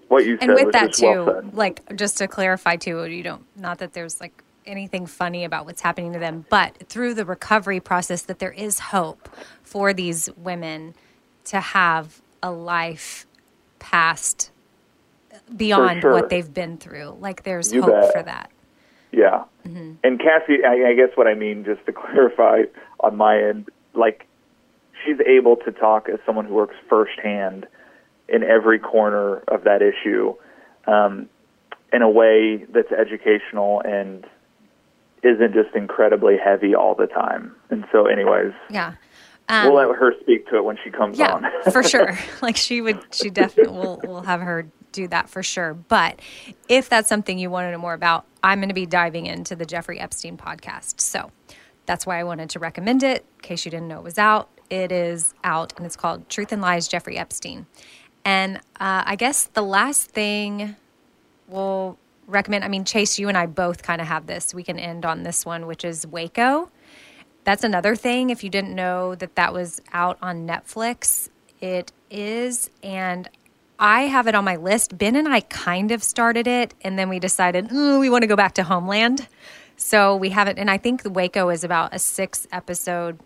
what 0.09 0.25
you 0.25 0.39
and 0.41 0.51
said 0.51 0.55
with 0.55 0.65
was 0.67 0.73
that 0.73 0.87
just 0.89 1.01
too, 1.01 1.07
well 1.07 1.43
said. 1.43 1.55
like 1.55 1.97
just 1.97 2.19
to 2.19 2.29
clarify 2.29 2.77
too, 2.77 3.05
you 3.07 3.23
don't 3.23 3.45
not 3.57 3.79
that 3.79 3.93
there's 3.93 4.21
like 4.21 4.43
anything 4.67 5.07
funny 5.07 5.45
about 5.45 5.67
what's 5.67 5.81
happening 5.81 6.13
to 6.13 6.19
them, 6.19 6.47
but 6.49 6.89
through 6.89 7.15
the 7.15 7.25
recovery 7.25 7.81
process, 7.81 8.23
that 8.23 8.39
there 8.39 8.53
is 8.53 8.79
hope 8.79 9.29
for 9.63 9.93
these 9.93 10.31
women 10.37 10.95
to 11.45 11.61
have 11.61 12.23
a 12.43 12.51
life 12.51 13.27
past 13.79 14.51
beyond 15.57 16.03
sure. 16.03 16.13
what 16.13 16.29
they've 16.31 16.53
been 16.53 16.79
through. 16.79 17.17
Like 17.21 17.43
there's 17.45 17.73
You 17.73 17.83
hope 17.83 17.93
bet. 17.93 18.13
for 18.13 18.23
that. 18.23 18.51
Yeah. 19.13 19.45
Mm-hmm. 19.67 19.93
And 20.03 20.19
Cassie, 20.19 20.65
I, 20.67 20.89
I 20.91 20.95
guess 20.95 21.11
what 21.17 21.27
I 21.27 21.35
mean, 21.35 21.65
just 21.65 21.85
to 21.87 21.93
clarify 21.95 22.63
on 23.01 23.17
my 23.17 23.39
end, 23.39 23.69
like 23.95 24.27
she's 25.05 25.19
able 25.27 25.57
to 25.57 25.73
talk 25.73 26.09
as 26.09 26.19
someone 26.27 26.47
who 26.47 26.55
works 26.55 26.77
firsthand 26.89 27.67
in 28.29 28.43
every 28.43 28.79
corner 28.79 29.39
of 29.49 29.65
that 29.65 29.83
issue 29.83 30.35
um, 30.87 31.29
in 31.93 32.03
a 32.03 32.09
way 32.11 32.65
that's 32.71 32.91
educational 32.91 33.81
and 33.85 34.27
isn't 35.23 35.55
just 35.55 35.75
incredibly 35.75 36.37
heavy 36.37 36.75
all 36.75 36.95
the 36.95 37.07
time. 37.07 37.55
And 37.71 37.85
so, 37.93 38.07
anyways, 38.07 38.53
Yeah. 38.71 38.95
We'll 39.49 39.75
let 39.75 39.97
her 39.97 40.15
speak 40.21 40.49
to 40.49 40.57
it 40.57 40.65
when 40.65 40.79
she 40.83 40.91
comes 40.91 41.19
yeah, 41.19 41.33
on. 41.33 41.73
for 41.73 41.83
sure. 41.89 42.19
Like 42.43 42.57
she 42.57 42.81
would, 42.81 43.01
she 43.13 43.31
definitely 43.31 43.73
will. 43.73 44.01
We'll 44.05 44.23
have 44.23 44.41
her 44.41 44.67
do 44.93 45.09
that 45.09 45.29
for 45.29 45.43
sure. 45.43 45.75
But 45.75 46.21
if 46.69 46.89
that's 46.89 47.09
something 47.09 47.39
you 47.39 47.51
want 47.51 47.67
to 47.67 47.73
know 47.73 47.79
more 47.79 47.95
about, 47.95 48.25
I'm 48.43 48.61
going 48.61 48.69
to 48.69 48.75
be 48.75 48.87
diving 48.87 49.27
into 49.27 49.55
the 49.57 49.67
Jeffrey 49.67 50.01
Epstein 50.01 50.37
podcast. 50.37 51.01
So 51.01 51.31
that's 51.87 52.07
why 52.07 52.19
I 52.19 52.25
wanted 52.25 52.51
to 52.51 52.59
recommend 52.59 53.03
it. 53.03 53.27
In 53.37 53.43
case 53.43 53.65
you 53.65 53.71
didn't 53.71 53.89
know 53.89 53.99
it 53.99 54.05
was 54.05 54.19
out, 54.19 54.49
it 54.71 54.91
is 54.91 55.35
out, 55.45 55.75
and 55.77 55.85
it's 55.85 55.97
called 55.97 56.29
Truth 56.31 56.53
and 56.53 56.63
Lies: 56.63 56.89
Jeffrey 56.89 57.19
Epstein. 57.19 57.67
And 58.25 58.57
uh, 58.81 59.03
I 59.05 59.17
guess 59.17 59.45
the 59.45 59.63
last 59.63 60.11
thing 60.11 60.77
we'll 61.47 61.99
recommend. 62.27 62.65
I 62.65 62.69
mean, 62.69 62.85
Chase, 62.85 63.19
you 63.19 63.29
and 63.29 63.37
I 63.37 63.45
both 63.45 63.83
kind 63.83 64.01
of 64.01 64.07
have 64.07 64.27
this. 64.27 64.55
We 64.55 64.63
can 64.63 64.79
end 64.79 65.05
on 65.05 65.25
this 65.25 65.45
one, 65.45 65.67
which 65.67 65.85
is 65.85 66.07
Waco 66.07 66.71
that's 67.45 67.65
another 67.65 67.95
thing. 67.95 68.31
If 68.31 68.43
you 68.43 68.51
didn't 68.51 68.75
know 68.75 69.15
that 69.15 69.37
that 69.37 69.53
was 69.53 69.81
out 69.93 70.19
on 70.21 70.47
Netflix, 70.47 71.29
it 71.61 71.93
is. 72.11 72.71
And 72.83 73.29
I 73.79 74.03
have 74.03 74.27
it 74.27 74.35
on 74.35 74.45
my 74.45 74.57
list. 74.57 74.97
Ben 74.97 75.17
and 75.17 75.29
I 75.29 75.41
kind 75.41 75.91
of 75.93 76.03
started 76.03 76.47
it, 76.47 76.75
and 76.83 76.99
then 76.99 77.09
we 77.09 77.19
decided 77.19 77.69
"Mm, 77.69 78.01
we 78.01 78.09
want 78.09 78.23
to 78.23 78.29
go 78.29 78.37
back 78.37 78.55
to 78.55 78.63
Homeland. 78.63 79.29
So 79.77 80.17
we 80.17 80.31
haven't, 80.31 80.59
and 80.59 80.71
I 80.71 80.79
think 80.79 81.03
Waco 81.05 81.49
is 81.51 81.65
about 81.65 81.95
a 81.95 81.99
six 81.99 82.47
episode 82.53 83.19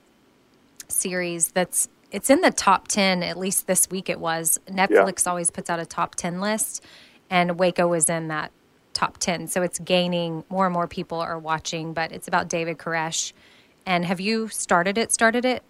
series 0.89 1.49
that's 1.49 1.89
it's 2.11 2.31
in 2.31 2.41
the 2.41 2.51
top 2.51 2.89
10 2.89 3.23
at 3.23 3.37
least 3.37 3.66
this 3.66 3.91
week 3.91 4.09
it 4.09 4.19
was 4.19 4.59
netflix 4.66 5.27
always 5.27 5.51
puts 5.51 5.69
out 5.69 5.79
a 5.79 5.85
top 5.87 6.14
10 6.14 6.41
list 6.41 6.83
and 7.29 7.59
waco 7.59 7.93
is 7.93 8.09
in 8.09 8.29
that 8.29 8.51
top 8.95 9.19
10 9.19 9.49
so 9.49 9.62
it's 9.62 9.79
gaining 9.79 10.45
more 10.49 10.64
and 10.66 10.73
more 10.73 10.89
people 10.89 11.21
are 11.21 11.39
watching 11.39 11.93
but 11.93 12.11
it's 12.11 12.27
about 12.27 12.49
david 12.49 12.79
koresh 12.79 13.33
and 13.89 14.05
have 14.05 14.20
you 14.20 14.47
started 14.49 14.97
it 14.99 15.11
started 15.11 15.45
it 15.45 15.64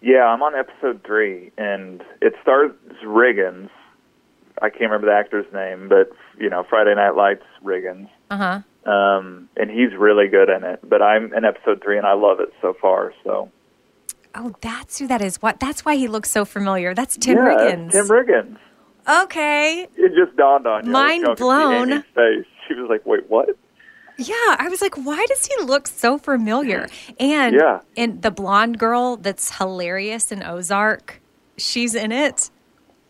Yeah, 0.00 0.24
I'm 0.24 0.42
on 0.42 0.54
episode 0.54 1.02
three, 1.04 1.50
and 1.58 2.02
it 2.22 2.34
stars 2.42 2.70
Riggins. 3.04 3.68
I 4.62 4.70
can't 4.70 4.82
remember 4.82 5.08
the 5.08 5.14
actor's 5.14 5.52
name, 5.52 5.88
but 5.88 6.10
you 6.38 6.48
know, 6.48 6.64
Friday 6.68 6.94
Night 6.94 7.16
Lights 7.16 7.44
Riggins. 7.62 8.08
uh-huh 8.30 8.60
Um, 8.90 9.48
and 9.56 9.70
he's 9.70 9.92
really 9.98 10.28
good 10.28 10.48
in 10.48 10.62
it. 10.62 10.80
But 10.88 11.02
I'm 11.02 11.34
in 11.34 11.44
episode 11.44 11.82
three, 11.82 11.98
and 11.98 12.06
I 12.06 12.12
love 12.14 12.38
it 12.40 12.50
so 12.62 12.72
far. 12.80 13.12
So 13.24 13.50
oh 14.36 14.54
that's 14.60 14.98
who 14.98 15.06
that 15.08 15.20
is 15.20 15.42
what 15.42 15.58
that's 15.58 15.84
why 15.84 15.96
he 15.96 16.06
looks 16.08 16.30
so 16.30 16.44
familiar 16.44 16.92
that's 16.94 17.16
tim 17.16 17.36
yeah, 17.36 17.44
riggins 17.44 17.92
Tim 17.92 18.08
Riggins. 18.08 18.58
okay 19.22 19.86
It 19.96 20.12
just 20.14 20.36
dawned 20.36 20.66
on 20.66 20.86
you. 20.86 20.92
Mind 20.92 21.24
was 21.26 21.38
joking. 21.38 21.98
See 21.98 22.02
blown. 22.14 22.44
She 22.66 22.74
was 22.74 22.88
like, 22.88 23.04
"Wait, 23.04 23.28
what?" 23.28 23.50
Yeah, 24.16 24.34
I 24.58 24.68
was 24.68 24.80
like, 24.80 24.94
why 24.96 25.24
does 25.28 25.46
he 25.46 25.64
look 25.64 25.86
so 25.88 26.18
familiar? 26.18 26.86
And 27.18 27.54
Yeah. 27.54 27.80
and 27.96 28.22
the 28.22 28.30
blonde 28.30 28.78
girl 28.78 29.16
that's 29.16 29.56
hilarious 29.58 30.30
in 30.30 30.42
Ozark, 30.42 31.20
she's 31.56 31.94
in 31.94 32.12
it. 32.12 32.50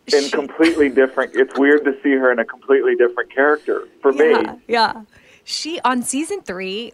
In 0.07 0.23
She- 0.23 0.31
completely 0.31 0.89
different. 0.89 1.35
It's 1.35 1.57
weird 1.57 1.83
to 1.85 1.95
see 2.03 2.11
her 2.11 2.31
in 2.31 2.39
a 2.39 2.45
completely 2.45 2.95
different 2.95 3.31
character 3.33 3.87
for 4.01 4.11
yeah, 4.13 4.41
me. 4.53 4.59
yeah. 4.67 5.01
She 5.43 5.79
on 5.81 6.01
season 6.03 6.41
three, 6.41 6.93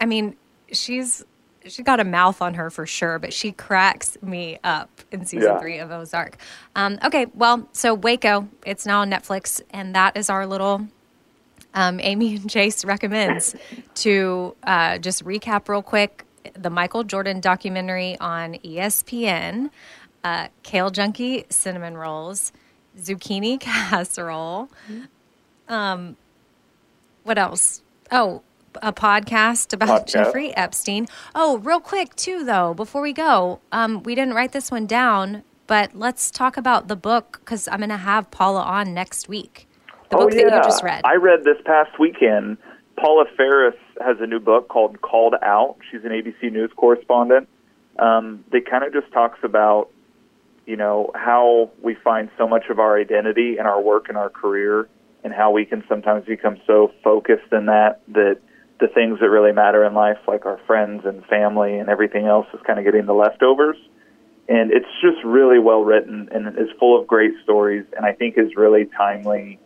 I 0.00 0.06
mean, 0.06 0.36
she's 0.72 1.24
she 1.64 1.82
got 1.84 2.00
a 2.00 2.04
mouth 2.04 2.42
on 2.42 2.54
her 2.54 2.70
for 2.70 2.86
sure, 2.86 3.20
but 3.20 3.32
she 3.32 3.52
cracks 3.52 4.18
me 4.20 4.58
up 4.64 4.90
in 5.12 5.24
season 5.24 5.50
Yeah. 5.52 5.60
three 5.60 5.78
of 5.78 5.92
Ozark. 5.92 6.36
Um, 6.74 6.98
okay, 7.04 7.26
well, 7.34 7.68
so 7.72 7.94
Waco, 7.94 8.48
it's 8.66 8.84
now 8.84 9.02
on 9.02 9.10
Netflix, 9.10 9.60
and 9.70 9.94
that 9.94 10.16
is 10.16 10.28
our 10.28 10.44
little 10.44 10.88
um, 11.74 12.00
Amy 12.02 12.36
and 12.36 12.50
Chase 12.50 12.84
recommends 12.84 13.54
to 13.96 14.54
uh, 14.62 14.98
just 14.98 15.24
recap 15.24 15.68
real 15.68 15.82
quick 15.82 16.24
the 16.54 16.70
Michael 16.70 17.04
Jordan 17.04 17.40
documentary 17.40 18.18
on 18.18 18.54
ESPN, 18.54 19.70
uh, 20.24 20.48
Kale 20.62 20.90
Junkie 20.90 21.44
cinnamon 21.48 21.96
rolls, 21.96 22.52
zucchini 22.98 23.58
casserole. 23.60 24.68
Um, 25.68 26.16
what 27.22 27.38
else? 27.38 27.82
Oh, 28.10 28.42
a 28.82 28.92
podcast 28.92 29.72
about 29.72 30.06
Podcast. 30.06 30.12
Jeffrey 30.12 30.56
Epstein. 30.56 31.06
Oh, 31.34 31.58
real 31.58 31.80
quick 31.80 32.14
too, 32.16 32.44
though, 32.44 32.74
before 32.74 33.02
we 33.02 33.12
go, 33.12 33.60
um, 33.70 34.02
we 34.02 34.14
didn't 34.14 34.34
write 34.34 34.52
this 34.52 34.70
one 34.70 34.86
down, 34.86 35.42
but 35.66 35.94
let's 35.94 36.30
talk 36.30 36.56
about 36.56 36.88
the 36.88 36.96
book 36.96 37.40
because 37.40 37.68
I'm 37.68 37.78
going 37.78 37.90
to 37.90 37.96
have 37.96 38.30
Paula 38.30 38.62
on 38.62 38.94
next 38.94 39.28
week. 39.28 39.68
The 40.12 40.18
book 40.18 40.30
oh, 40.30 40.36
that 40.36 40.44
you 40.44 40.62
just 40.62 40.82
read. 40.82 41.00
I 41.06 41.14
read 41.14 41.42
this 41.42 41.56
past 41.64 41.98
weekend. 41.98 42.58
Paula 42.98 43.24
Faris 43.34 43.74
has 44.04 44.18
a 44.20 44.26
new 44.26 44.40
book 44.40 44.68
called 44.68 45.00
Called 45.00 45.34
Out. 45.42 45.76
She's 45.90 46.04
an 46.04 46.10
ABC 46.10 46.52
News 46.52 46.70
correspondent. 46.76 47.48
Um, 47.98 48.44
that 48.52 48.68
kind 48.70 48.84
of 48.84 48.92
just 48.92 49.10
talks 49.14 49.38
about, 49.42 49.88
you 50.66 50.76
know, 50.76 51.10
how 51.14 51.70
we 51.82 51.94
find 51.94 52.28
so 52.36 52.46
much 52.46 52.64
of 52.68 52.78
our 52.78 53.00
identity 53.00 53.56
in 53.58 53.64
our 53.64 53.80
work 53.80 54.10
and 54.10 54.18
our 54.18 54.28
career, 54.28 54.86
and 55.24 55.32
how 55.32 55.50
we 55.50 55.64
can 55.64 55.82
sometimes 55.88 56.26
become 56.26 56.58
so 56.66 56.92
focused 57.02 57.50
in 57.50 57.66
that 57.66 58.02
that 58.08 58.36
the 58.80 58.88
things 58.88 59.18
that 59.20 59.30
really 59.30 59.52
matter 59.52 59.82
in 59.82 59.94
life, 59.94 60.18
like 60.28 60.44
our 60.44 60.60
friends 60.66 61.06
and 61.06 61.24
family 61.24 61.78
and 61.78 61.88
everything 61.88 62.26
else, 62.26 62.46
is 62.52 62.60
kind 62.66 62.78
of 62.78 62.84
getting 62.84 63.06
the 63.06 63.14
leftovers. 63.14 63.76
And 64.46 64.72
it's 64.72 64.92
just 65.00 65.24
really 65.24 65.58
well 65.58 65.84
written 65.84 66.28
and 66.32 66.48
is 66.58 66.68
full 66.78 67.00
of 67.00 67.06
great 67.06 67.32
stories, 67.42 67.86
and 67.96 68.04
I 68.04 68.12
think 68.12 68.36
is 68.36 68.56
really 68.56 68.90
timely 68.94 69.58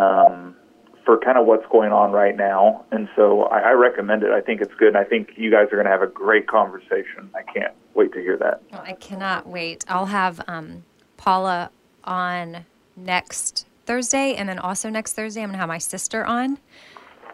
um, 0.00 0.56
for 1.04 1.18
kind 1.18 1.38
of 1.38 1.46
what's 1.46 1.66
going 1.70 1.92
on 1.92 2.12
right 2.12 2.36
now. 2.36 2.84
And 2.90 3.08
so 3.16 3.42
I, 3.44 3.58
I 3.58 3.70
recommend 3.72 4.22
it. 4.22 4.30
I 4.30 4.40
think 4.40 4.60
it's 4.60 4.74
good. 4.78 4.88
And 4.88 4.96
I 4.96 5.04
think 5.04 5.30
you 5.36 5.50
guys 5.50 5.66
are 5.66 5.76
going 5.76 5.84
to 5.84 5.90
have 5.90 6.02
a 6.02 6.06
great 6.06 6.46
conversation. 6.46 7.30
I 7.34 7.42
can't 7.42 7.74
wait 7.94 8.12
to 8.12 8.20
hear 8.20 8.36
that. 8.38 8.62
Well, 8.72 8.82
I 8.84 8.92
cannot 8.94 9.46
wait. 9.46 9.84
I'll 9.88 10.06
have 10.06 10.40
um, 10.48 10.84
Paula 11.16 11.70
on 12.04 12.64
next 12.96 13.66
Thursday, 13.86 14.34
and 14.34 14.48
then 14.48 14.58
also 14.58 14.88
next 14.88 15.14
Thursday, 15.14 15.42
I'm 15.42 15.48
going 15.48 15.54
to 15.54 15.58
have 15.58 15.68
my 15.68 15.78
sister 15.78 16.24
on. 16.24 16.58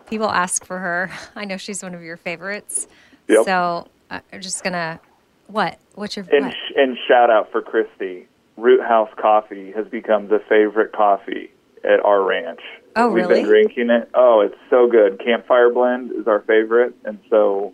People 0.08 0.30
ask 0.30 0.64
for 0.64 0.78
her. 0.78 1.10
I 1.36 1.44
know 1.44 1.56
she's 1.56 1.82
one 1.82 1.94
of 1.94 2.02
your 2.02 2.16
favorites. 2.16 2.86
Yep. 3.28 3.44
So 3.44 3.88
uh, 4.10 4.20
I'm 4.32 4.40
just 4.40 4.62
going 4.62 4.72
to. 4.72 5.00
What? 5.48 5.78
What's 5.94 6.16
your. 6.16 6.26
And, 6.32 6.46
what? 6.46 6.54
sh- 6.54 6.72
and 6.76 6.96
shout 7.06 7.30
out 7.30 7.52
for 7.52 7.62
Christy. 7.62 8.26
Root 8.56 8.80
House 8.80 9.10
Coffee 9.20 9.70
has 9.72 9.86
become 9.86 10.28
the 10.28 10.40
favorite 10.48 10.92
coffee 10.92 11.50
at 11.86 12.04
our 12.04 12.22
ranch. 12.22 12.60
Oh, 12.96 13.08
We've 13.08 13.24
really? 13.26 13.40
been 13.40 13.48
drinking 13.48 13.90
it. 13.90 14.08
Oh, 14.14 14.40
it's 14.40 14.56
so 14.70 14.86
good. 14.88 15.20
Campfire 15.24 15.70
Blend 15.70 16.12
is 16.12 16.26
our 16.26 16.40
favorite. 16.40 16.94
And 17.04 17.18
so, 17.28 17.72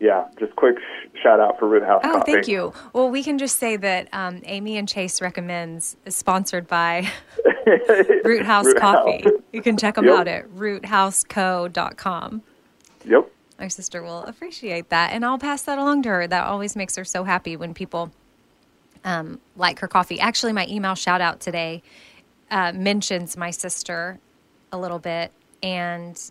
yeah, 0.00 0.28
just 0.38 0.54
quick 0.56 0.76
sh- 0.78 1.08
shout 1.22 1.40
out 1.40 1.58
for 1.58 1.66
Root 1.66 1.82
House 1.82 2.02
Oh, 2.04 2.18
Coffee. 2.18 2.32
thank 2.32 2.48
you. 2.48 2.72
Well, 2.92 3.08
we 3.10 3.22
can 3.22 3.38
just 3.38 3.56
say 3.58 3.76
that 3.78 4.08
um, 4.12 4.42
Amy 4.44 4.76
and 4.76 4.86
Chase 4.88 5.22
recommends 5.22 5.96
is 6.04 6.14
sponsored 6.14 6.66
by 6.66 7.08
Root 8.24 8.44
House 8.44 8.66
Root 8.66 8.76
Coffee. 8.78 9.22
House. 9.22 9.32
You 9.52 9.62
can 9.62 9.76
check 9.78 9.94
them 9.94 10.04
Yep. 10.04 10.18
out 10.18 10.28
at 10.28 10.48
roothouseco.com. 10.50 12.42
Yep. 13.06 13.30
My 13.58 13.68
sister 13.68 14.02
will 14.02 14.24
appreciate 14.24 14.88
that, 14.90 15.12
and 15.12 15.24
I'll 15.24 15.38
pass 15.38 15.62
that 15.62 15.78
along 15.78 16.02
to 16.02 16.08
her. 16.10 16.26
That 16.26 16.44
always 16.44 16.74
makes 16.76 16.96
her 16.96 17.04
so 17.04 17.22
happy 17.24 17.56
when 17.56 17.72
people 17.72 18.10
um, 19.04 19.40
like 19.56 19.78
her 19.78 19.86
coffee. 19.88 20.18
Actually, 20.18 20.52
my 20.52 20.66
email 20.68 20.94
shout 20.94 21.20
out 21.20 21.38
today 21.40 21.82
uh, 22.54 22.72
mentions 22.72 23.36
my 23.36 23.50
sister 23.50 24.20
a 24.70 24.78
little 24.78 25.00
bit, 25.00 25.32
and 25.60 26.30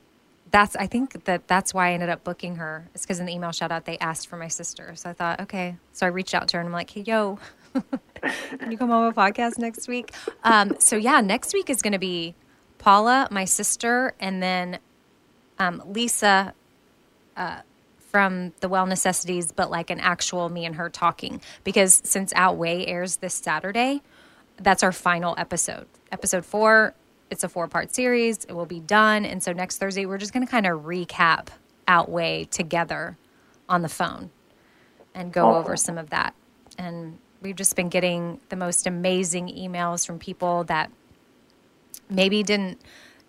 that's 0.51 0.73
I 0.77 0.87
think 0.87 1.25
that 1.25 1.49
that's 1.49 1.73
why 1.73 1.89
I 1.89 1.93
ended 1.93 2.07
up 2.07 2.23
booking 2.23 2.55
her. 2.55 2.87
It's 2.95 3.03
because 3.03 3.19
in 3.19 3.25
the 3.25 3.33
email 3.33 3.51
shout 3.51 3.73
out 3.73 3.83
they 3.83 3.97
asked 3.97 4.29
for 4.29 4.37
my 4.37 4.47
sister, 4.47 4.95
so 4.95 5.09
I 5.09 5.13
thought 5.13 5.41
okay. 5.41 5.75
So 5.91 6.05
I 6.05 6.09
reached 6.09 6.33
out 6.33 6.47
to 6.47 6.57
her 6.57 6.61
and 6.61 6.67
I'm 6.67 6.73
like, 6.73 6.89
hey 6.91 7.01
yo, 7.01 7.39
can 8.57 8.71
you 8.71 8.77
come 8.77 8.89
on 8.89 9.13
my 9.13 9.29
podcast 9.29 9.57
next 9.57 9.89
week? 9.89 10.13
Um, 10.45 10.77
so 10.79 10.95
yeah, 10.95 11.19
next 11.19 11.53
week 11.53 11.69
is 11.69 11.81
going 11.81 11.93
to 11.93 11.99
be 11.99 12.35
Paula, 12.77 13.27
my 13.29 13.43
sister, 13.43 14.13
and 14.17 14.41
then 14.41 14.79
um, 15.59 15.83
Lisa 15.85 16.53
uh, 17.35 17.59
from 17.97 18.53
the 18.61 18.69
Well 18.69 18.85
Necessities, 18.85 19.51
but 19.51 19.69
like 19.69 19.89
an 19.89 19.99
actual 19.99 20.47
me 20.47 20.63
and 20.63 20.75
her 20.75 20.89
talking. 20.89 21.41
Because 21.65 22.01
since 22.05 22.31
Outweigh 22.33 22.85
airs 22.85 23.17
this 23.17 23.33
Saturday, 23.33 24.01
that's 24.57 24.83
our 24.83 24.91
final 24.91 25.35
episode. 25.37 25.87
Episode 26.11 26.45
four, 26.45 26.93
it's 27.29 27.43
a 27.43 27.49
four 27.49 27.67
part 27.67 27.93
series. 27.93 28.45
It 28.45 28.53
will 28.53 28.65
be 28.65 28.79
done. 28.79 29.25
And 29.25 29.41
so 29.41 29.53
next 29.53 29.77
Thursday, 29.77 30.05
we're 30.05 30.17
just 30.17 30.33
going 30.33 30.45
to 30.45 30.51
kind 30.51 30.65
of 30.65 30.81
recap 30.81 31.47
Outweigh 31.87 32.45
together 32.45 33.17
on 33.67 33.81
the 33.81 33.89
phone 33.89 34.29
and 35.13 35.31
go 35.31 35.53
oh. 35.53 35.55
over 35.55 35.75
some 35.75 35.97
of 35.97 36.09
that. 36.11 36.33
And 36.77 37.17
we've 37.41 37.55
just 37.55 37.75
been 37.75 37.89
getting 37.89 38.39
the 38.49 38.55
most 38.55 38.87
amazing 38.87 39.47
emails 39.47 40.05
from 40.05 40.19
people 40.19 40.63
that 40.65 40.91
maybe 42.09 42.43
didn't, 42.43 42.79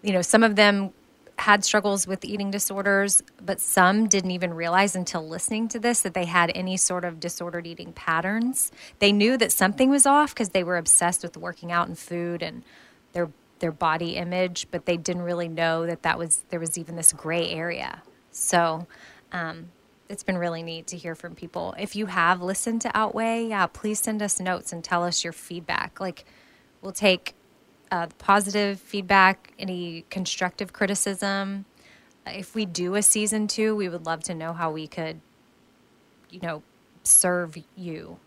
you 0.03 0.12
know, 0.12 0.22
some 0.22 0.43
of 0.43 0.57
them 0.57 0.93
had 1.39 1.64
struggles 1.64 2.07
with 2.07 2.24
eating 2.24 2.51
disorders, 2.51 3.22
but 3.45 3.61
some 3.61 4.07
didn't 4.07 4.30
even 4.30 4.55
realize 4.55 4.95
until 4.95 5.26
listening 5.26 5.68
to 5.68 5.78
this 5.78 6.01
that 6.03 6.14
they 6.14 6.26
had 6.26 6.53
any 6.55 6.76
sort 6.76 7.05
of 7.05 7.18
disordered 7.18 7.66
eating 7.66 7.93
patterns. 7.93 8.70
They 9.01 9.12
knew 9.12 9.37
that 9.39 9.53
something 9.53 9.91
was 9.91 10.07
off 10.07 10.32
because 10.32 10.51
they 10.51 10.62
were 10.62 10.76
obsessed 10.76 11.22
with 11.22 11.37
working 11.37 11.72
out 11.72 11.89
and 11.89 11.99
food 11.99 12.43
and 12.43 12.62
their 13.12 13.30
their 13.61 13.72
body 13.72 14.16
image, 14.16 14.66
but 14.70 14.85
they 14.85 14.97
didn't 14.97 15.22
really 15.22 15.49
know 15.49 15.87
that 15.87 16.03
that 16.03 16.18
was 16.18 16.45
there 16.51 16.61
was 16.61 16.76
even 16.76 16.97
this 16.97 17.12
gray 17.12 17.49
area. 17.51 18.03
So, 18.30 18.87
um, 19.32 19.70
it's 20.09 20.22
been 20.22 20.39
really 20.39 20.62
neat 20.62 20.87
to 20.89 20.97
hear 20.97 21.14
from 21.14 21.35
people. 21.35 21.74
If 21.78 21.97
you 21.97 22.07
have 22.07 22.43
listened 22.43 22.82
to 22.82 22.91
Outweigh, 22.95 23.49
yeah, 23.49 23.66
please 23.66 24.01
send 24.01 24.22
us 24.22 24.39
notes 24.39 24.72
and 24.72 24.85
tell 24.85 25.03
us 25.03 25.24
your 25.24 25.32
feedback. 25.32 25.99
Like, 25.99 26.24
we'll 26.82 26.93
take 26.93 27.35
uh, 27.95 28.09
positive 28.18 28.80
feedback, 28.80 29.53
any 29.57 30.05
constructive 30.11 30.72
criticism. 30.72 31.64
If 32.26 32.53
we 32.53 32.66
do 32.66 32.97
a 32.97 33.03
season 33.03 33.47
two, 33.47 33.76
we 33.76 33.88
would 33.88 34.05
love 34.05 34.24
to 34.24 34.34
know 34.34 34.53
how 34.53 34.72
we 34.72 34.88
could, 34.88 35.20
you 36.28 36.40
know, 36.40 36.64
serve 37.05 37.57
you 37.76 38.18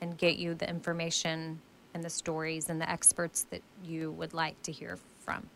and 0.00 0.16
get 0.16 0.38
you 0.38 0.54
the 0.54 0.66
information 0.66 1.60
and 1.92 2.02
the 2.02 2.08
stories 2.08 2.70
and 2.70 2.80
the 2.80 2.88
experts 2.88 3.42
that 3.50 3.60
you 3.84 4.10
would 4.12 4.32
like 4.32 4.60
to 4.62 4.72
hear 4.72 4.98
from 5.18 5.46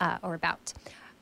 uh, 0.00 0.18
or 0.22 0.34
about. 0.34 0.72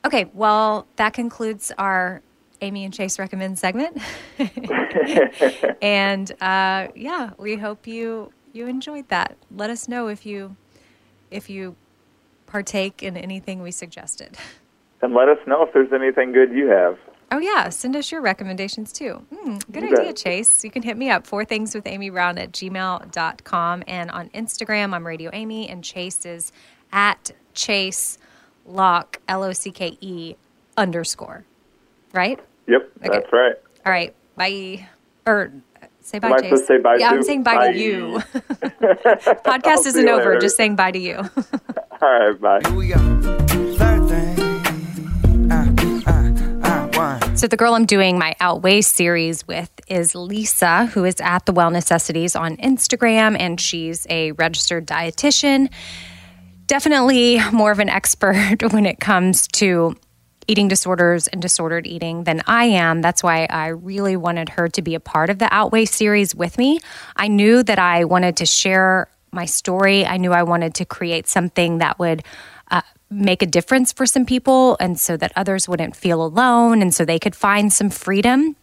Okay, 0.05 0.29
well, 0.31 0.85
that 0.97 1.13
concludes 1.13 1.71
our 1.79 2.21
Amy 2.61 2.85
and 2.85 2.93
Chase 2.93 3.17
recommend 3.17 3.57
segment. 3.57 3.97
and 5.81 6.31
uh, 6.39 6.89
yeah, 6.95 7.31
we 7.39 7.55
hope 7.55 7.87
you 7.87 8.31
you 8.51 8.67
enjoyed 8.67 9.09
that. 9.09 9.35
Let 9.49 9.71
us 9.71 9.87
know 9.87 10.07
if 10.09 10.23
you 10.23 10.55
if 11.33 11.49
you 11.49 11.75
partake 12.45 13.01
in 13.03 13.17
anything 13.17 13.61
we 13.61 13.71
suggested. 13.71 14.37
And 15.01 15.13
let 15.13 15.27
us 15.27 15.37
know 15.45 15.61
if 15.63 15.73
there's 15.73 15.91
anything 15.91 16.31
good 16.31 16.53
you 16.53 16.67
have. 16.67 16.97
Oh, 17.29 17.37
yeah. 17.37 17.67
Send 17.67 17.93
us 17.97 18.09
your 18.09 18.21
recommendations 18.21 18.93
too. 18.93 19.21
Mm, 19.33 19.61
good 19.69 19.83
You 19.83 19.97
idea. 19.97 20.13
Chase. 20.13 20.63
You 20.63 20.71
can 20.71 20.81
hit 20.81 20.95
me 20.95 21.09
up, 21.09 21.27
four 21.27 21.43
things 21.43 21.75
with 21.75 21.85
Amy 21.85 22.09
Brown 22.09 22.37
at 22.37 22.53
gmail.com. 22.53 23.83
And 23.85 24.09
on 24.11 24.29
Instagram, 24.29 24.93
I'm 24.93 25.05
Radio 25.05 25.29
Amy, 25.33 25.67
and 25.67 25.83
Chase 25.83 26.25
is 26.25 26.53
at 26.93 27.31
Chase 27.53 28.17
Locke, 28.65 29.19
L 29.27 29.43
O 29.43 29.51
C 29.51 29.71
K 29.71 29.97
E 29.99 30.35
underscore. 30.77 31.43
Right? 32.13 32.39
Yep, 32.67 32.89
Okay. 32.99 33.09
that's 33.09 33.33
right. 33.33 33.55
All 33.85 33.91
right. 33.91 34.15
Bye. 34.37 34.87
Or 35.25 35.51
uh, 35.51 35.72
say 36.03 36.19
bye, 36.19 36.27
Am 36.27 36.33
I 36.33 36.37
Chase. 36.37 36.43
supposed 36.49 36.61
to 36.67 36.67
say 36.67 36.77
bye 36.79 36.95
yeah, 36.99 37.09
I'm 37.09 37.23
saying 37.23 37.43
bye, 37.43 37.55
Bye. 37.55 37.71
to 37.73 37.79
you. 37.79 38.19
Podcast 38.33 39.65
I'll 39.65 39.87
isn't 39.87 40.05
you 40.07 40.13
over. 40.13 40.29
later. 40.31 40.39
Just 40.39 40.57
saying 40.57 40.75
bye 40.75 40.91
to 40.91 40.99
you. 40.99 41.15
All 42.01 42.19
right, 42.19 42.39
bye. 42.41 42.61
Here 42.65 42.75
we 42.75 42.87
go. 42.89 42.97
Third 43.77 44.07
thing. 44.09 45.51
Uh, 45.51 45.75
uh, 46.07 46.99
uh. 46.99 47.35
So, 47.35 47.47
the 47.47 47.57
girl 47.57 47.73
I'm 47.73 47.85
doing 47.85 48.17
my 48.17 48.35
Outweigh 48.39 48.81
series 48.81 49.47
with 49.47 49.69
is 49.87 50.13
Lisa, 50.15 50.85
who 50.87 51.05
is 51.05 51.15
at 51.21 51.45
the 51.45 51.51
Well 51.51 51.71
Necessities 51.71 52.35
on 52.35 52.57
Instagram, 52.57 53.35
and 53.39 53.59
she's 53.59 54.05
a 54.09 54.31
registered 54.33 54.85
dietitian. 54.87 55.69
Definitely 56.67 57.39
more 57.51 57.71
of 57.71 57.79
an 57.79 57.89
expert 57.89 58.61
when 58.71 58.85
it 58.85 58.99
comes 58.99 59.47
to 59.49 59.95
eating 60.47 60.67
disorders 60.67 61.27
and 61.27 61.41
disordered 61.41 61.87
eating 61.87 62.23
than 62.23 62.41
I 62.47 62.65
am. 62.65 63.01
That's 63.01 63.23
why 63.23 63.47
I 63.49 63.67
really 63.67 64.15
wanted 64.15 64.49
her 64.49 64.67
to 64.69 64.81
be 64.81 64.95
a 64.95 64.99
part 64.99 65.29
of 65.29 65.39
the 65.39 65.47
Outweigh 65.51 65.85
series 65.85 66.35
with 66.35 66.57
me. 66.57 66.79
I 67.15 67.27
knew 67.27 67.63
that 67.63 67.79
I 67.79 68.05
wanted 68.05 68.37
to 68.37 68.45
share 68.45 69.07
my 69.31 69.45
story. 69.45 70.05
I 70.05 70.17
knew 70.17 70.31
I 70.31 70.43
wanted 70.43 70.75
to 70.75 70.85
create 70.85 71.27
something 71.27 71.79
that 71.79 71.99
would 71.99 72.23
uh, 72.69 72.81
make 73.09 73.41
a 73.41 73.47
difference 73.47 73.91
for 73.91 74.05
some 74.05 74.25
people 74.25 74.77
and 74.79 74.99
so 74.99 75.17
that 75.17 75.31
others 75.35 75.67
wouldn't 75.67 75.95
feel 75.95 76.23
alone 76.23 76.81
and 76.81 76.93
so 76.93 77.05
they 77.05 77.19
could 77.19 77.35
find 77.35 77.73
some 77.73 77.89
freedom 77.89 78.55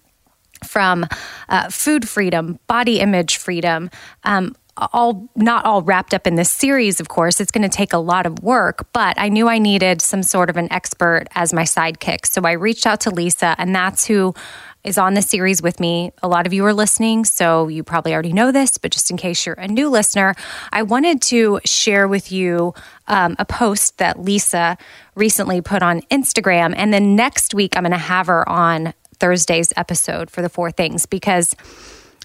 from 0.64 1.06
uh, 1.48 1.68
food 1.70 2.08
freedom, 2.08 2.58
body 2.66 3.00
image 3.00 3.36
freedom, 3.38 3.90
um, 4.24 4.54
all 4.92 5.28
not 5.36 5.64
all 5.64 5.82
wrapped 5.82 6.14
up 6.14 6.26
in 6.26 6.34
this 6.34 6.50
series. 6.50 7.00
Of 7.00 7.08
course, 7.08 7.40
it's 7.40 7.50
going 7.50 7.68
to 7.68 7.74
take 7.74 7.92
a 7.92 7.98
lot 7.98 8.26
of 8.26 8.42
work, 8.42 8.88
but 8.92 9.18
I 9.18 9.28
knew 9.28 9.48
I 9.48 9.58
needed 9.58 10.00
some 10.02 10.22
sort 10.22 10.50
of 10.50 10.56
an 10.56 10.72
expert 10.72 11.26
as 11.34 11.52
my 11.52 11.62
sidekick. 11.62 12.26
So 12.26 12.42
I 12.42 12.52
reached 12.52 12.86
out 12.86 13.00
to 13.00 13.10
Lisa, 13.10 13.54
and 13.58 13.74
that's 13.74 14.06
who 14.06 14.34
is 14.82 14.96
on 14.96 15.14
the 15.14 15.22
series 15.22 15.60
with 15.60 15.78
me. 15.78 16.10
A 16.22 16.28
lot 16.28 16.46
of 16.46 16.54
you 16.54 16.64
are 16.64 16.72
listening, 16.72 17.24
so 17.24 17.68
you 17.68 17.84
probably 17.84 18.14
already 18.14 18.32
know 18.32 18.50
this, 18.50 18.78
but 18.78 18.90
just 18.90 19.10
in 19.10 19.16
case 19.16 19.44
you're 19.44 19.54
a 19.56 19.68
new 19.68 19.90
listener, 19.90 20.34
I 20.72 20.82
wanted 20.82 21.20
to 21.22 21.60
share 21.64 22.08
with 22.08 22.32
you 22.32 22.72
um, 23.06 23.36
a 23.38 23.44
post 23.44 23.98
that 23.98 24.20
Lisa 24.20 24.78
recently 25.14 25.60
put 25.60 25.82
on 25.82 26.00
Instagram. 26.02 26.72
And 26.76 26.94
then 26.94 27.14
next 27.14 27.52
week, 27.52 27.76
I'm 27.76 27.82
going 27.82 27.92
to 27.92 27.98
have 27.98 28.28
her 28.28 28.48
on 28.48 28.94
Thursday's 29.18 29.72
episode 29.76 30.30
for 30.30 30.40
the 30.40 30.48
four 30.48 30.70
things 30.70 31.04
because 31.04 31.54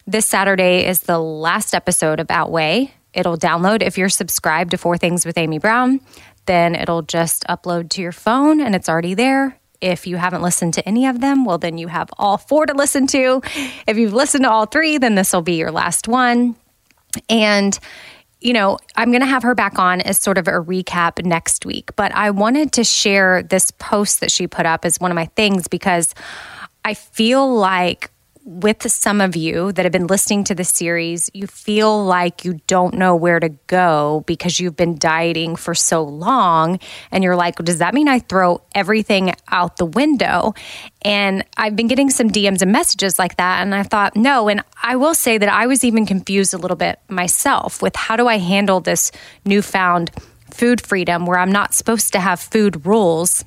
this 0.07 0.27
Saturday 0.27 0.85
is 0.85 1.01
the 1.01 1.19
last 1.19 1.73
episode 1.73 2.19
of 2.19 2.29
Outweigh. 2.29 2.93
It'll 3.13 3.37
download 3.37 3.81
if 3.81 3.97
you're 3.97 4.09
subscribed 4.09 4.71
to 4.71 4.77
Four 4.77 4.97
Things 4.97 5.25
with 5.25 5.37
Amy 5.37 5.57
Brown, 5.57 5.99
then 6.45 6.75
it'll 6.75 7.01
just 7.01 7.43
upload 7.45 7.89
to 7.91 8.01
your 8.01 8.11
phone 8.11 8.61
and 8.61 8.75
it's 8.75 8.87
already 8.87 9.13
there. 9.13 9.57
If 9.81 10.07
you 10.07 10.17
haven't 10.17 10.41
listened 10.41 10.75
to 10.75 10.87
any 10.87 11.07
of 11.07 11.21
them, 11.21 11.43
well, 11.43 11.57
then 11.57 11.77
you 11.77 11.87
have 11.87 12.09
all 12.17 12.37
four 12.37 12.65
to 12.65 12.73
listen 12.73 13.07
to. 13.07 13.41
If 13.87 13.97
you've 13.97 14.13
listened 14.13 14.43
to 14.43 14.51
all 14.51 14.65
three, 14.65 14.97
then 14.97 15.15
this 15.15 15.33
will 15.33 15.41
be 15.41 15.55
your 15.55 15.71
last 15.71 16.07
one. 16.07 16.55
And 17.29 17.77
you 18.41 18.53
know, 18.53 18.77
I'm 18.95 19.09
going 19.09 19.21
to 19.21 19.27
have 19.27 19.41
her 19.41 19.55
back 19.55 19.79
on 19.79 20.01
as 20.01 20.19
sort 20.19 20.37
of 20.37 20.47
a 20.47 20.51
recap 20.51 21.25
next 21.25 21.65
week. 21.65 21.95
But 21.95 22.11
I 22.11 22.29
wanted 22.29 22.73
to 22.73 22.83
share 22.83 23.41
this 23.41 23.71
post 23.71 24.19
that 24.19 24.29
she 24.29 24.45
put 24.45 24.67
up 24.67 24.85
as 24.85 24.99
one 24.99 25.09
of 25.09 25.15
my 25.15 25.25
things 25.35 25.67
because 25.67 26.13
I 26.83 26.93
feel 26.93 27.55
like 27.55 28.11
with 28.45 28.89
some 28.91 29.21
of 29.21 29.35
you 29.35 29.71
that 29.71 29.85
have 29.85 29.91
been 29.91 30.05
listening 30.05 30.43
to 30.43 30.53
the 30.53 30.63
series, 30.63 31.31
you 31.33 31.47
feel 31.47 32.05
like 32.05 32.45
you 32.45 32.61
don't 32.67 32.93
know 32.93 33.15
where 33.15 33.39
to 33.39 33.49
go 33.65 34.23
because 34.27 34.59
you've 34.59 34.75
been 34.75 34.99
dieting 34.99 35.55
for 35.55 35.73
so 35.73 36.03
long. 36.03 36.79
And 37.11 37.23
you're 37.23 37.35
like, 37.35 37.55
does 37.55 37.79
that 37.79 37.95
mean 37.95 38.07
I 38.07 38.19
throw 38.19 38.61
everything 38.75 39.33
out 39.47 39.77
the 39.77 39.87
window? 39.87 40.53
And 41.01 41.43
I've 41.57 41.75
been 41.75 41.87
getting 41.87 42.11
some 42.11 42.29
DMs 42.29 42.61
and 42.61 42.71
messages 42.71 43.17
like 43.17 43.37
that. 43.37 43.61
And 43.63 43.73
I 43.73 43.81
thought, 43.81 44.15
no. 44.15 44.47
And 44.47 44.61
I 44.81 44.95
will 44.95 45.15
say 45.15 45.39
that 45.39 45.49
I 45.49 45.65
was 45.65 45.83
even 45.83 46.05
confused 46.05 46.53
a 46.53 46.57
little 46.57 46.77
bit 46.77 46.99
myself 47.09 47.81
with 47.81 47.95
how 47.95 48.15
do 48.15 48.27
I 48.27 48.37
handle 48.37 48.79
this 48.79 49.11
newfound 49.43 50.11
food 50.51 50.81
freedom 50.81 51.25
where 51.25 51.39
I'm 51.39 51.51
not 51.51 51.73
supposed 51.73 52.13
to 52.13 52.19
have 52.19 52.39
food 52.39 52.85
rules. 52.85 53.43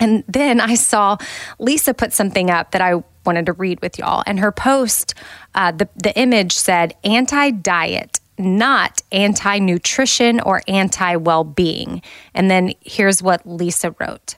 And 0.00 0.24
then 0.26 0.60
I 0.60 0.74
saw 0.74 1.16
Lisa 1.60 1.94
put 1.94 2.12
something 2.12 2.50
up 2.50 2.72
that 2.72 2.80
I 2.80 3.04
wanted 3.26 3.46
to 3.46 3.52
read 3.52 3.80
with 3.82 3.98
y'all. 3.98 4.22
And 4.26 4.40
her 4.40 4.52
post, 4.52 5.14
uh, 5.54 5.72
the, 5.72 5.88
the 5.96 6.16
image 6.18 6.52
said 6.52 6.94
anti 7.04 7.50
diet, 7.50 8.20
not 8.38 9.02
anti 9.12 9.58
nutrition 9.58 10.40
or 10.40 10.62
anti 10.68 11.16
well 11.16 11.44
being. 11.44 12.02
And 12.34 12.50
then 12.50 12.74
here's 12.80 13.22
what 13.22 13.46
Lisa 13.46 13.94
wrote. 13.98 14.36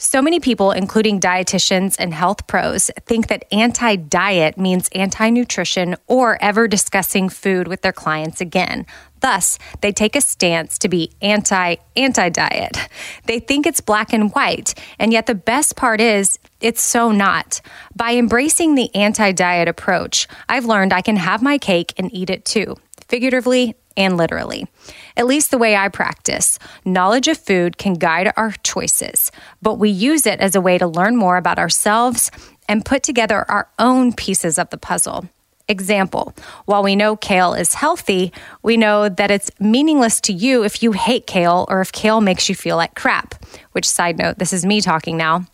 So 0.00 0.22
many 0.22 0.38
people, 0.38 0.70
including 0.70 1.18
dietitians 1.18 1.96
and 1.98 2.14
health 2.14 2.46
pros, 2.46 2.88
think 3.04 3.26
that 3.26 3.44
anti 3.50 3.96
diet 3.96 4.56
means 4.56 4.88
anti 4.94 5.28
nutrition 5.28 5.96
or 6.06 6.40
ever 6.40 6.68
discussing 6.68 7.28
food 7.28 7.66
with 7.66 7.82
their 7.82 7.92
clients 7.92 8.40
again. 8.40 8.86
Thus, 9.20 9.58
they 9.80 9.92
take 9.92 10.16
a 10.16 10.20
stance 10.20 10.78
to 10.78 10.88
be 10.88 11.12
anti 11.20 11.76
anti 11.96 12.28
diet. 12.28 12.88
They 13.26 13.40
think 13.40 13.66
it's 13.66 13.80
black 13.80 14.12
and 14.12 14.32
white, 14.32 14.74
and 14.98 15.12
yet 15.12 15.26
the 15.26 15.34
best 15.34 15.76
part 15.76 16.00
is 16.00 16.38
it's 16.60 16.82
so 16.82 17.10
not. 17.10 17.60
By 17.94 18.14
embracing 18.14 18.74
the 18.74 18.94
anti 18.94 19.32
diet 19.32 19.68
approach, 19.68 20.28
I've 20.48 20.66
learned 20.66 20.92
I 20.92 21.02
can 21.02 21.16
have 21.16 21.42
my 21.42 21.58
cake 21.58 21.92
and 21.96 22.12
eat 22.14 22.30
it 22.30 22.44
too, 22.44 22.76
figuratively 23.08 23.74
and 23.96 24.16
literally. 24.16 24.66
At 25.16 25.26
least 25.26 25.50
the 25.50 25.58
way 25.58 25.74
I 25.74 25.88
practice. 25.88 26.58
Knowledge 26.84 27.26
of 27.26 27.36
food 27.36 27.78
can 27.78 27.94
guide 27.94 28.32
our 28.36 28.52
choices, 28.62 29.32
but 29.60 29.74
we 29.74 29.90
use 29.90 30.24
it 30.24 30.40
as 30.40 30.54
a 30.54 30.60
way 30.60 30.78
to 30.78 30.86
learn 30.86 31.16
more 31.16 31.36
about 31.36 31.58
ourselves 31.58 32.30
and 32.68 32.84
put 32.84 33.02
together 33.02 33.44
our 33.50 33.68
own 33.78 34.12
pieces 34.12 34.58
of 34.58 34.70
the 34.70 34.78
puzzle. 34.78 35.28
Example 35.70 36.34
While 36.64 36.82
we 36.82 36.96
know 36.96 37.14
kale 37.14 37.52
is 37.52 37.74
healthy, 37.74 38.32
we 38.62 38.78
know 38.78 39.08
that 39.08 39.30
it's 39.30 39.50
meaningless 39.60 40.20
to 40.22 40.32
you 40.32 40.64
if 40.64 40.82
you 40.82 40.92
hate 40.92 41.26
kale 41.26 41.66
or 41.68 41.82
if 41.82 41.92
kale 41.92 42.22
makes 42.22 42.48
you 42.48 42.54
feel 42.54 42.76
like 42.76 42.94
crap. 42.94 43.34
Which 43.72 43.86
side 43.86 44.18
note, 44.18 44.38
this 44.38 44.54
is 44.54 44.64
me 44.64 44.80
talking 44.80 45.18
now. 45.18 45.44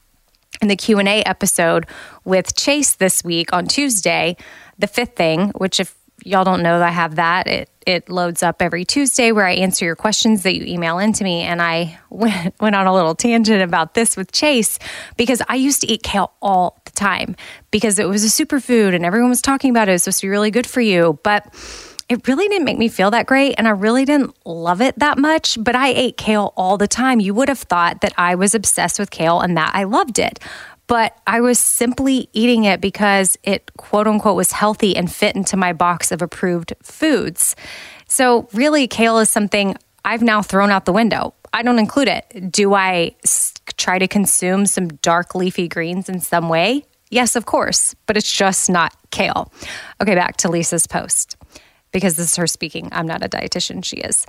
In 0.62 0.69
the 0.69 0.77
Q&A 0.77 1.25
episode 1.25 1.87
with 2.25 2.55
Chase 2.55 2.95
this 2.95 3.25
week 3.25 3.53
on 3.53 3.67
Tuesday, 3.67 4.37
the 4.79 4.87
fifth 4.87 5.17
thing, 5.17 5.49
which 5.57 5.81
if 5.81 5.97
y'all 6.25 6.45
don't 6.45 6.62
know 6.62 6.81
I 6.81 6.91
have 6.91 7.17
that, 7.17 7.49
it 7.49 7.69
it 7.87 8.09
loads 8.09 8.43
up 8.43 8.62
every 8.62 8.85
Tuesday 8.85 9.33
where 9.33 9.47
I 9.47 9.55
answer 9.55 9.85
your 9.85 9.97
questions 9.97 10.43
that 10.45 10.55
you 10.55 10.65
email 10.65 10.99
into 10.99 11.25
me. 11.25 11.43
And 11.43 11.61
I 11.61 11.99
went, 12.11 12.55
went 12.61 12.75
on 12.77 12.87
a 12.87 12.95
little 12.95 13.15
tangent 13.15 13.62
about 13.62 13.95
this 13.95 14.17
with 14.17 14.33
Chase 14.33 14.79
because 15.17 15.43
I 15.49 15.57
used 15.57 15.83
to 15.83 15.87
eat 15.87 16.03
kale 16.03 16.33
all 16.41 16.81
time 16.95 17.36
because 17.70 17.99
it 17.99 18.09
was 18.09 18.24
a 18.24 18.45
superfood 18.45 18.95
and 18.95 19.05
everyone 19.05 19.30
was 19.30 19.42
talking 19.42 19.70
about 19.70 19.88
it. 19.88 19.92
It 19.92 19.95
was 19.95 20.05
supposed 20.05 20.20
to 20.20 20.26
be 20.26 20.30
really 20.30 20.51
good 20.51 20.66
for 20.66 20.80
you. 20.80 21.18
But 21.22 21.53
it 22.09 22.26
really 22.28 22.49
didn't 22.49 22.64
make 22.64 22.78
me 22.78 22.88
feel 22.88 23.11
that 23.12 23.26
great 23.26 23.55
and 23.57 23.66
I 23.66 23.70
really 23.70 24.05
didn't 24.05 24.34
love 24.45 24.80
it 24.80 24.99
that 24.99 25.18
much, 25.18 25.57
but 25.62 25.74
I 25.74 25.88
ate 25.88 26.16
kale 26.16 26.53
all 26.57 26.76
the 26.76 26.88
time. 26.88 27.20
You 27.20 27.34
would 27.34 27.49
have 27.49 27.59
thought 27.59 28.03
that 28.03 28.12
I 28.18 28.34
was 28.34 28.55
obsessed 28.55 28.99
with 28.99 29.11
kale 29.11 29.40
and 29.40 29.57
that 29.57 29.72
I 29.74 29.84
loved 29.84 30.18
it. 30.18 30.38
But 30.86 31.18
I 31.26 31.40
was 31.40 31.59
simply 31.59 32.28
eating 32.34 32.64
it 32.64 32.80
because 32.80 33.38
it 33.42 33.70
quote 33.78 34.07
unquote 34.07 34.36
was 34.36 34.53
healthy 34.53 34.97
and 34.97 35.11
fit 35.11 35.34
into 35.34 35.57
my 35.57 35.72
box 35.72 36.12
of 36.12 36.20
approved 36.20 36.74
foods. 36.82 37.57
So, 38.07 38.49
really, 38.53 38.86
kale 38.86 39.18
is 39.18 39.30
something 39.30 39.76
I've 40.05 40.22
now 40.22 40.42
thrown 40.42 40.70
out 40.70 40.84
the 40.84 40.92
window. 40.92 41.34
I 41.55 41.62
don't 41.62 41.78
include 41.78 42.09
it. 42.09 42.53
Do 42.53 42.74
I 42.74 43.14
try 43.77 43.99
to 43.99 44.09
consume 44.09 44.67
some 44.67 44.89
dark 44.89 45.35
leafy 45.35 45.69
greens 45.69 46.09
in 46.09 46.21
some 46.21 46.49
way? 46.49 46.85
Yes, 47.11 47.37
of 47.37 47.47
course, 47.47 47.95
but 48.07 48.17
it's 48.17 48.31
just 48.31 48.69
not 48.69 48.93
kale. 49.11 49.53
Okay, 50.01 50.15
back 50.15 50.37
to 50.39 50.49
Lisa's 50.49 50.87
post 50.87 51.37
because 51.93 52.17
this 52.17 52.31
is 52.31 52.37
her 52.37 52.47
speaking. 52.47 52.89
I'm 52.93 53.07
not 53.07 53.25
a 53.25 53.29
dietitian, 53.29 53.85
she 53.85 53.97
is. 53.97 54.27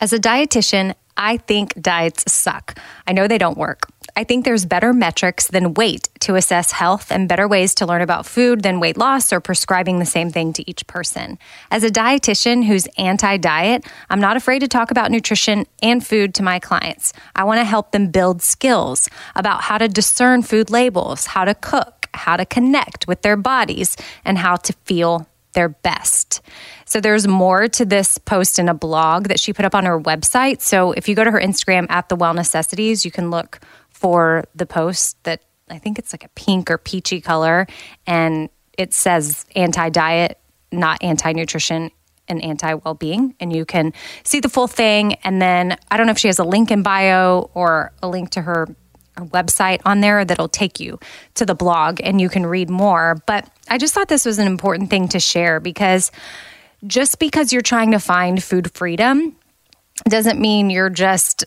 As 0.00 0.12
a 0.12 0.18
dietitian, 0.18 0.94
I 1.16 1.36
think 1.36 1.74
diets 1.80 2.30
suck. 2.32 2.78
I 3.06 3.12
know 3.12 3.26
they 3.26 3.38
don't 3.38 3.58
work. 3.58 3.90
I 4.18 4.24
think 4.24 4.44
there's 4.44 4.66
better 4.66 4.92
metrics 4.92 5.46
than 5.46 5.74
weight 5.74 6.08
to 6.22 6.34
assess 6.34 6.72
health 6.72 7.12
and 7.12 7.28
better 7.28 7.46
ways 7.46 7.72
to 7.76 7.86
learn 7.86 8.02
about 8.02 8.26
food 8.26 8.64
than 8.64 8.80
weight 8.80 8.96
loss 8.96 9.32
or 9.32 9.38
prescribing 9.38 10.00
the 10.00 10.04
same 10.04 10.30
thing 10.30 10.52
to 10.54 10.68
each 10.68 10.84
person. 10.88 11.38
As 11.70 11.84
a 11.84 11.88
dietitian 11.88 12.64
who's 12.64 12.88
anti 12.98 13.36
diet, 13.36 13.86
I'm 14.10 14.18
not 14.18 14.36
afraid 14.36 14.58
to 14.58 14.66
talk 14.66 14.90
about 14.90 15.12
nutrition 15.12 15.66
and 15.80 16.04
food 16.04 16.34
to 16.34 16.42
my 16.42 16.58
clients. 16.58 17.12
I 17.36 17.44
want 17.44 17.60
to 17.60 17.64
help 17.64 17.92
them 17.92 18.10
build 18.10 18.42
skills 18.42 19.08
about 19.36 19.62
how 19.62 19.78
to 19.78 19.86
discern 19.86 20.42
food 20.42 20.68
labels, 20.68 21.26
how 21.26 21.44
to 21.44 21.54
cook, 21.54 22.08
how 22.12 22.36
to 22.36 22.44
connect 22.44 23.06
with 23.06 23.22
their 23.22 23.36
bodies, 23.36 23.96
and 24.24 24.36
how 24.36 24.56
to 24.56 24.72
feel 24.84 25.28
their 25.52 25.68
best. 25.68 26.40
So 26.86 27.00
there's 27.00 27.28
more 27.28 27.68
to 27.68 27.84
this 27.84 28.18
post 28.18 28.58
in 28.58 28.68
a 28.68 28.74
blog 28.74 29.28
that 29.28 29.38
she 29.40 29.52
put 29.52 29.64
up 29.64 29.74
on 29.74 29.84
her 29.84 30.00
website. 30.00 30.60
So 30.60 30.92
if 30.92 31.08
you 31.08 31.14
go 31.14 31.24
to 31.24 31.30
her 31.30 31.40
Instagram 31.40 31.86
at 31.88 32.08
the 32.08 32.16
Well 32.16 32.34
Necessities, 32.34 33.04
you 33.04 33.10
can 33.10 33.30
look 33.30 33.60
for 33.98 34.44
the 34.54 34.66
post 34.66 35.22
that 35.24 35.42
I 35.70 35.78
think 35.78 35.98
it's 35.98 36.12
like 36.12 36.24
a 36.24 36.28
pink 36.30 36.70
or 36.70 36.78
peachy 36.78 37.20
color 37.20 37.66
and 38.06 38.48
it 38.76 38.94
says 38.94 39.44
anti 39.56 39.90
diet, 39.90 40.38
not 40.72 41.02
anti 41.02 41.32
nutrition 41.32 41.90
and 42.28 42.42
anti 42.42 42.74
well 42.74 42.94
being. 42.94 43.34
And 43.40 43.54
you 43.54 43.64
can 43.64 43.92
see 44.22 44.40
the 44.40 44.48
full 44.48 44.68
thing. 44.68 45.14
And 45.24 45.42
then 45.42 45.76
I 45.90 45.96
don't 45.96 46.06
know 46.06 46.12
if 46.12 46.18
she 46.18 46.28
has 46.28 46.38
a 46.38 46.44
link 46.44 46.70
in 46.70 46.82
bio 46.82 47.50
or 47.54 47.92
a 48.02 48.08
link 48.08 48.30
to 48.30 48.42
her, 48.42 48.68
her 49.16 49.24
website 49.26 49.80
on 49.84 50.00
there 50.00 50.24
that'll 50.24 50.48
take 50.48 50.78
you 50.78 51.00
to 51.34 51.44
the 51.44 51.54
blog 51.54 52.00
and 52.02 52.20
you 52.20 52.28
can 52.28 52.46
read 52.46 52.70
more. 52.70 53.20
But 53.26 53.50
I 53.68 53.78
just 53.78 53.94
thought 53.94 54.08
this 54.08 54.24
was 54.24 54.38
an 54.38 54.46
important 54.46 54.90
thing 54.90 55.08
to 55.08 55.20
share 55.20 55.58
because 55.58 56.12
just 56.86 57.18
because 57.18 57.52
you're 57.52 57.62
trying 57.62 57.90
to 57.90 57.98
find 57.98 58.42
food 58.42 58.72
freedom 58.74 59.36
doesn't 60.08 60.40
mean 60.40 60.70
you're 60.70 60.90
just 60.90 61.44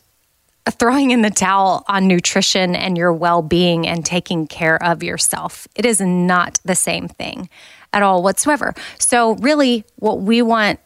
throwing 0.69 1.11
in 1.11 1.21
the 1.21 1.29
towel 1.29 1.83
on 1.87 2.07
nutrition 2.07 2.75
and 2.75 2.97
your 2.97 3.13
well 3.13 3.41
being 3.41 3.87
and 3.87 4.05
taking 4.05 4.47
care 4.47 4.81
of 4.83 5.03
yourself. 5.03 5.67
It 5.75 5.85
is 5.85 5.99
not 6.01 6.59
the 6.63 6.75
same 6.75 7.07
thing 7.07 7.49
at 7.93 8.03
all 8.03 8.23
whatsoever. 8.23 8.73
So, 8.99 9.35
really, 9.35 9.83
what 9.95 10.21
we 10.21 10.41
want, 10.41 10.79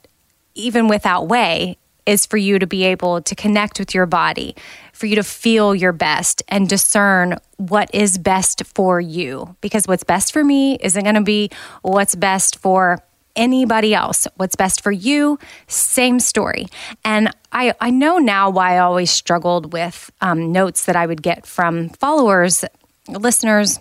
even 0.56 0.88
with 0.88 1.06
Outweigh, 1.06 1.78
is 2.06 2.26
for 2.26 2.38
you 2.38 2.60
to 2.60 2.68
be 2.68 2.84
able 2.84 3.22
to 3.22 3.36
connect 3.36 3.80
with 3.80 3.94
your 3.94 4.06
body, 4.06 4.56
for 4.94 5.08
you 5.08 5.16
to 5.16 5.24
feel 5.24 5.74
your 5.74 5.92
best 5.92 6.44
and 6.48 6.70
discern 6.70 7.38
what 7.58 7.94
is 7.94 8.18
best 8.18 8.64
for 8.66 9.00
you. 9.00 9.56
Because 9.62 9.88
what's 9.88 10.04
best 10.04 10.32
for 10.32 10.44
me 10.44 10.78
isn't 10.82 11.04
going 11.04 11.16
to 11.16 11.22
be 11.22 11.50
what's 11.82 12.16
best 12.16 12.60
for 12.60 13.00
anybody 13.36 13.94
else. 13.94 14.28
What's 14.36 14.56
best 14.56 14.82
for 14.82 14.92
you, 14.92 15.40
same 15.68 16.20
story. 16.20 16.68
And 17.04 17.30
I, 17.52 17.74
I 17.80 17.90
know 17.90 18.18
now 18.18 18.50
why 18.50 18.76
I 18.76 18.80
always 18.80 19.12
struggled 19.12 19.74
with 19.74 20.12
um, 20.22 20.52
notes 20.52 20.86
that 20.86 20.96
I 20.96 21.06
would 21.06 21.22
get 21.22 21.46
from 21.46 21.90
followers, 21.90 22.66
listeners, 23.08 23.80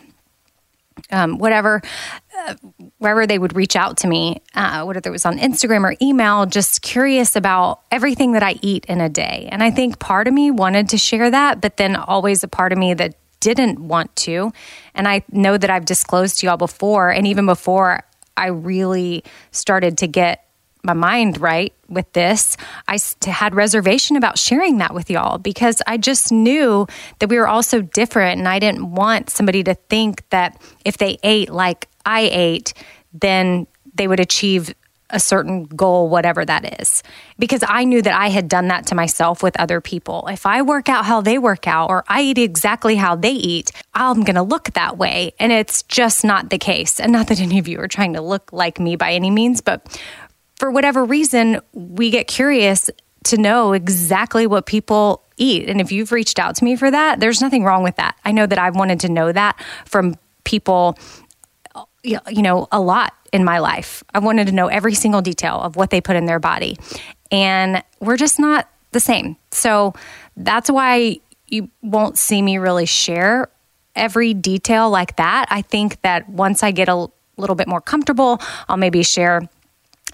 um, 1.11 1.39
whatever, 1.39 1.83
uh, 2.47 2.55
wherever 2.99 3.27
they 3.27 3.39
would 3.39 3.55
reach 3.57 3.77
out 3.77 3.97
to 3.99 4.07
me, 4.07 4.41
uh, 4.55 4.85
whether 4.85 5.01
it 5.05 5.11
was 5.11 5.27
on 5.27 5.39
Instagram 5.39 5.83
or 5.83 5.97
email, 6.01 6.47
just 6.47 6.83
curious 6.83 7.37
about 7.37 7.81
everything 7.91 8.33
that 8.33 8.43
I 8.43 8.57
eat 8.63 8.85
in 8.87 9.01
a 9.01 9.09
day. 9.09 9.49
And 9.51 9.63
I 9.63 9.71
think 9.71 9.99
part 9.99 10.29
of 10.29 10.35
me 10.35 10.51
wanted 10.51 10.89
to 10.91 10.99
share 10.99 11.31
that, 11.31 11.61
but 11.61 11.77
then 11.77 11.97
always 11.97 12.43
a 12.43 12.49
part 12.49 12.73
of 12.73 12.79
me 12.79 12.95
that 12.95 13.17
didn't 13.41 13.79
want 13.79 14.15
to. 14.17 14.53
And 14.95 15.07
I 15.07 15.23
know 15.31 15.59
that 15.59 15.69
I've 15.69 15.85
disclosed 15.85 16.39
to 16.41 16.47
y'all 16.47 16.57
before, 16.57 17.11
and 17.11 17.27
even 17.27 17.45
before 17.45 18.05
I 18.37 18.47
really 18.47 19.25
started 19.51 19.99
to 19.99 20.07
get 20.07 20.45
my 20.85 20.93
mind 20.93 21.41
right 21.41 21.73
with 21.89 22.13
this, 22.13 22.57
I 22.87 22.99
had 23.25 23.55
reservation 23.55 24.17
about 24.17 24.39
sharing 24.39 24.79
that 24.79 24.95
with 24.95 25.11
y'all 25.11 25.39
because 25.39 25.81
I 25.87 25.97
just 25.97 26.31
knew 26.31 26.87
that 27.19 27.29
we 27.29 27.39
were 27.39 27.49
all 27.49 27.63
so 27.63 27.81
different. 27.81 28.39
And 28.39 28.47
I 28.47 28.59
didn't 28.59 28.93
want 28.93 29.31
somebody 29.31 29.65
to 29.65 29.75
think 29.75 30.29
that 30.29 30.61
if 30.85 30.99
they 30.99 31.17
ate 31.23 31.51
like 31.51 31.89
I 32.05 32.29
ate, 32.31 32.75
then 33.13 33.67
they 33.95 34.07
would 34.07 34.21
achieve 34.21 34.75
a 35.11 35.21
certain 35.21 35.65
goal, 35.65 36.09
whatever 36.09 36.45
that 36.45 36.81
is. 36.81 37.03
Because 37.39 37.63
I 37.67 37.85
knew 37.85 38.01
that 38.03 38.19
I 38.19 38.29
had 38.29 38.49
done 38.49 38.69
that 38.69 38.87
to 38.87 38.95
myself 38.95 39.43
with 39.43 39.59
other 39.61 39.81
people. 39.81 40.27
If 40.29 40.47
I 40.47 40.63
work 40.63 40.89
out 40.89 41.05
how 41.05 41.21
they 41.21 41.39
work 41.39 41.69
out 41.69 41.91
or 41.91 42.05
I 42.09 42.23
eat 42.23 42.39
exactly 42.39 42.97
how 42.97 43.15
they 43.15 43.33
eat, 43.33 43.71
I'm 43.95 44.23
going 44.23 44.35
to 44.37 44.43
look 44.43 44.73
that 44.73 44.97
way. 44.97 45.35
And 45.39 45.53
it's 45.53 45.83
just 45.85 46.25
not 46.25 46.51
the 46.51 46.59
case. 46.59 46.99
And 46.99 47.13
not 47.13 47.29
that 47.29 47.41
any 47.41 47.59
of 47.59 47.69
you 47.69 47.81
are 47.81 47.89
trying 47.89 48.15
to 48.15 48.21
look 48.23 48.53
like 48.53 48.81
me 48.81 48.97
by 48.97 49.13
any 49.13 49.31
means, 49.31 49.61
but 49.61 50.01
for 50.57 50.71
whatever 50.71 51.05
reason, 51.05 51.61
we 51.73 52.11
get 52.11 52.27
curious 52.27 52.89
to 53.25 53.37
know 53.37 53.73
exactly 53.73 54.47
what 54.47 54.67
people 54.67 55.23
eat. 55.37 55.69
And 55.69 55.81
if 55.81 55.91
you've 55.93 56.13
reached 56.13 56.39
out 56.39 56.57
to 56.57 56.65
me 56.65 56.77
for 56.77 56.91
that, 56.91 57.21
there's 57.21 57.41
nothing 57.41 57.65
wrong 57.65 57.83
with 57.83 57.97
that. 57.97 58.17
I 58.25 58.33
know 58.33 58.47
that 58.47 58.59
I've 58.59 58.77
wanted 58.77 59.01
to 59.01 59.09
know 59.09 59.33
that 59.33 59.61
from 59.85 60.17
people, 60.45 60.99
you 62.05 62.43
know, 62.43 62.69
a 62.71 62.81
lot 62.81 63.15
in 63.33 63.45
my 63.45 63.59
life. 63.59 64.05
I 64.15 64.19
wanted 64.21 64.47
to 64.47 64.53
know 64.53 64.69
every 64.69 64.95
single 64.95 65.23
detail 65.23 65.61
of 65.61 65.75
what 65.77 65.91
they 65.91 66.01
put 66.01 66.17
in 66.17 66.27
their 66.27 66.39
body. 66.39 66.79
And 67.33 67.83
we're 68.01 68.17
just 68.17 68.39
not 68.39 68.69
the 68.93 69.01
same. 69.01 69.37
So 69.51 69.95
that's 70.37 70.71
why 70.71 71.19
you 71.49 71.71
won't 71.83 72.19
see 72.19 72.41
me 72.43 72.59
really 72.59 72.87
share 72.87 73.49
every 73.97 74.35
detail 74.35 74.91
like 74.91 75.17
that. 75.17 75.47
I 75.51 75.63
think 75.63 76.01
that 76.03 76.29
once 76.29 76.63
I 76.63 76.71
get 76.71 76.89
a 76.89 77.09
little 77.37 77.57
bit 77.57 77.67
more 77.67 77.81
comfortable, 77.81 78.41
I'll 78.69 78.77
maybe 78.77 79.03
share 79.03 79.49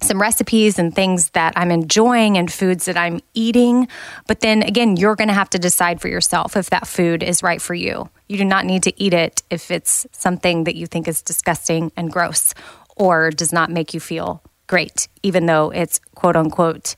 some 0.03 0.20
recipes 0.20 0.78
and 0.78 0.94
things 0.94 1.30
that 1.30 1.53
I'm 1.57 1.70
enjoying 1.70 2.38
and 2.38 2.53
foods 2.53 2.86
that 2.86 2.96
I'm 2.96 3.20
eating. 3.34 3.88
But 4.26 4.40
then 4.40 4.62
again, 4.62 4.96
you're 4.96 5.16
going 5.16 5.28
to 5.28 5.34
have 5.34 5.51
to 5.51 5.59
decide 5.59 6.01
for 6.01 6.09
yourself 6.09 6.57
if 6.57 6.70
that 6.70 6.86
food 6.86 7.22
is 7.22 7.42
right 7.42 7.61
for 7.61 7.74
you. 7.74 8.09
You 8.28 8.38
do 8.38 8.44
not 8.44 8.64
need 8.64 8.82
to 8.84 9.03
eat 9.03 9.14
it 9.14 9.42
if 9.51 9.70
it's 9.70 10.07
something 10.12 10.64
that 10.64 10.76
you 10.76 10.86
think 10.86 11.09
is 11.09 11.22
disgusting 11.22 11.92
and 11.96 12.12
gross 12.12 12.55
or 12.96 13.30
does 13.30 13.53
not 13.53 13.70
make 13.70 13.94
you 13.94 14.01
feel 14.01 14.42
great, 14.66 15.09
even 15.22 15.46
though 15.46 15.70
it's 15.70 16.01
quote 16.14 16.36
unquote 16.36 16.94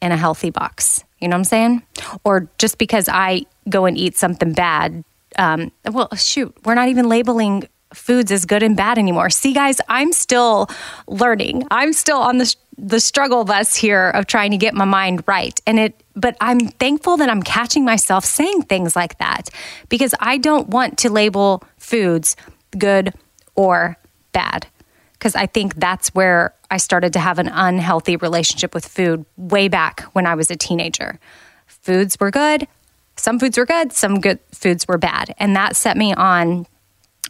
in 0.00 0.12
a 0.12 0.16
healthy 0.16 0.50
box. 0.50 1.04
You 1.20 1.28
know 1.28 1.34
what 1.34 1.40
I'm 1.40 1.44
saying? 1.44 1.82
Or 2.24 2.48
just 2.58 2.78
because 2.78 3.08
I 3.08 3.46
go 3.68 3.86
and 3.86 3.96
eat 3.96 4.16
something 4.16 4.52
bad. 4.52 5.02
Um, 5.38 5.72
well, 5.90 6.14
shoot, 6.14 6.54
we're 6.64 6.74
not 6.74 6.88
even 6.88 7.08
labeling 7.08 7.68
foods 7.94 8.30
as 8.30 8.44
good 8.44 8.62
and 8.62 8.76
bad 8.76 8.98
anymore. 8.98 9.30
See, 9.30 9.52
guys, 9.52 9.80
I'm 9.88 10.12
still 10.12 10.68
learning. 11.06 11.66
I'm 11.70 11.92
still 11.92 12.18
on 12.18 12.38
the 12.38 12.54
the 12.78 13.00
struggle 13.00 13.44
bus 13.44 13.74
here 13.74 14.10
of 14.10 14.26
trying 14.26 14.50
to 14.50 14.56
get 14.56 14.74
my 14.74 14.84
mind 14.84 15.22
right. 15.26 15.58
And 15.66 15.78
it, 15.78 16.02
but 16.14 16.36
I'm 16.40 16.60
thankful 16.60 17.16
that 17.16 17.30
I'm 17.30 17.42
catching 17.42 17.84
myself 17.84 18.24
saying 18.24 18.62
things 18.62 18.94
like 18.94 19.18
that 19.18 19.48
because 19.88 20.14
I 20.20 20.36
don't 20.38 20.68
want 20.68 20.98
to 20.98 21.10
label 21.10 21.64
foods 21.78 22.36
good 22.76 23.14
or 23.54 23.96
bad. 24.32 24.66
Because 25.14 25.34
I 25.34 25.46
think 25.46 25.76
that's 25.76 26.14
where 26.14 26.54
I 26.70 26.76
started 26.76 27.14
to 27.14 27.18
have 27.18 27.38
an 27.38 27.48
unhealthy 27.48 28.16
relationship 28.16 28.74
with 28.74 28.86
food 28.86 29.24
way 29.38 29.68
back 29.68 30.02
when 30.12 30.26
I 30.26 30.34
was 30.34 30.50
a 30.50 30.56
teenager. 30.56 31.18
Foods 31.66 32.20
were 32.20 32.30
good, 32.30 32.68
some 33.16 33.38
foods 33.38 33.56
were 33.56 33.64
good, 33.64 33.92
some 33.92 34.20
good 34.20 34.38
foods 34.52 34.86
were 34.86 34.98
bad. 34.98 35.34
And 35.38 35.56
that 35.56 35.76
set 35.76 35.96
me 35.96 36.12
on 36.12 36.66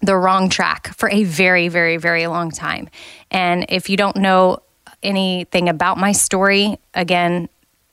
the 0.03 0.17
wrong 0.17 0.49
track 0.49 0.95
for 0.97 1.09
a 1.11 1.25
very, 1.25 1.69
very, 1.69 1.97
very 1.97 2.27
long 2.27 2.51
time. 2.51 2.89
And 3.31 3.67
if 3.69 3.89
you 3.89 3.97
don't 3.97 4.17
know 4.17 4.59
anything 5.03 5.69
about 5.69 5.99
my 5.99 6.13
story, 6.13 6.79
again, 6.95 7.49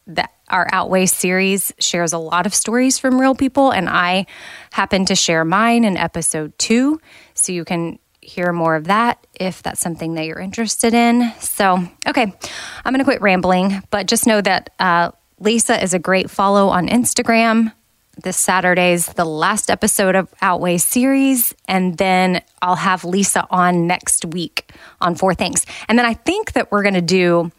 that 0.08 0.32
our 0.50 0.68
Outweigh 0.72 1.06
series 1.06 1.74
shares 1.80 2.14
a 2.14 2.18
lot 2.18 2.46
of 2.46 2.54
stories 2.54 3.00
from 3.00 3.20
real 3.20 3.36
people, 3.36 3.72
and 3.72 3.90
I 3.90 4.26
happen 4.72 5.06
to 5.06 5.16
share 5.16 5.46
mine 5.46 5.86
in 5.86 5.98
episode 5.98 6.58
two. 6.60 7.00
So 7.34 7.52
you 7.52 7.66
can 7.66 8.00
hear 8.22 8.52
more 8.54 8.76
of 8.76 8.86
that 8.86 9.26
if 9.40 9.64
that's 9.64 9.82
something 9.82 10.14
that 10.16 10.26
you're 10.26 10.40
interested 10.40 10.94
in. 10.94 11.32
So, 11.40 11.78
okay, 12.08 12.24
I'm 12.24 12.94
going 12.94 13.00
to 13.00 13.04
quit 13.04 13.22
rambling, 13.22 13.82
but 13.90 14.08
just 14.08 14.28
know 14.28 14.42
that 14.42 14.70
uh, 14.80 15.12
Lisa 15.40 15.82
is 15.82 15.94
a 15.94 16.00
great 16.00 16.30
follow 16.30 16.70
on 16.70 16.88
Instagram 16.88 17.74
this 18.22 18.38
Saturday's 18.38 19.08
the 19.08 19.26
last 19.26 19.72
episode 19.72 20.16
of 20.16 20.34
Outweigh 20.42 20.78
series, 20.78 21.56
and 21.68 21.98
then 21.98 22.42
I'll 22.62 22.76
have 22.76 23.04
Lisa 23.04 23.48
on 23.50 23.88
next 23.88 24.26
week 24.26 24.72
on 25.02 25.16
Four 25.16 25.34
Things. 25.34 25.66
And 25.88 25.98
then 25.98 26.06
I 26.06 26.14
think 26.14 26.54
that 26.54 26.72
we're 26.72 26.84
going 26.84 26.94
to 26.94 27.02
do 27.02 27.52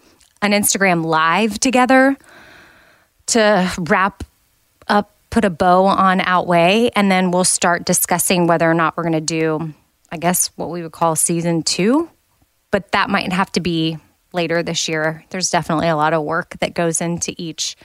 an 0.43 0.53
Instagram 0.53 1.05
live 1.05 1.59
together 1.59 2.17
to 3.27 3.73
wrap 3.79 4.23
up, 4.87 5.11
put 5.31 5.45
a 5.45 5.51
bow 5.51 5.87
on 5.87 6.21
Outweigh, 6.21 6.91
and 6.95 7.11
then 7.11 7.31
we'll 7.31 7.45
start 7.45 7.85
discussing 7.85 8.47
whether 8.47 8.71
or 8.71 8.75
not 8.75 8.97
we're 8.97 9.05
going 9.05 9.15
to 9.15 9.21
do, 9.21 9.73
I 10.13 10.19
guess, 10.19 10.49
what 10.57 10.71
we 10.71 10.83
would 10.83 10.93
call 10.93 11.17
season 11.17 11.63
two. 11.63 12.09
But 12.71 12.93
that 12.93 13.11
might 13.11 13.33
have 13.33 13.51
to 13.53 13.61
be 13.61 13.99
later 14.33 14.63
this 14.63 14.89
year. 14.89 15.25
There's 15.31 15.51
definitely 15.51 15.89
a 15.89 15.97
lot 15.97 16.13
of 16.13 16.23
work 16.23 16.57
that 16.61 16.75
goes 16.75 17.01
into 17.01 17.35
each 17.39 17.77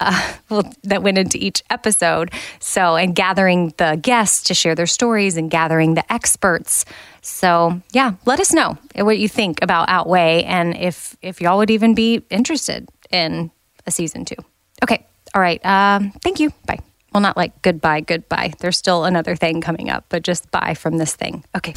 uh, 0.00 0.34
well, 0.48 0.70
that 0.84 1.02
went 1.02 1.18
into 1.18 1.38
each 1.38 1.62
episode. 1.70 2.32
So, 2.60 2.96
and 2.96 3.14
gathering 3.14 3.74
the 3.76 3.98
guests 4.00 4.44
to 4.44 4.54
share 4.54 4.74
their 4.74 4.86
stories 4.86 5.36
and 5.36 5.50
gathering 5.50 5.94
the 5.94 6.12
experts. 6.12 6.84
So, 7.22 7.80
yeah, 7.92 8.12
let 8.24 8.40
us 8.40 8.52
know 8.52 8.78
what 8.94 9.18
you 9.18 9.28
think 9.28 9.62
about 9.62 9.88
Outweigh 9.88 10.44
and 10.44 10.76
if 10.76 11.16
if 11.22 11.40
y'all 11.40 11.58
would 11.58 11.70
even 11.70 11.94
be 11.94 12.22
interested 12.30 12.88
in 13.10 13.50
a 13.86 13.90
season 13.90 14.24
two. 14.24 14.36
Okay, 14.82 15.04
all 15.34 15.40
right. 15.40 15.64
Um, 15.64 16.12
thank 16.22 16.40
you. 16.40 16.50
Bye. 16.66 16.78
Well, 17.12 17.20
not 17.20 17.36
like 17.36 17.62
goodbye, 17.62 18.00
goodbye. 18.00 18.52
There's 18.58 18.76
still 18.76 19.04
another 19.04 19.36
thing 19.36 19.60
coming 19.60 19.88
up, 19.88 20.04
but 20.08 20.22
just 20.22 20.50
bye 20.50 20.74
from 20.74 20.98
this 20.98 21.16
thing. 21.16 21.44
Okay. 21.56 21.72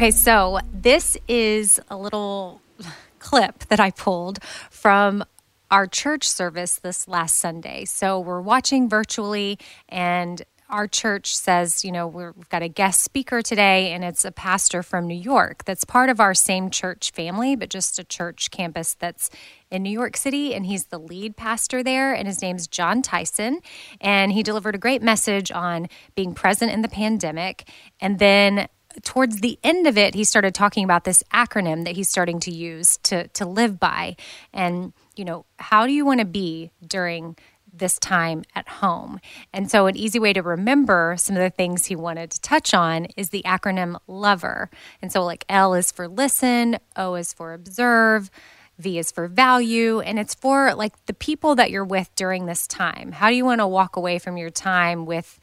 Okay, 0.00 0.12
so 0.12 0.60
this 0.72 1.18
is 1.28 1.78
a 1.90 1.94
little 1.94 2.62
clip 3.18 3.66
that 3.68 3.78
I 3.78 3.90
pulled 3.90 4.42
from 4.70 5.22
our 5.70 5.86
church 5.86 6.26
service 6.26 6.76
this 6.76 7.06
last 7.06 7.36
Sunday. 7.36 7.84
So 7.84 8.18
we're 8.18 8.40
watching 8.40 8.88
virtually, 8.88 9.58
and 9.90 10.42
our 10.70 10.86
church 10.86 11.36
says, 11.36 11.84
you 11.84 11.92
know, 11.92 12.06
we've 12.06 12.48
got 12.48 12.62
a 12.62 12.68
guest 12.68 13.02
speaker 13.02 13.42
today, 13.42 13.92
and 13.92 14.02
it's 14.02 14.24
a 14.24 14.32
pastor 14.32 14.82
from 14.82 15.06
New 15.06 15.12
York 15.12 15.66
that's 15.66 15.84
part 15.84 16.08
of 16.08 16.18
our 16.18 16.32
same 16.32 16.70
church 16.70 17.10
family, 17.10 17.54
but 17.54 17.68
just 17.68 17.98
a 17.98 18.04
church 18.04 18.50
campus 18.50 18.94
that's 18.94 19.28
in 19.70 19.82
New 19.82 19.90
York 19.90 20.16
City, 20.16 20.54
and 20.54 20.64
he's 20.64 20.86
the 20.86 20.98
lead 20.98 21.36
pastor 21.36 21.82
there, 21.82 22.14
and 22.14 22.26
his 22.26 22.40
name's 22.40 22.66
Jon 22.66 23.02
Tyson. 23.02 23.60
And 24.00 24.32
he 24.32 24.42
delivered 24.42 24.74
a 24.74 24.78
great 24.78 25.02
message 25.02 25.52
on 25.52 25.88
being 26.14 26.32
present 26.32 26.72
in 26.72 26.80
the 26.80 26.88
pandemic. 26.88 27.68
And 28.00 28.18
then 28.18 28.66
towards 29.02 29.40
the 29.40 29.58
end 29.62 29.86
of 29.86 29.98
it, 29.98 30.14
he 30.14 30.24
started 30.24 30.54
talking 30.54 30.84
about 30.84 31.04
this 31.04 31.22
acronym 31.32 31.84
that 31.84 31.96
he's 31.96 32.08
starting 32.08 32.40
to 32.40 32.50
use 32.50 32.98
to, 33.04 33.28
to 33.28 33.46
live 33.46 33.78
by. 33.78 34.16
And, 34.52 34.92
you 35.16 35.24
know, 35.24 35.44
how 35.58 35.86
do 35.86 35.92
you 35.92 36.04
want 36.04 36.20
to 36.20 36.26
be 36.26 36.70
during 36.86 37.36
this 37.72 37.98
time 37.98 38.44
at 38.54 38.68
home. 38.68 39.20
And 39.52 39.70
so, 39.70 39.86
an 39.86 39.96
easy 39.96 40.18
way 40.18 40.32
to 40.32 40.42
remember 40.42 41.14
some 41.18 41.36
of 41.36 41.42
the 41.42 41.50
things 41.50 41.86
he 41.86 41.96
wanted 41.96 42.30
to 42.32 42.40
touch 42.40 42.74
on 42.74 43.06
is 43.16 43.30
the 43.30 43.42
acronym 43.44 43.98
LOVER. 44.06 44.70
And 45.02 45.12
so, 45.12 45.24
like 45.24 45.44
L 45.48 45.74
is 45.74 45.90
for 45.92 46.08
listen, 46.08 46.78
O 46.96 47.14
is 47.14 47.32
for 47.32 47.52
observe, 47.52 48.30
V 48.78 48.98
is 48.98 49.10
for 49.10 49.28
value, 49.28 50.00
and 50.00 50.18
it's 50.18 50.34
for 50.34 50.74
like 50.74 51.04
the 51.06 51.14
people 51.14 51.54
that 51.56 51.70
you're 51.70 51.84
with 51.84 52.14
during 52.14 52.46
this 52.46 52.66
time. 52.66 53.12
How 53.12 53.28
do 53.28 53.36
you 53.36 53.44
want 53.44 53.60
to 53.60 53.66
walk 53.66 53.96
away 53.96 54.18
from 54.18 54.36
your 54.36 54.50
time 54.50 55.06
with 55.06 55.38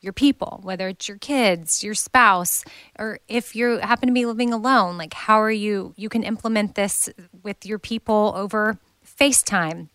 your 0.00 0.12
people, 0.12 0.60
whether 0.62 0.88
it's 0.88 1.08
your 1.08 1.18
kids, 1.18 1.84
your 1.84 1.94
spouse, 1.94 2.64
or 2.98 3.20
if 3.28 3.54
you 3.54 3.78
happen 3.78 4.08
to 4.08 4.12
be 4.12 4.26
living 4.26 4.52
alone? 4.52 4.96
Like, 4.96 5.14
how 5.14 5.40
are 5.40 5.50
you? 5.50 5.94
You 5.96 6.08
can 6.08 6.22
implement 6.22 6.74
this 6.74 7.08
with 7.42 7.66
your 7.66 7.78
people 7.78 8.32
over 8.36 8.78
FaceTime 9.04 9.88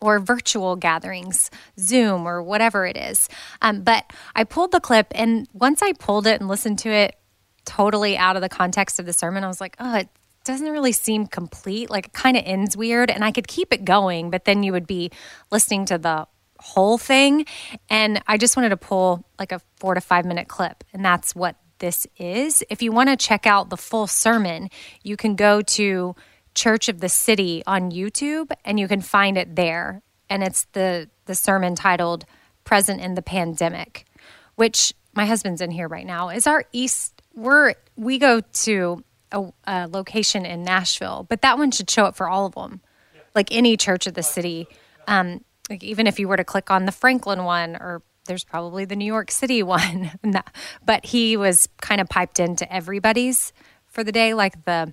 or 0.00 0.18
virtual 0.18 0.76
gatherings, 0.76 1.50
Zoom 1.78 2.26
or 2.26 2.42
whatever 2.42 2.86
it 2.86 2.96
is. 2.96 3.28
Um, 3.62 3.82
but 3.82 4.12
I 4.34 4.44
pulled 4.44 4.72
the 4.72 4.80
clip, 4.80 5.08
and 5.12 5.48
once 5.52 5.82
I 5.82 5.92
pulled 5.92 6.26
it 6.26 6.40
and 6.40 6.48
listened 6.48 6.78
to 6.80 6.90
it 6.90 7.16
totally 7.64 8.16
out 8.16 8.36
of 8.36 8.42
the 8.42 8.48
context 8.48 8.98
of 8.98 9.06
the 9.06 9.12
sermon, 9.12 9.44
I 9.44 9.48
was 9.48 9.60
like, 9.60 9.76
oh, 9.78 9.96
it 9.96 10.08
doesn't 10.44 10.70
really 10.70 10.92
seem 10.92 11.26
complete. 11.26 11.90
Like 11.90 12.06
it 12.06 12.12
kind 12.12 12.36
of 12.36 12.44
ends 12.46 12.76
weird, 12.76 13.10
and 13.10 13.24
I 13.24 13.32
could 13.32 13.48
keep 13.48 13.72
it 13.72 13.84
going, 13.84 14.30
but 14.30 14.44
then 14.44 14.62
you 14.62 14.72
would 14.72 14.86
be 14.86 15.10
listening 15.50 15.86
to 15.86 15.98
the 15.98 16.26
whole 16.60 16.98
thing. 16.98 17.46
And 17.88 18.22
I 18.26 18.36
just 18.36 18.56
wanted 18.56 18.70
to 18.70 18.76
pull 18.76 19.24
like 19.38 19.52
a 19.52 19.60
four 19.76 19.94
to 19.94 20.00
five 20.00 20.24
minute 20.24 20.48
clip, 20.48 20.84
and 20.92 21.04
that's 21.04 21.34
what 21.34 21.56
this 21.78 22.06
is. 22.16 22.62
If 22.70 22.82
you 22.82 22.92
want 22.92 23.08
to 23.08 23.16
check 23.16 23.46
out 23.46 23.70
the 23.70 23.76
full 23.76 24.06
sermon, 24.06 24.70
you 25.02 25.16
can 25.16 25.34
go 25.34 25.62
to 25.62 26.14
Church 26.54 26.88
of 26.88 27.00
the 27.00 27.08
City 27.08 27.62
on 27.66 27.90
YouTube, 27.90 28.50
and 28.64 28.78
you 28.78 28.88
can 28.88 29.00
find 29.00 29.36
it 29.38 29.56
there. 29.56 30.02
And 30.28 30.42
it's 30.42 30.66
the 30.72 31.08
the 31.26 31.34
sermon 31.34 31.74
titled 31.74 32.24
"Present 32.64 33.00
in 33.00 33.14
the 33.14 33.22
Pandemic," 33.22 34.06
which 34.56 34.92
my 35.14 35.26
husband's 35.26 35.60
in 35.60 35.70
here 35.70 35.88
right 35.88 36.06
now. 36.06 36.28
Is 36.28 36.46
our 36.46 36.64
East? 36.72 37.22
We're 37.34 37.74
we 37.96 38.18
go 38.18 38.40
to 38.40 39.04
a, 39.32 39.52
a 39.64 39.88
location 39.88 40.44
in 40.44 40.62
Nashville, 40.62 41.26
but 41.28 41.42
that 41.42 41.58
one 41.58 41.70
should 41.70 41.90
show 41.90 42.04
up 42.04 42.16
for 42.16 42.28
all 42.28 42.46
of 42.46 42.54
them, 42.54 42.80
like 43.34 43.48
any 43.50 43.76
church 43.76 44.06
of 44.06 44.14
the 44.14 44.22
city. 44.22 44.68
Um, 45.06 45.44
like 45.70 45.84
even 45.84 46.06
if 46.06 46.18
you 46.18 46.28
were 46.28 46.36
to 46.36 46.44
click 46.44 46.70
on 46.70 46.84
the 46.84 46.92
Franklin 46.92 47.44
one, 47.44 47.76
or 47.76 48.02
there's 48.26 48.44
probably 48.44 48.84
the 48.84 48.96
New 48.96 49.06
York 49.06 49.30
City 49.30 49.62
one. 49.62 50.10
but 50.84 51.06
he 51.06 51.36
was 51.36 51.68
kind 51.80 52.00
of 52.00 52.08
piped 52.08 52.40
into 52.40 52.70
everybody's 52.70 53.52
for 53.86 54.04
the 54.04 54.12
day, 54.12 54.34
like 54.34 54.64
the 54.64 54.92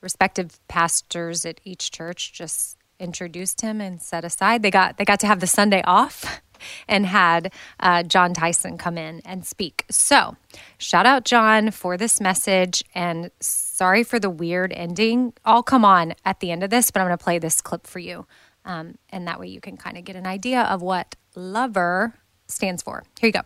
respective 0.00 0.60
pastors 0.68 1.44
at 1.44 1.60
each 1.64 1.90
church 1.90 2.32
just 2.32 2.76
introduced 3.00 3.60
him 3.60 3.80
and 3.80 4.00
set 4.00 4.24
aside. 4.24 4.62
They 4.62 4.70
got 4.70 4.96
they 4.96 5.04
got 5.04 5.20
to 5.20 5.26
have 5.26 5.40
the 5.40 5.46
Sunday 5.46 5.82
off 5.84 6.40
and 6.88 7.06
had 7.06 7.52
uh, 7.80 8.02
Jon 8.02 8.34
Tyson 8.34 8.78
come 8.78 8.98
in 8.98 9.20
and 9.24 9.46
speak. 9.46 9.84
So, 9.90 10.36
shout 10.78 11.06
out 11.06 11.24
Jon 11.24 11.70
for 11.70 11.96
this 11.96 12.20
message 12.20 12.82
and 12.94 13.30
sorry 13.40 14.02
for 14.02 14.18
the 14.18 14.30
weird 14.30 14.72
ending. 14.72 15.32
I'll 15.44 15.62
come 15.62 15.84
on 15.84 16.14
at 16.24 16.40
the 16.40 16.50
end 16.50 16.64
of 16.64 16.70
this, 16.70 16.90
but 16.90 17.00
I'm 17.00 17.06
going 17.06 17.18
to 17.18 17.22
play 17.22 17.38
this 17.38 17.60
clip 17.60 17.86
for 17.86 18.00
you. 18.00 18.26
Um, 18.68 18.98
and 19.08 19.26
that 19.26 19.40
way 19.40 19.48
you 19.48 19.60
can 19.60 19.76
kind 19.78 19.96
of 19.96 20.04
get 20.04 20.14
an 20.14 20.26
idea 20.26 20.62
of 20.62 20.82
what 20.82 21.16
lover 21.34 22.14
stands 22.46 22.82
for. 22.82 23.02
Here 23.18 23.28
you 23.28 23.32
go. 23.32 23.40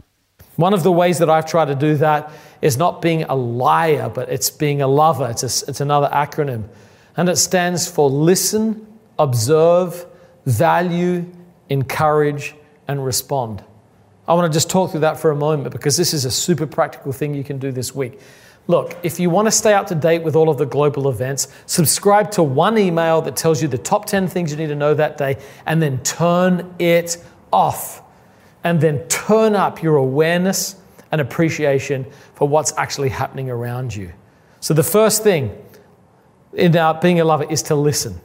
One 0.57 0.75
of 0.75 0.83
the 0.83 0.93
ways 0.93 1.19
that 1.21 1.31
I've 1.31 1.47
tried 1.47 1.67
to 1.67 1.77
do 1.77 1.95
that 1.97 2.31
is 2.61 2.77
not 2.77 3.01
being 3.01 3.23
a 3.23 3.35
liar, 3.35 4.11
but 4.13 4.29
it's 4.29 4.51
being 4.51 4.83
a 4.83 4.89
lover. 4.89 5.31
It's, 5.31 5.43
a, 5.43 5.71
it's 5.71 5.81
another 5.81 6.11
acronym. 6.13 6.65
And 7.17 7.29
it 7.29 7.37
stands 7.37 7.89
for 7.89 8.11
listen, 8.11 8.87
observe, 9.19 10.05
value, 10.45 11.25
encourage, 11.69 12.55
and 12.89 13.05
respond. 13.05 13.65
I 14.27 14.35
want 14.35 14.53
to 14.53 14.57
just 14.57 14.69
talk 14.69 14.91
through 14.91 15.01
that 15.01 15.19
for 15.19 15.31
a 15.31 15.37
moment 15.37 15.73
because 15.73 15.97
this 15.97 16.13
is 16.13 16.25
a 16.25 16.31
super 16.31 16.67
practical 16.67 17.13
thing 17.13 17.35
you 17.35 17.45
can 17.45 17.59
do 17.59 17.71
this 17.71 17.95
week. 17.95 18.21
Look, 18.73 18.97
if 19.03 19.21
you 19.21 19.29
want 19.29 19.49
to 19.49 19.53
stay 19.53 19.75
up 19.75 19.89
to 19.89 19.95
date 19.95 20.23
with 20.23 20.35
all 20.35 20.49
of 20.49 20.57
the 20.57 20.65
global 20.65 21.11
events, 21.11 21.47
subscribe 21.67 22.31
to 22.31 22.43
one 22.43 22.79
email 22.79 23.21
that 23.21 23.37
tells 23.37 23.61
you 23.61 23.69
the 23.69 23.77
top 23.77 24.07
10 24.07 24.29
things 24.29 24.51
you 24.51 24.57
need 24.57 24.69
to 24.69 24.75
know 24.75 24.95
that 24.95 25.19
day 25.19 25.37
and 25.67 25.83
then 25.83 26.03
turn 26.05 26.75
it 26.79 27.23
off 27.53 28.01
and 28.65 28.81
then 28.81 29.07
turn 29.09 29.55
up 29.55 29.83
your 29.83 29.97
awareness 29.97 30.77
and 31.11 31.21
appreciation 31.21 32.07
for 32.33 32.49
what's 32.49 32.73
actually 32.79 33.11
happening 33.11 33.51
around 33.51 33.95
you. 33.95 34.11
So, 34.61 34.73
the 34.73 34.83
first 34.83 35.23
thing 35.23 35.55
in 36.55 36.73
being 37.03 37.21
a 37.21 37.27
lover 37.27 37.45
is 37.45 37.65
to 37.65 37.75
listen. 37.75 38.19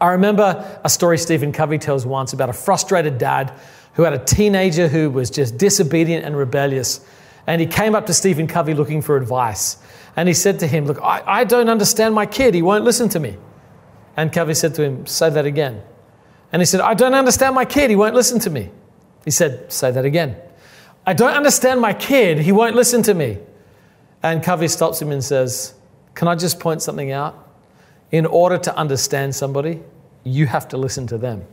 I 0.00 0.08
remember 0.08 0.80
a 0.82 0.90
story 0.90 1.16
Stephen 1.16 1.52
Covey 1.52 1.78
tells 1.78 2.04
once 2.04 2.32
about 2.32 2.48
a 2.48 2.54
frustrated 2.54 3.18
dad 3.18 3.52
who 3.92 4.02
had 4.02 4.14
a 4.14 4.24
teenager 4.24 4.88
who 4.88 5.10
was 5.10 5.30
just 5.30 5.58
disobedient 5.58 6.24
and 6.24 6.36
rebellious. 6.36 7.06
And 7.50 7.60
he 7.60 7.66
came 7.66 7.96
up 7.96 8.06
to 8.06 8.14
Stephen 8.14 8.46
Covey 8.46 8.74
looking 8.74 9.02
for 9.02 9.16
advice. 9.16 9.76
And 10.14 10.28
he 10.28 10.34
said 10.34 10.60
to 10.60 10.68
him, 10.68 10.86
Look, 10.86 11.00
I, 11.02 11.20
I 11.26 11.42
don't 11.42 11.68
understand 11.68 12.14
my 12.14 12.24
kid. 12.24 12.54
He 12.54 12.62
won't 12.62 12.84
listen 12.84 13.08
to 13.08 13.18
me. 13.18 13.36
And 14.16 14.32
Covey 14.32 14.54
said 14.54 14.76
to 14.76 14.84
him, 14.84 15.04
Say 15.04 15.30
that 15.30 15.44
again. 15.44 15.82
And 16.52 16.62
he 16.62 16.66
said, 16.66 16.80
I 16.80 16.94
don't 16.94 17.12
understand 17.12 17.56
my 17.56 17.64
kid. 17.64 17.90
He 17.90 17.96
won't 17.96 18.14
listen 18.14 18.38
to 18.38 18.50
me. 18.50 18.70
He 19.24 19.32
said, 19.32 19.72
Say 19.72 19.90
that 19.90 20.04
again. 20.04 20.36
I 21.04 21.12
don't 21.12 21.32
understand 21.32 21.80
my 21.80 21.92
kid. 21.92 22.38
He 22.38 22.52
won't 22.52 22.76
listen 22.76 23.02
to 23.02 23.14
me. 23.14 23.38
And 24.22 24.44
Covey 24.44 24.68
stops 24.68 25.02
him 25.02 25.10
and 25.10 25.24
says, 25.24 25.74
Can 26.14 26.28
I 26.28 26.36
just 26.36 26.60
point 26.60 26.82
something 26.82 27.10
out? 27.10 27.48
In 28.12 28.26
order 28.26 28.58
to 28.58 28.76
understand 28.76 29.34
somebody, 29.34 29.82
you 30.22 30.46
have 30.46 30.68
to 30.68 30.76
listen 30.76 31.08
to 31.08 31.18
them. 31.18 31.44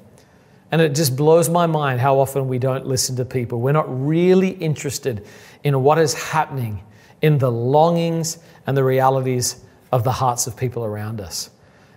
And 0.71 0.79
it 0.79 0.93
just 0.93 1.15
blows 1.15 1.49
my 1.49 1.65
mind 1.65 2.01
how 2.01 2.19
often 2.19 2.47
we 2.47 2.59
don't 2.59 2.85
listen 2.85 3.15
to 3.15 3.25
people. 3.25 3.61
We're 3.61 3.71
not 3.71 3.87
really 3.87 4.49
interested 4.49 5.25
in 5.67 5.83
what 5.83 5.99
is 5.99 6.13
happening 6.13 6.81
in 7.21 7.39
the 7.39 7.51
longings 7.51 8.37
and 8.65 8.77
the 8.77 8.83
realities 8.83 9.61
of 9.91 10.05
the 10.05 10.11
hearts 10.13 10.47
of 10.47 10.55
people 10.55 10.85
around 10.85 11.19
us. 11.19 11.49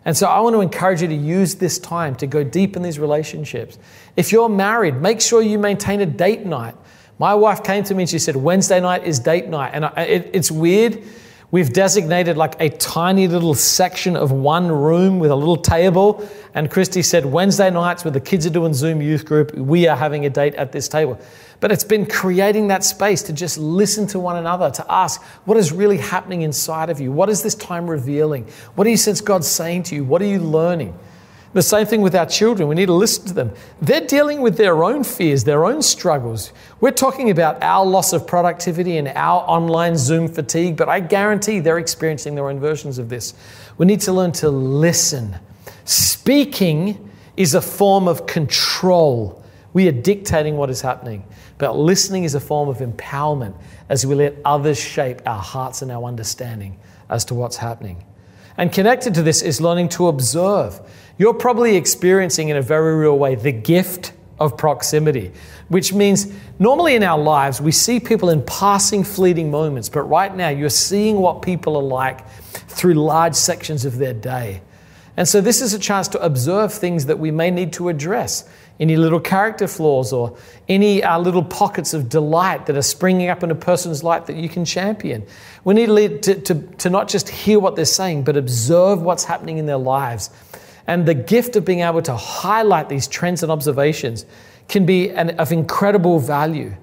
And 0.05 0.17
so 0.17 0.27
I 0.27 0.41
want 0.41 0.55
to 0.55 0.61
encourage 0.61 1.03
you 1.03 1.09
to 1.09 1.15
use 1.15 1.55
this 1.55 1.79
time 1.79 2.17
to 2.17 2.27
go 2.27 2.43
deep 2.43 2.75
in 2.75 2.83
these 2.83 2.99
relationships. 2.99 3.79
If 4.17 4.33
you're 4.33 4.49
married, 4.49 5.01
make 5.01 5.21
sure 5.21 5.41
you 5.41 5.57
maintain 5.57 6.01
a 6.01 6.07
date 6.07 6.45
night. 6.45 6.75
My 7.21 7.33
wife 7.35 7.63
came 7.63 7.85
to 7.85 7.95
me 7.95 8.05
and 8.05 8.11
she 8.11 8.19
said, 8.19 8.35
Wednesday 8.35 8.81
night 8.81 9.05
is 9.05 9.21
date 9.21 9.47
night. 9.47 9.71
And 9.73 9.85
it, 9.99 10.31
it's 10.33 10.51
weird. 10.51 11.01
We've 11.53 11.73
designated 11.73 12.37
like 12.37 12.61
a 12.61 12.71
tiny 12.71 13.29
little 13.29 13.55
section 13.55 14.17
of 14.17 14.33
one 14.33 14.69
room 14.69 15.21
with 15.21 15.31
a 15.31 15.37
little 15.37 15.57
table. 15.57 16.29
And 16.55 16.71
Christy 16.71 17.03
said, 17.03 17.25
Wednesday 17.25 17.71
nights 17.71 18.05
when 18.05 18.15
the 18.15 18.21
kids 18.21 18.47
are 18.47 18.51
doing 18.51 18.75
Zoom 18.75 19.01
youth 19.01 19.25
group, 19.25 19.55
we 19.55 19.87
are 19.87 19.97
having 19.97 20.27
a 20.27 20.31
date 20.31 20.55
at 20.55 20.73
this 20.73 20.89
table. 20.89 21.21
But 21.61 21.71
it's 21.71 21.85
been 21.85 22.07
creating 22.07 22.69
that 22.69 22.85
space 22.85 23.23
to 23.25 23.33
just 23.35 23.59
listen 23.59 24.07
to 24.09 24.19
one 24.19 24.37
another, 24.37 24.71
to 24.71 24.87
ask 24.91 25.23
what 25.45 25.59
is 25.59 25.73
really 25.73 25.99
happening 25.99 26.43
inside 26.43 26.89
of 26.89 27.01
you? 27.01 27.13
What 27.13 27.29
is 27.29 27.43
this 27.43 27.55
time 27.55 27.89
revealing? 27.89 28.47
What 28.75 28.85
do 28.85 28.91
you 28.91 28.97
sense 28.97 29.21
God's 29.21 29.47
saying 29.47 29.85
to 29.85 29.95
you? 29.95 30.05
What 30.05 30.23
are 30.23 30.27
you 30.27 30.41
learning? 30.41 30.99
The 31.53 31.63
same 31.63 31.85
thing 31.85 32.01
with 32.01 32.15
our 32.15 32.27
children. 32.27 32.69
We 32.69 32.77
need 32.77 32.87
to 32.87 32.95
listen 32.95 33.27
to 33.27 33.35
them. 33.35 33.53
They're 33.83 34.07
dealing 34.07 34.41
with 34.41 34.57
their 34.57 34.85
own 34.85 35.03
fears, 35.03 35.43
their 35.43 35.65
own 35.65 35.83
struggles. 35.83 36.53
We're 36.81 36.93
talking 36.93 37.29
about 37.29 37.61
our 37.63 37.85
loss 37.85 38.13
of 38.13 38.25
productivity 38.27 38.99
and 38.99 39.09
our 39.09 39.43
online 39.43 39.97
Zoom 39.97 40.29
fatigue, 40.29 40.77
but 40.77 40.89
I 40.89 41.01
guarantee 41.01 41.59
they're 41.59 41.79
experiencing 41.79 42.37
their 42.37 42.49
own 42.49 42.61
versions 42.61 42.99
of 42.99 43.09
this. 43.09 43.35
We 43.79 43.87
need 43.87 44.01
to 44.03 44.13
learn 44.13 44.31
to 44.33 44.49
listen. 44.49 45.37
Speaking 45.85 47.11
is 47.37 47.55
a 47.55 47.61
form 47.61 48.07
of 48.07 48.27
control. 48.27 49.45
We 49.73 49.89
are 49.89 49.93
dictating 49.93 50.57
what 50.57 50.71
is 50.71 50.81
happening. 50.81 51.25
But 51.61 51.77
listening 51.77 52.25
is 52.25 52.35
a 52.35 52.41
form 52.41 52.71
of 52.71 52.79
empowerment 52.79 53.55
as 53.91 54.07
we 54.07 54.15
let 54.15 54.35
others 54.47 54.81
shape 54.81 55.21
our 55.27 55.39
hearts 55.39 55.83
and 55.83 55.93
our 55.93 56.05
understanding 56.05 56.79
as 57.11 57.27
to 57.27 57.35
what's 57.35 57.59
happening. 57.59 58.03
And 58.57 58.73
connected 58.73 59.15
to 59.15 59.23
this 59.23 59.43
is 59.43 59.61
learning 59.61 59.91
to 59.91 60.09
observe. 60.09 60.81
You're 61.19 61.35
probably 61.35 61.77
experiencing 61.77 62.49
in 62.49 62.57
a 62.57 62.63
very 62.63 62.97
real 62.97 63.19
way 63.19 63.35
the 63.35 63.53
gift 63.53 64.15
of 64.39 64.57
proximity, 64.57 65.33
which 65.69 65.93
means 65.93 66.33
normally 66.59 66.95
in 66.95 67.03
our 67.03 67.19
lives 67.19 67.61
we 67.61 67.73
see 67.73 68.01
people 68.01 68.31
in 68.31 68.43
passing, 68.47 69.05
fleeting 69.05 69.51
moments, 69.51 69.91
but 69.91 70.05
right 70.05 70.35
now 70.35 70.49
you're 70.49 70.71
seeing 70.71 71.19
what 71.19 71.43
people 71.43 71.77
are 71.77 71.83
like 71.83 72.27
through 72.69 72.95
large 72.95 73.35
sections 73.35 73.85
of 73.85 73.99
their 73.99 74.15
day. 74.15 74.63
And 75.19 75.29
so 75.29 75.43
this 75.43 75.61
is 75.61 75.75
a 75.75 75.79
chance 75.79 76.09
to 76.09 76.23
observe 76.23 76.73
things 76.73 77.05
that 77.05 77.19
we 77.19 77.31
may 77.31 77.51
need 77.51 77.75
to 77.75 77.91
address 77.91 78.49
any 78.81 78.97
little 78.97 79.21
character 79.21 79.69
flaws 79.69 80.13
or 80.13 80.37
any 80.69 81.05
uh, 81.05 81.19
little 81.19 81.45
pockets 81.45 81.93
of 81.93 82.09
delight 82.09 82.65
that 82.67 82.77
are 82.77 82.83
springing 82.83 83.29
up 83.29 83.43
in 83.43 83.51
a 83.51 83.55
person's 83.55 84.03
life 84.03 84.25
that 84.27 84.37
you 84.37 84.49
can 84.49 84.65
champion. 84.65 85.25
We 85.65 85.75
need 85.75 86.23
to, 86.23 86.41
to, 86.41 86.55
to 86.55 86.91
not 86.91 87.07
just 87.07 87.29
hear 87.29 87.61
what 87.61 87.77
they're 87.77 87.85
saying, 87.85 88.25
but 88.25 88.39
observe 88.39 89.03
what's 89.03 89.25
happening 89.25 89.59
in 89.59 89.67
their 89.67 89.77
lives. 89.77 90.31
And 90.87 91.07
the 91.07 91.15
gift 91.15 91.57
of 91.57 91.65
being 91.65 91.81
able 91.81 92.03
to 92.03 92.17
highlight 92.17 92.89
these 92.89 93.07
trends 93.07 93.43
and 93.43 93.53
observations 93.53 94.25
can 94.67 94.87
be 94.87 95.11
an, 95.11 95.31
of 95.39 95.53
incredible 95.53 96.19
value. 96.19 96.75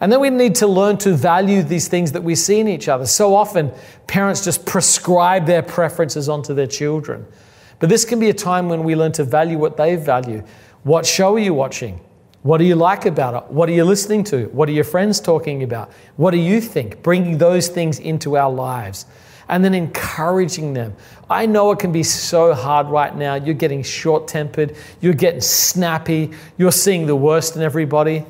And 0.00 0.12
then 0.12 0.20
we 0.20 0.30
need 0.30 0.56
to 0.56 0.66
learn 0.66 0.98
to 0.98 1.14
value 1.14 1.62
these 1.62 1.88
things 1.88 2.12
that 2.12 2.22
we 2.22 2.34
see 2.34 2.60
in 2.60 2.68
each 2.68 2.88
other. 2.88 3.06
So 3.06 3.34
often, 3.34 3.72
parents 4.08 4.44
just 4.44 4.66
prescribe 4.66 5.46
their 5.46 5.62
preferences 5.62 6.28
onto 6.28 6.54
their 6.54 6.66
children. 6.66 7.24
But 7.78 7.88
this 7.88 8.04
can 8.04 8.18
be 8.18 8.30
a 8.30 8.34
time 8.34 8.68
when 8.68 8.84
we 8.84 8.96
learn 8.96 9.12
to 9.12 9.24
value 9.24 9.58
what 9.58 9.76
they 9.76 9.96
value. 9.96 10.42
What 10.86 11.04
show 11.04 11.34
are 11.34 11.40
you 11.40 11.52
watching? 11.52 11.98
What 12.44 12.58
do 12.58 12.64
you 12.64 12.76
like 12.76 13.06
about 13.06 13.34
it? 13.34 13.50
What 13.50 13.68
are 13.68 13.72
you 13.72 13.84
listening 13.84 14.22
to? 14.26 14.44
What 14.50 14.68
are 14.68 14.72
your 14.72 14.84
friends 14.84 15.18
talking 15.18 15.64
about? 15.64 15.90
What 16.14 16.30
do 16.30 16.36
you 16.36 16.60
think? 16.60 17.02
Bringing 17.02 17.38
those 17.38 17.66
things 17.66 17.98
into 17.98 18.36
our 18.36 18.52
lives 18.52 19.04
and 19.48 19.64
then 19.64 19.74
encouraging 19.74 20.74
them. 20.74 20.94
I 21.28 21.46
know 21.46 21.72
it 21.72 21.80
can 21.80 21.90
be 21.90 22.04
so 22.04 22.54
hard 22.54 22.86
right 22.86 23.12
now. 23.16 23.34
You're 23.34 23.56
getting 23.56 23.82
short 23.82 24.28
tempered, 24.28 24.76
you're 25.00 25.12
getting 25.12 25.40
snappy, 25.40 26.30
you're 26.56 26.70
seeing 26.70 27.08
the 27.08 27.16
worst 27.16 27.56
in 27.56 27.62
everybody. 27.62 28.24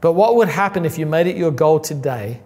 But 0.00 0.14
what 0.14 0.36
would 0.36 0.48
happen 0.48 0.86
if 0.86 0.96
you 0.96 1.04
made 1.04 1.26
it 1.26 1.36
your 1.36 1.50
goal 1.50 1.78
today 1.78 2.40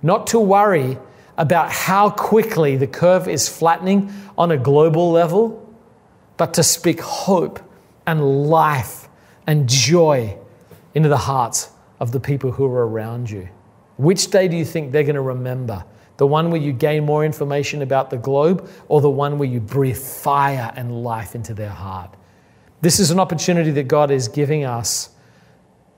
not 0.00 0.28
to 0.28 0.38
worry 0.38 0.96
about 1.36 1.72
how 1.72 2.08
quickly 2.08 2.76
the 2.76 2.86
curve 2.86 3.26
is 3.26 3.48
flattening 3.48 4.12
on 4.38 4.52
a 4.52 4.56
global 4.56 5.10
level, 5.10 5.74
but 6.36 6.54
to 6.54 6.62
speak 6.62 7.00
hope 7.00 7.58
and 8.06 8.48
life 8.48 9.08
and 9.46 9.68
joy 9.68 10.36
into 10.94 11.08
the 11.08 11.16
hearts 11.16 11.70
of 12.00 12.12
the 12.12 12.20
people 12.20 12.50
who 12.52 12.64
are 12.66 12.86
around 12.86 13.30
you. 13.30 13.48
Which 13.96 14.30
day 14.30 14.48
do 14.48 14.56
you 14.56 14.64
think 14.64 14.92
they're 14.92 15.04
going 15.04 15.14
to 15.14 15.20
remember? 15.20 15.84
The 16.16 16.26
one 16.26 16.50
where 16.50 16.60
you 16.60 16.72
gain 16.72 17.04
more 17.04 17.24
information 17.24 17.82
about 17.82 18.10
the 18.10 18.16
globe 18.16 18.68
or 18.88 19.00
the 19.00 19.10
one 19.10 19.38
where 19.38 19.48
you 19.48 19.60
breathe 19.60 19.96
fire 19.96 20.72
and 20.76 21.02
life 21.02 21.34
into 21.34 21.54
their 21.54 21.70
heart? 21.70 22.14
This 22.80 22.98
is 22.98 23.10
an 23.10 23.20
opportunity 23.20 23.70
that 23.72 23.88
God 23.88 24.10
is 24.10 24.28
giving 24.28 24.64
us 24.64 25.10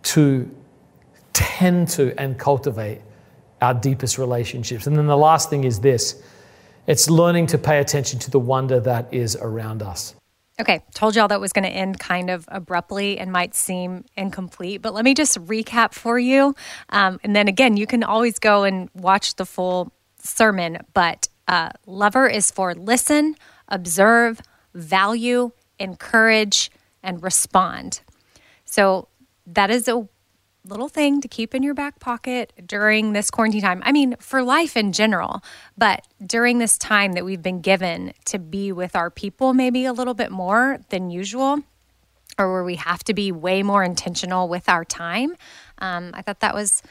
to 0.04 0.50
tend 1.32 1.88
to 1.88 2.14
and 2.18 2.38
cultivate 2.38 3.00
our 3.60 3.74
deepest 3.74 4.18
relationships. 4.18 4.86
And 4.86 4.96
then 4.96 5.06
the 5.06 5.16
last 5.16 5.50
thing 5.50 5.64
is 5.64 5.80
this 5.80 6.22
it's 6.86 7.08
learning 7.08 7.46
to 7.48 7.58
pay 7.58 7.78
attention 7.78 8.18
to 8.20 8.30
the 8.30 8.38
wonder 8.38 8.78
that 8.80 9.12
is 9.12 9.36
around 9.36 9.82
us. 9.82 10.14
Okay, 10.60 10.84
told 10.94 11.16
y'all 11.16 11.26
that 11.28 11.40
was 11.40 11.52
going 11.52 11.64
to 11.64 11.70
end 11.70 11.98
kind 11.98 12.30
of 12.30 12.44
abruptly 12.46 13.18
and 13.18 13.32
might 13.32 13.56
seem 13.56 14.04
incomplete, 14.16 14.82
but 14.82 14.94
let 14.94 15.04
me 15.04 15.12
just 15.12 15.36
recap 15.46 15.92
for 15.92 16.16
you. 16.16 16.54
Um, 16.90 17.18
and 17.24 17.34
then 17.34 17.48
again, 17.48 17.76
you 17.76 17.88
can 17.88 18.04
always 18.04 18.38
go 18.38 18.62
and 18.62 18.88
watch 18.94 19.34
the 19.34 19.46
full 19.46 19.92
sermon. 20.18 20.78
But 20.94 21.28
uh, 21.48 21.70
lover 21.86 22.28
is 22.28 22.52
for 22.52 22.72
listen, 22.74 23.34
observe, 23.68 24.40
value, 24.74 25.50
encourage, 25.80 26.70
and 27.02 27.20
respond. 27.20 28.02
So 28.64 29.08
that 29.46 29.70
is 29.70 29.88
a 29.88 30.08
little 30.64 30.88
thing 30.88 31.20
to 31.20 31.28
keep 31.28 31.54
in 31.54 31.62
your 31.62 31.74
back 31.74 32.00
pocket 32.00 32.52
during 32.66 33.12
this 33.12 33.30
quarantine 33.30 33.60
time. 33.60 33.82
I 33.84 33.92
mean, 33.92 34.16
for 34.18 34.42
life 34.42 34.76
in 34.76 34.92
general, 34.92 35.42
but 35.76 36.06
during 36.24 36.58
this 36.58 36.78
time 36.78 37.12
that 37.12 37.24
we've 37.24 37.42
been 37.42 37.60
given 37.60 38.14
to 38.26 38.38
be 38.38 38.72
with 38.72 38.96
our 38.96 39.10
people, 39.10 39.52
maybe 39.52 39.84
a 39.84 39.92
little 39.92 40.14
bit 40.14 40.30
more 40.30 40.78
than 40.88 41.10
usual, 41.10 41.60
or 42.38 42.52
where 42.52 42.64
we 42.64 42.76
have 42.76 43.04
to 43.04 43.14
be 43.14 43.30
way 43.30 43.62
more 43.62 43.84
intentional 43.84 44.48
with 44.48 44.68
our 44.68 44.84
time, 44.84 45.36
um, 45.78 46.10
I 46.14 46.22
thought 46.22 46.40
that 46.40 46.54
was 46.54 46.82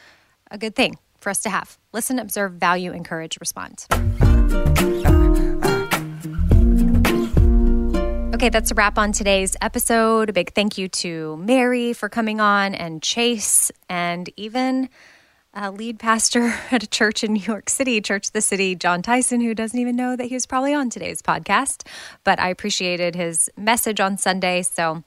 a 0.50 0.58
good 0.58 0.76
thing 0.76 0.98
for 1.18 1.30
us 1.30 1.40
to 1.40 1.50
have. 1.50 1.78
Listen, 1.92 2.18
observe, 2.18 2.52
value, 2.52 2.92
encourage, 2.92 3.38
respond. 3.40 3.86
Okay, 8.44 8.50
that's 8.50 8.70
a 8.70 8.74
wrap 8.74 8.98
on 8.98 9.10
today's 9.10 9.56
episode. 9.62 10.28
A 10.28 10.32
big 10.34 10.52
thank 10.52 10.76
you 10.76 10.86
to 10.86 11.34
Meri 11.38 11.94
for 11.94 12.10
coming 12.10 12.42
on 12.42 12.74
and 12.74 13.02
Chase 13.02 13.72
and 13.88 14.28
even 14.36 14.90
a 15.54 15.70
lead 15.70 15.98
pastor 15.98 16.54
at 16.70 16.82
a 16.82 16.86
church 16.86 17.24
in 17.24 17.32
New 17.32 17.40
York 17.40 17.70
City, 17.70 18.02
Church 18.02 18.32
the 18.32 18.42
City, 18.42 18.74
Jon 18.74 19.00
Tyson, 19.00 19.40
who 19.40 19.54
doesn't 19.54 19.80
even 19.80 19.96
know 19.96 20.14
that 20.14 20.26
he 20.26 20.34
was 20.34 20.44
probably 20.44 20.74
on 20.74 20.90
today's 20.90 21.22
podcast. 21.22 21.86
But 22.22 22.38
I 22.38 22.50
appreciated 22.50 23.14
his 23.14 23.48
message 23.56 23.98
on 23.98 24.18
Sunday. 24.18 24.60
So 24.60 25.02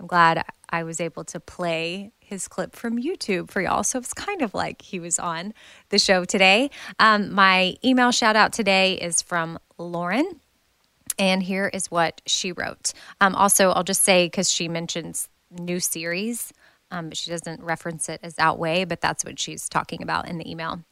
I'm 0.00 0.06
glad 0.06 0.42
I 0.70 0.82
was 0.82 0.98
able 0.98 1.24
to 1.24 1.40
play 1.40 2.12
his 2.18 2.48
clip 2.48 2.74
from 2.74 2.98
YouTube 2.98 3.50
for 3.50 3.60
y'all. 3.60 3.84
So 3.84 3.98
it's 3.98 4.14
kind 4.14 4.40
of 4.40 4.54
like 4.54 4.80
he 4.80 4.98
was 4.98 5.18
on 5.18 5.52
the 5.90 5.98
show 5.98 6.24
today. 6.24 6.70
Um, 6.98 7.34
my 7.34 7.74
email 7.84 8.12
shout 8.12 8.34
out 8.34 8.54
today 8.54 8.94
is 8.94 9.20
from 9.20 9.58
Lauren. 9.76 10.40
And 11.18 11.42
here 11.42 11.68
is 11.72 11.90
what 11.90 12.20
she 12.26 12.52
wrote. 12.52 12.92
Um, 13.20 13.34
also, 13.34 13.70
I'll 13.70 13.84
just 13.84 14.02
say 14.02 14.26
because 14.26 14.50
she 14.50 14.68
mentions 14.68 15.28
new 15.50 15.80
series, 15.80 16.52
um, 16.90 17.10
she 17.10 17.30
doesn't 17.30 17.62
reference 17.62 18.08
it 18.08 18.20
as 18.22 18.38
Outweigh, 18.38 18.84
but 18.84 19.00
that's 19.00 19.24
what 19.24 19.38
she's 19.38 19.68
talking 19.68 20.02
about 20.02 20.28
in 20.28 20.38
the 20.38 20.50
email. 20.50 20.84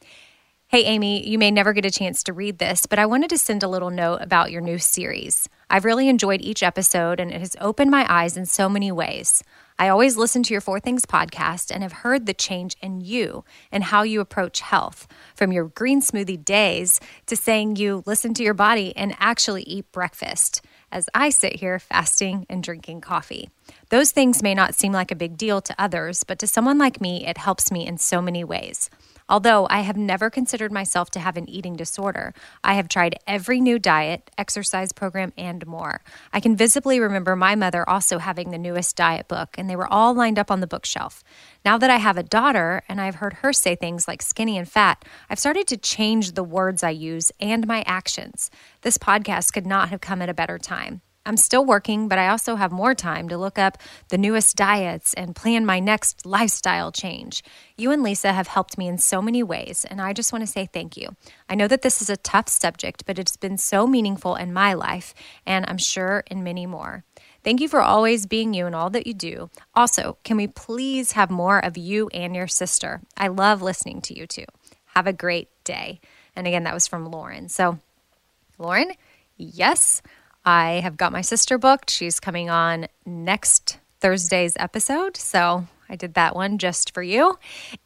Hey, 0.68 0.82
Amy, 0.82 1.24
you 1.24 1.38
may 1.38 1.52
never 1.52 1.72
get 1.72 1.84
a 1.84 1.92
chance 1.92 2.24
to 2.24 2.32
read 2.32 2.58
this, 2.58 2.86
but 2.86 2.98
I 2.98 3.06
wanted 3.06 3.30
to 3.30 3.38
send 3.38 3.62
a 3.62 3.68
little 3.68 3.88
note 3.88 4.18
about 4.20 4.50
your 4.50 4.60
new 4.60 4.78
series. 4.78 5.48
I've 5.70 5.84
really 5.84 6.08
enjoyed 6.08 6.40
each 6.40 6.60
episode, 6.60 7.20
and 7.20 7.30
it 7.30 7.38
has 7.38 7.54
opened 7.60 7.92
my 7.92 8.04
eyes 8.08 8.36
in 8.36 8.46
so 8.46 8.68
many 8.68 8.90
ways. 8.90 9.44
I 9.78 9.88
always 9.88 10.16
listen 10.16 10.42
to 10.42 10.52
your 10.52 10.60
Four 10.60 10.80
Things 10.80 11.06
podcast 11.06 11.70
and 11.72 11.84
have 11.84 11.92
heard 11.92 12.26
the 12.26 12.34
change 12.34 12.76
in 12.82 13.00
you 13.00 13.44
and 13.70 13.84
how 13.84 14.02
you 14.02 14.20
approach 14.20 14.60
health, 14.60 15.06
from 15.36 15.52
your 15.52 15.66
green 15.66 16.02
smoothie 16.02 16.44
days 16.44 16.98
to 17.26 17.36
saying 17.36 17.76
you 17.76 18.02
listen 18.04 18.34
to 18.34 18.42
your 18.42 18.52
body 18.52 18.92
and 18.96 19.14
actually 19.20 19.62
eat 19.62 19.92
breakfast, 19.92 20.62
as 20.90 21.08
I 21.14 21.30
sit 21.30 21.60
here 21.60 21.78
fasting 21.78 22.44
and 22.50 22.60
drinking 22.60 23.02
coffee. 23.02 23.50
Those 23.90 24.10
things 24.10 24.42
may 24.42 24.52
not 24.52 24.74
seem 24.74 24.90
like 24.90 25.12
a 25.12 25.16
big 25.16 25.36
deal 25.36 25.60
to 25.60 25.74
others, 25.78 26.24
but 26.24 26.40
to 26.40 26.48
someone 26.48 26.76
like 26.76 27.00
me, 27.00 27.24
it 27.24 27.38
helps 27.38 27.70
me 27.70 27.86
in 27.86 27.98
so 27.98 28.20
many 28.20 28.42
ways. 28.42 28.90
Although 29.28 29.66
I 29.68 29.80
have 29.80 29.96
never 29.96 30.30
considered 30.30 30.70
myself 30.70 31.10
to 31.10 31.20
have 31.20 31.36
an 31.36 31.48
eating 31.50 31.74
disorder, 31.74 32.32
I 32.62 32.74
have 32.74 32.88
tried 32.88 33.18
every 33.26 33.60
new 33.60 33.78
diet, 33.78 34.30
exercise 34.38 34.92
program, 34.92 35.32
and 35.36 35.66
more. 35.66 36.02
I 36.32 36.38
can 36.38 36.54
visibly 36.54 37.00
remember 37.00 37.34
my 37.34 37.56
mother 37.56 37.88
also 37.88 38.18
having 38.18 38.50
the 38.50 38.58
newest 38.58 38.94
diet 38.94 39.26
book, 39.26 39.56
and 39.58 39.68
they 39.68 39.74
were 39.74 39.92
all 39.92 40.14
lined 40.14 40.38
up 40.38 40.50
on 40.50 40.60
the 40.60 40.66
bookshelf. 40.68 41.24
Now 41.64 41.76
that 41.76 41.90
I 41.90 41.96
have 41.96 42.16
a 42.16 42.22
daughter 42.22 42.82
and 42.88 43.00
I've 43.00 43.16
heard 43.16 43.34
her 43.34 43.52
say 43.52 43.74
things 43.74 44.06
like 44.06 44.22
skinny 44.22 44.56
and 44.58 44.70
fat, 44.70 45.04
I've 45.28 45.40
started 45.40 45.66
to 45.68 45.76
change 45.76 46.32
the 46.32 46.44
words 46.44 46.84
I 46.84 46.90
use 46.90 47.32
and 47.40 47.66
my 47.66 47.82
actions. 47.84 48.48
This 48.82 48.96
podcast 48.96 49.52
could 49.52 49.66
not 49.66 49.88
have 49.88 50.00
come 50.00 50.22
at 50.22 50.28
a 50.28 50.34
better 50.34 50.58
time. 50.58 51.00
I'm 51.26 51.36
still 51.36 51.64
working, 51.64 52.08
but 52.08 52.18
I 52.18 52.28
also 52.28 52.54
have 52.54 52.70
more 52.70 52.94
time 52.94 53.28
to 53.28 53.36
look 53.36 53.58
up 53.58 53.78
the 54.08 54.16
newest 54.16 54.56
diets 54.56 55.12
and 55.14 55.34
plan 55.34 55.66
my 55.66 55.80
next 55.80 56.24
lifestyle 56.24 56.92
change. 56.92 57.42
You 57.76 57.90
and 57.90 58.02
Lisa 58.02 58.32
have 58.32 58.46
helped 58.46 58.78
me 58.78 58.86
in 58.86 58.98
so 58.98 59.20
many 59.20 59.42
ways, 59.42 59.84
and 59.84 60.00
I 60.00 60.12
just 60.12 60.32
want 60.32 60.42
to 60.46 60.50
say 60.50 60.66
thank 60.66 60.96
you. 60.96 61.16
I 61.48 61.56
know 61.56 61.66
that 61.66 61.82
this 61.82 62.00
is 62.00 62.08
a 62.08 62.16
tough 62.16 62.48
subject, 62.48 63.04
but 63.06 63.18
it's 63.18 63.36
been 63.36 63.58
so 63.58 63.86
meaningful 63.88 64.36
in 64.36 64.52
my 64.52 64.72
life, 64.72 65.14
and 65.44 65.66
I'm 65.68 65.78
sure 65.78 66.22
in 66.30 66.44
many 66.44 66.64
more. 66.64 67.04
Thank 67.42 67.60
you 67.60 67.68
for 67.68 67.82
always 67.82 68.26
being 68.26 68.54
you 68.54 68.66
and 68.66 68.74
all 68.74 68.90
that 68.90 69.06
you 69.06 69.14
do. 69.14 69.50
Also, 69.74 70.18
can 70.22 70.36
we 70.36 70.46
please 70.46 71.12
have 71.12 71.30
more 71.30 71.58
of 71.64 71.76
you 71.76 72.08
and 72.14 72.34
your 72.36 72.48
sister? 72.48 73.02
I 73.16 73.28
love 73.28 73.62
listening 73.62 74.00
to 74.02 74.18
you 74.18 74.26
too. 74.26 74.46
Have 74.94 75.06
a 75.06 75.12
great 75.12 75.48
day. 75.64 76.00
And 76.34 76.46
again, 76.46 76.64
that 76.64 76.74
was 76.74 76.86
from 76.86 77.06
Lauren. 77.10 77.48
So, 77.48 77.78
Lauren, 78.58 78.92
yes. 79.36 80.02
I 80.46 80.80
have 80.84 80.96
got 80.96 81.12
my 81.12 81.22
sister 81.22 81.58
booked. 81.58 81.90
She's 81.90 82.20
coming 82.20 82.48
on 82.48 82.86
next 83.04 83.78
Thursday's 84.00 84.56
episode. 84.58 85.16
So 85.16 85.66
I 85.88 85.96
did 85.96 86.14
that 86.14 86.36
one 86.36 86.58
just 86.58 86.94
for 86.94 87.02
you. 87.02 87.36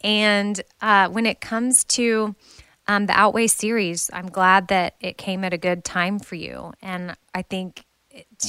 And 0.03 0.61
uh, 0.83 1.09
when 1.09 1.25
it 1.25 1.41
comes 1.41 1.85
to 1.85 2.35
um, 2.87 3.07
the 3.07 3.19
Outweigh 3.19 3.47
series, 3.47 4.11
I'm 4.13 4.27
glad 4.27 4.69
that 4.69 4.97
it 5.01 5.17
came 5.17 5.43
at 5.43 5.55
a 5.55 5.59
good 5.59 5.85
time 5.85 6.19
for 6.19 6.35
you. 6.35 6.73
And 6.83 7.17
I 7.35 7.43
think 7.43 7.85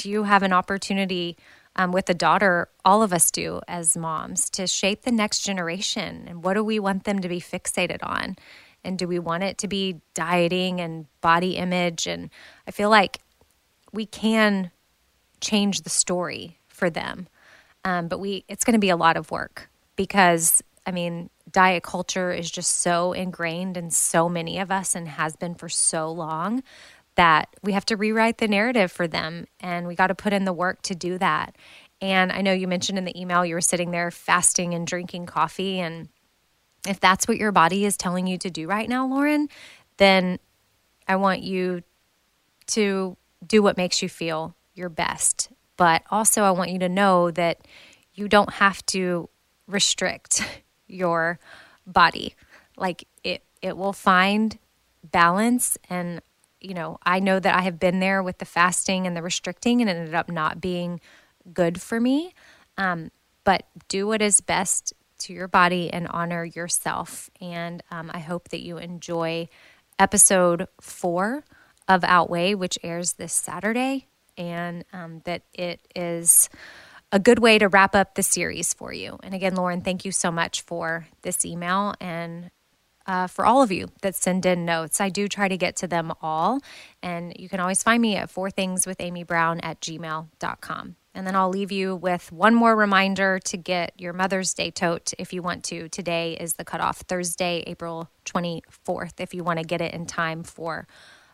you 0.03 0.23
have 0.23 0.43
an 0.43 0.51
opportunity 0.51 1.37
um, 1.77 1.93
with 1.93 2.09
a 2.09 2.13
daughter, 2.13 2.67
all 2.83 3.01
of 3.03 3.13
us 3.13 3.31
do 3.31 3.61
as 3.67 3.95
moms, 3.95 4.49
to 4.51 4.67
shape 4.67 5.03
the 5.03 5.11
next 5.11 5.39
generation. 5.39 6.25
And 6.27 6.43
what 6.43 6.55
do 6.55 6.63
we 6.63 6.79
want 6.79 7.05
them 7.05 7.19
to 7.19 7.29
be 7.29 7.39
fixated 7.39 7.99
on? 8.03 8.35
And 8.83 8.97
do 8.97 9.07
we 9.07 9.19
want 9.19 9.43
it 9.43 9.57
to 9.59 9.67
be 9.67 10.01
dieting 10.13 10.81
and 10.81 11.05
body 11.21 11.55
image? 11.55 12.07
And 12.07 12.29
I 12.67 12.71
feel 12.71 12.89
like 12.89 13.19
we 13.91 14.05
can 14.05 14.71
change 15.39 15.81
the 15.81 15.89
story 15.89 16.59
for 16.67 16.89
them. 16.89 17.27
Um, 17.83 18.07
but 18.07 18.19
we 18.19 18.45
it's 18.47 18.63
going 18.63 18.75
to 18.75 18.79
be 18.79 18.89
a 18.89 18.95
lot 18.95 19.17
of 19.17 19.31
work 19.31 19.69
because 19.95 20.61
I 20.85 20.91
mean 20.91 21.29
diet 21.49 21.83
culture 21.83 22.31
is 22.31 22.49
just 22.49 22.79
so 22.79 23.13
ingrained 23.13 23.75
in 23.75 23.89
so 23.89 24.29
many 24.29 24.59
of 24.59 24.71
us 24.71 24.95
and 24.95 25.07
has 25.07 25.35
been 25.35 25.55
for 25.55 25.67
so 25.67 26.11
long 26.11 26.63
that 27.15 27.49
we 27.61 27.73
have 27.73 27.85
to 27.85 27.97
rewrite 27.97 28.37
the 28.37 28.47
narrative 28.47 28.91
for 28.91 29.07
them 29.07 29.45
and 29.59 29.87
we 29.87 29.95
got 29.95 30.07
to 30.07 30.15
put 30.15 30.31
in 30.31 30.45
the 30.45 30.53
work 30.53 30.81
to 30.83 30.95
do 30.95 31.17
that. 31.17 31.55
And 32.01 32.31
I 32.31 32.41
know 32.41 32.53
you 32.53 32.67
mentioned 32.67 32.97
in 32.97 33.05
the 33.05 33.19
email 33.19 33.45
you 33.45 33.53
were 33.53 33.61
sitting 33.61 33.91
there 33.91 34.09
fasting 34.11 34.73
and 34.73 34.87
drinking 34.87 35.27
coffee. 35.27 35.79
And 35.79 36.09
if 36.87 36.99
that's 36.99 37.27
what 37.27 37.37
your 37.37 37.51
body 37.51 37.85
is 37.85 37.97
telling 37.97 38.27
you 38.27 38.37
to 38.39 38.49
do 38.49 38.67
right 38.67 38.89
now, 38.89 39.05
Lauren, 39.05 39.49
then 39.97 40.39
I 41.07 41.17
want 41.17 41.43
you 41.43 41.83
to 42.67 43.17
do 43.45 43.61
what 43.61 43.77
makes 43.77 44.01
you 44.01 44.09
feel 44.09 44.55
your 44.73 44.89
best. 44.89 45.49
But 45.77 46.03
also, 46.11 46.43
I 46.43 46.51
want 46.51 46.71
you 46.71 46.79
to 46.79 46.89
know 46.89 47.31
that 47.31 47.67
you 48.13 48.27
don't 48.27 48.53
have 48.53 48.85
to 48.87 49.29
restrict 49.67 50.43
your 50.87 51.39
body. 51.87 52.35
Like 52.77 53.07
it, 53.23 53.43
it 53.61 53.77
will 53.77 53.93
find 53.93 54.57
balance. 55.03 55.77
And, 55.89 56.21
you 56.59 56.73
know, 56.73 56.99
I 57.03 57.19
know 57.19 57.39
that 57.39 57.55
I 57.55 57.61
have 57.61 57.79
been 57.79 57.99
there 57.99 58.21
with 58.21 58.37
the 58.37 58.45
fasting 58.45 59.07
and 59.07 59.15
the 59.15 59.21
restricting 59.21 59.81
and 59.81 59.89
it 59.89 59.93
ended 59.93 60.15
up 60.15 60.29
not 60.29 60.61
being 60.61 60.99
good 61.53 61.81
for 61.81 61.99
me. 61.99 62.33
Um, 62.77 63.11
but 63.43 63.63
do 63.87 64.07
what 64.07 64.21
is 64.21 64.41
best 64.41 64.93
to 65.19 65.33
your 65.33 65.47
body 65.47 65.91
and 65.91 66.07
honor 66.07 66.45
yourself. 66.45 67.29
And 67.39 67.81
um, 67.91 68.11
I 68.13 68.19
hope 68.19 68.49
that 68.49 68.61
you 68.61 68.77
enjoy 68.77 69.49
episode 69.99 70.67
four 70.79 71.43
of 71.95 72.03
Outweigh, 72.03 72.55
which 72.55 72.79
airs 72.83 73.13
this 73.13 73.33
Saturday, 73.33 74.07
and 74.37 74.83
um, 74.93 75.21
that 75.25 75.43
it 75.53 75.79
is 75.95 76.49
a 77.11 77.19
good 77.19 77.39
way 77.39 77.59
to 77.59 77.67
wrap 77.67 77.95
up 77.95 78.15
the 78.15 78.23
series 78.23 78.73
for 78.73 78.93
you. 78.93 79.19
And 79.21 79.33
again, 79.33 79.55
Lauren, 79.55 79.81
thank 79.81 80.05
you 80.05 80.11
so 80.11 80.31
much 80.31 80.61
for 80.61 81.07
this 81.23 81.45
email 81.45 81.93
and 81.99 82.49
uh, 83.05 83.27
for 83.27 83.45
all 83.45 83.61
of 83.61 83.71
you 83.71 83.89
that 84.01 84.15
send 84.15 84.45
in 84.45 84.65
notes. 84.65 85.01
I 85.01 85.09
do 85.09 85.27
try 85.27 85.47
to 85.47 85.57
get 85.57 85.75
to 85.77 85.87
them 85.87 86.13
all. 86.21 86.61
And 87.01 87.33
you 87.37 87.49
can 87.49 87.59
always 87.59 87.83
find 87.83 88.01
me 88.01 88.15
at 88.15 88.29
four 88.29 88.49
things 88.49 88.85
with 88.85 89.01
Amy 89.01 89.23
Brown 89.23 89.59
at 89.61 89.81
gmail.com. 89.81 90.95
And 91.13 91.27
then 91.27 91.35
I'll 91.35 91.49
leave 91.49 91.73
you 91.73 91.95
with 91.95 92.31
one 92.31 92.55
more 92.55 92.75
reminder 92.75 93.37
to 93.39 93.57
get 93.57 93.99
your 93.99 94.13
Mother's 94.13 94.53
Day 94.53 94.71
tote 94.71 95.13
if 95.19 95.33
you 95.33 95.41
want 95.41 95.65
to. 95.65 95.89
Today 95.89 96.37
is 96.39 96.53
the 96.53 96.63
cutoff, 96.63 96.99
Thursday, 96.99 97.63
April 97.67 98.09
24th, 98.25 99.19
if 99.19 99.33
you 99.33 99.43
want 99.43 99.59
to 99.59 99.65
get 99.65 99.81
it 99.81 99.93
in 99.93 100.05
time 100.05 100.43
for 100.43 100.87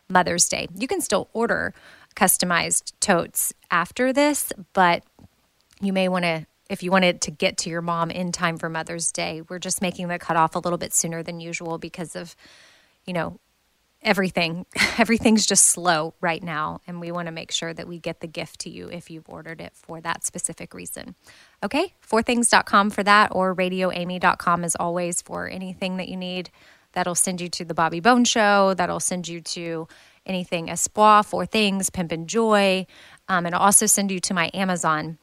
Mother's 0.08 0.48
Day. 0.48 0.68
You 0.74 0.88
can 0.88 1.00
still 1.00 1.28
order 1.32 1.74
customized 2.16 2.92
totes 3.00 3.52
after 3.70 4.12
this, 4.12 4.52
but 4.72 5.04
you 5.80 5.92
may 5.92 6.08
want 6.08 6.24
to, 6.24 6.46
if 6.68 6.82
you 6.82 6.90
wanted 6.90 7.20
to 7.22 7.30
get 7.30 7.58
to 7.58 7.70
your 7.70 7.82
mom 7.82 8.10
in 8.10 8.32
time 8.32 8.58
for 8.58 8.68
Mother's 8.68 9.12
Day, 9.12 9.42
we're 9.48 9.58
just 9.58 9.80
making 9.80 10.08
the 10.08 10.18
cutoff 10.18 10.54
a 10.54 10.58
little 10.58 10.78
bit 10.78 10.92
sooner 10.92 11.22
than 11.22 11.40
usual 11.40 11.78
because 11.78 12.16
of, 12.16 12.34
you 13.04 13.12
know, 13.12 13.38
everything. 14.02 14.64
Everything's 14.98 15.46
just 15.46 15.66
slow 15.66 16.14
right 16.20 16.42
now 16.42 16.80
and 16.86 17.00
we 17.00 17.10
want 17.10 17.26
to 17.26 17.32
make 17.32 17.50
sure 17.50 17.74
that 17.74 17.88
we 17.88 17.98
get 17.98 18.20
the 18.20 18.26
gift 18.26 18.60
to 18.60 18.70
you 18.70 18.88
if 18.88 19.10
you've 19.10 19.28
ordered 19.28 19.60
it 19.60 19.72
for 19.74 20.00
that 20.00 20.24
specific 20.24 20.72
reason. 20.72 21.14
Okay? 21.62 21.94
Fourthings.com 22.08 22.90
for 22.90 23.02
that 23.02 23.30
or 23.32 23.54
radioamy.com 23.54 24.64
as 24.64 24.76
always 24.76 25.20
for 25.20 25.48
anything 25.48 25.96
that 25.96 26.08
you 26.08 26.16
need 26.16 26.50
that'll 26.92 27.14
send 27.14 27.40
you 27.40 27.48
to 27.48 27.64
the 27.64 27.74
Bobby 27.74 28.00
Bones 28.00 28.28
Show 28.28 28.74
that'll 28.74 29.00
send 29.00 29.28
you 29.28 29.40
to 29.40 29.88
anything 30.26 30.68
espoir 30.68 31.22
four 31.22 31.46
things 31.46 31.90
Pimpin' 31.90 32.26
Joy 32.26 32.86
um, 33.28 33.46
and 33.46 33.54
i'll 33.54 33.62
also 33.62 33.86
send 33.86 34.10
you 34.10 34.20
to 34.20 34.34
my 34.34 34.50
amazon 34.52 35.18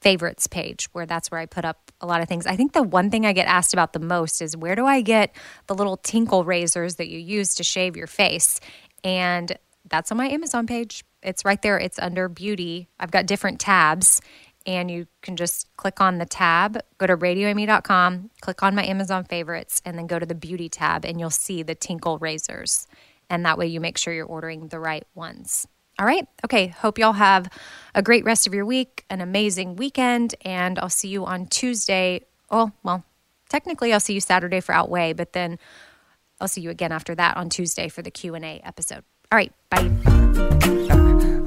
favorites 0.00 0.46
page 0.46 0.88
where 0.92 1.06
that's 1.06 1.30
where 1.30 1.40
I 1.40 1.46
put 1.46 1.64
up 1.64 1.92
a 2.00 2.06
lot 2.06 2.22
of 2.22 2.28
things. 2.28 2.46
I 2.46 2.56
think 2.56 2.72
the 2.72 2.82
one 2.82 3.10
thing 3.10 3.26
I 3.26 3.32
get 3.32 3.46
asked 3.46 3.72
about 3.72 3.92
the 3.92 4.00
most 4.00 4.40
is 4.40 4.56
where 4.56 4.74
do 4.74 4.86
I 4.86 5.02
get 5.02 5.34
the 5.66 5.74
little 5.74 5.96
tinkle 5.96 6.44
razors 6.44 6.96
that 6.96 7.08
you 7.08 7.18
use 7.18 7.54
to 7.56 7.64
shave 7.64 7.96
your 7.96 8.06
face? 8.06 8.60
And 9.04 9.56
that's 9.88 10.10
on 10.10 10.18
my 10.18 10.28
Amazon 10.28 10.66
page. 10.66 11.04
It's 11.22 11.44
right 11.44 11.60
there. 11.60 11.78
It's 11.78 11.98
under 11.98 12.28
beauty. 12.28 12.88
I've 12.98 13.10
got 13.10 13.26
different 13.26 13.60
tabs 13.60 14.20
and 14.66 14.90
you 14.90 15.06
can 15.22 15.36
just 15.36 15.74
click 15.76 16.00
on 16.00 16.18
the 16.18 16.26
tab, 16.26 16.78
go 16.98 17.06
to 17.06 17.16
radioamy.com, 17.16 18.30
click 18.40 18.62
on 18.62 18.74
my 18.74 18.84
Amazon 18.84 19.24
favorites, 19.24 19.80
and 19.84 19.96
then 19.96 20.06
go 20.06 20.18
to 20.18 20.26
the 20.26 20.34
beauty 20.34 20.68
tab, 20.68 21.04
and 21.04 21.18
you'll 21.18 21.30
see 21.30 21.62
the 21.62 21.74
tinkle 21.74 22.18
razors. 22.18 22.86
And 23.28 23.44
that 23.46 23.58
way 23.58 23.66
you 23.66 23.80
make 23.80 23.96
sure 23.96 24.12
you're 24.12 24.26
ordering 24.26 24.68
the 24.68 24.80
right 24.80 25.06
ones. 25.14 25.66
All 25.98 26.06
right. 26.06 26.26
Okay. 26.44 26.68
Hope 26.68 26.98
y'all 26.98 27.12
have 27.12 27.50
a 27.94 28.02
great 28.02 28.24
rest 28.24 28.46
of 28.46 28.54
your 28.54 28.64
week, 28.64 29.04
an 29.10 29.20
amazing 29.20 29.76
weekend, 29.76 30.34
and 30.42 30.78
I'll 30.78 30.88
see 30.88 31.08
you 31.08 31.26
on 31.26 31.46
Tuesday. 31.46 32.22
Oh, 32.50 32.72
well, 32.82 33.04
technically 33.48 33.92
I'll 33.92 34.00
see 34.00 34.14
you 34.14 34.20
Saturday 34.20 34.60
for 34.60 34.72
Outweigh, 34.74 35.12
but 35.12 35.34
then 35.34 35.58
I'll 36.40 36.48
see 36.48 36.62
you 36.62 36.70
again 36.70 36.90
after 36.90 37.14
that 37.14 37.36
on 37.36 37.50
Tuesday 37.50 37.88
for 37.88 38.02
the 38.02 38.10
Q&A 38.10 38.60
episode. 38.64 39.04
All 39.30 39.36
right. 39.36 39.52
Bye. 39.68 41.46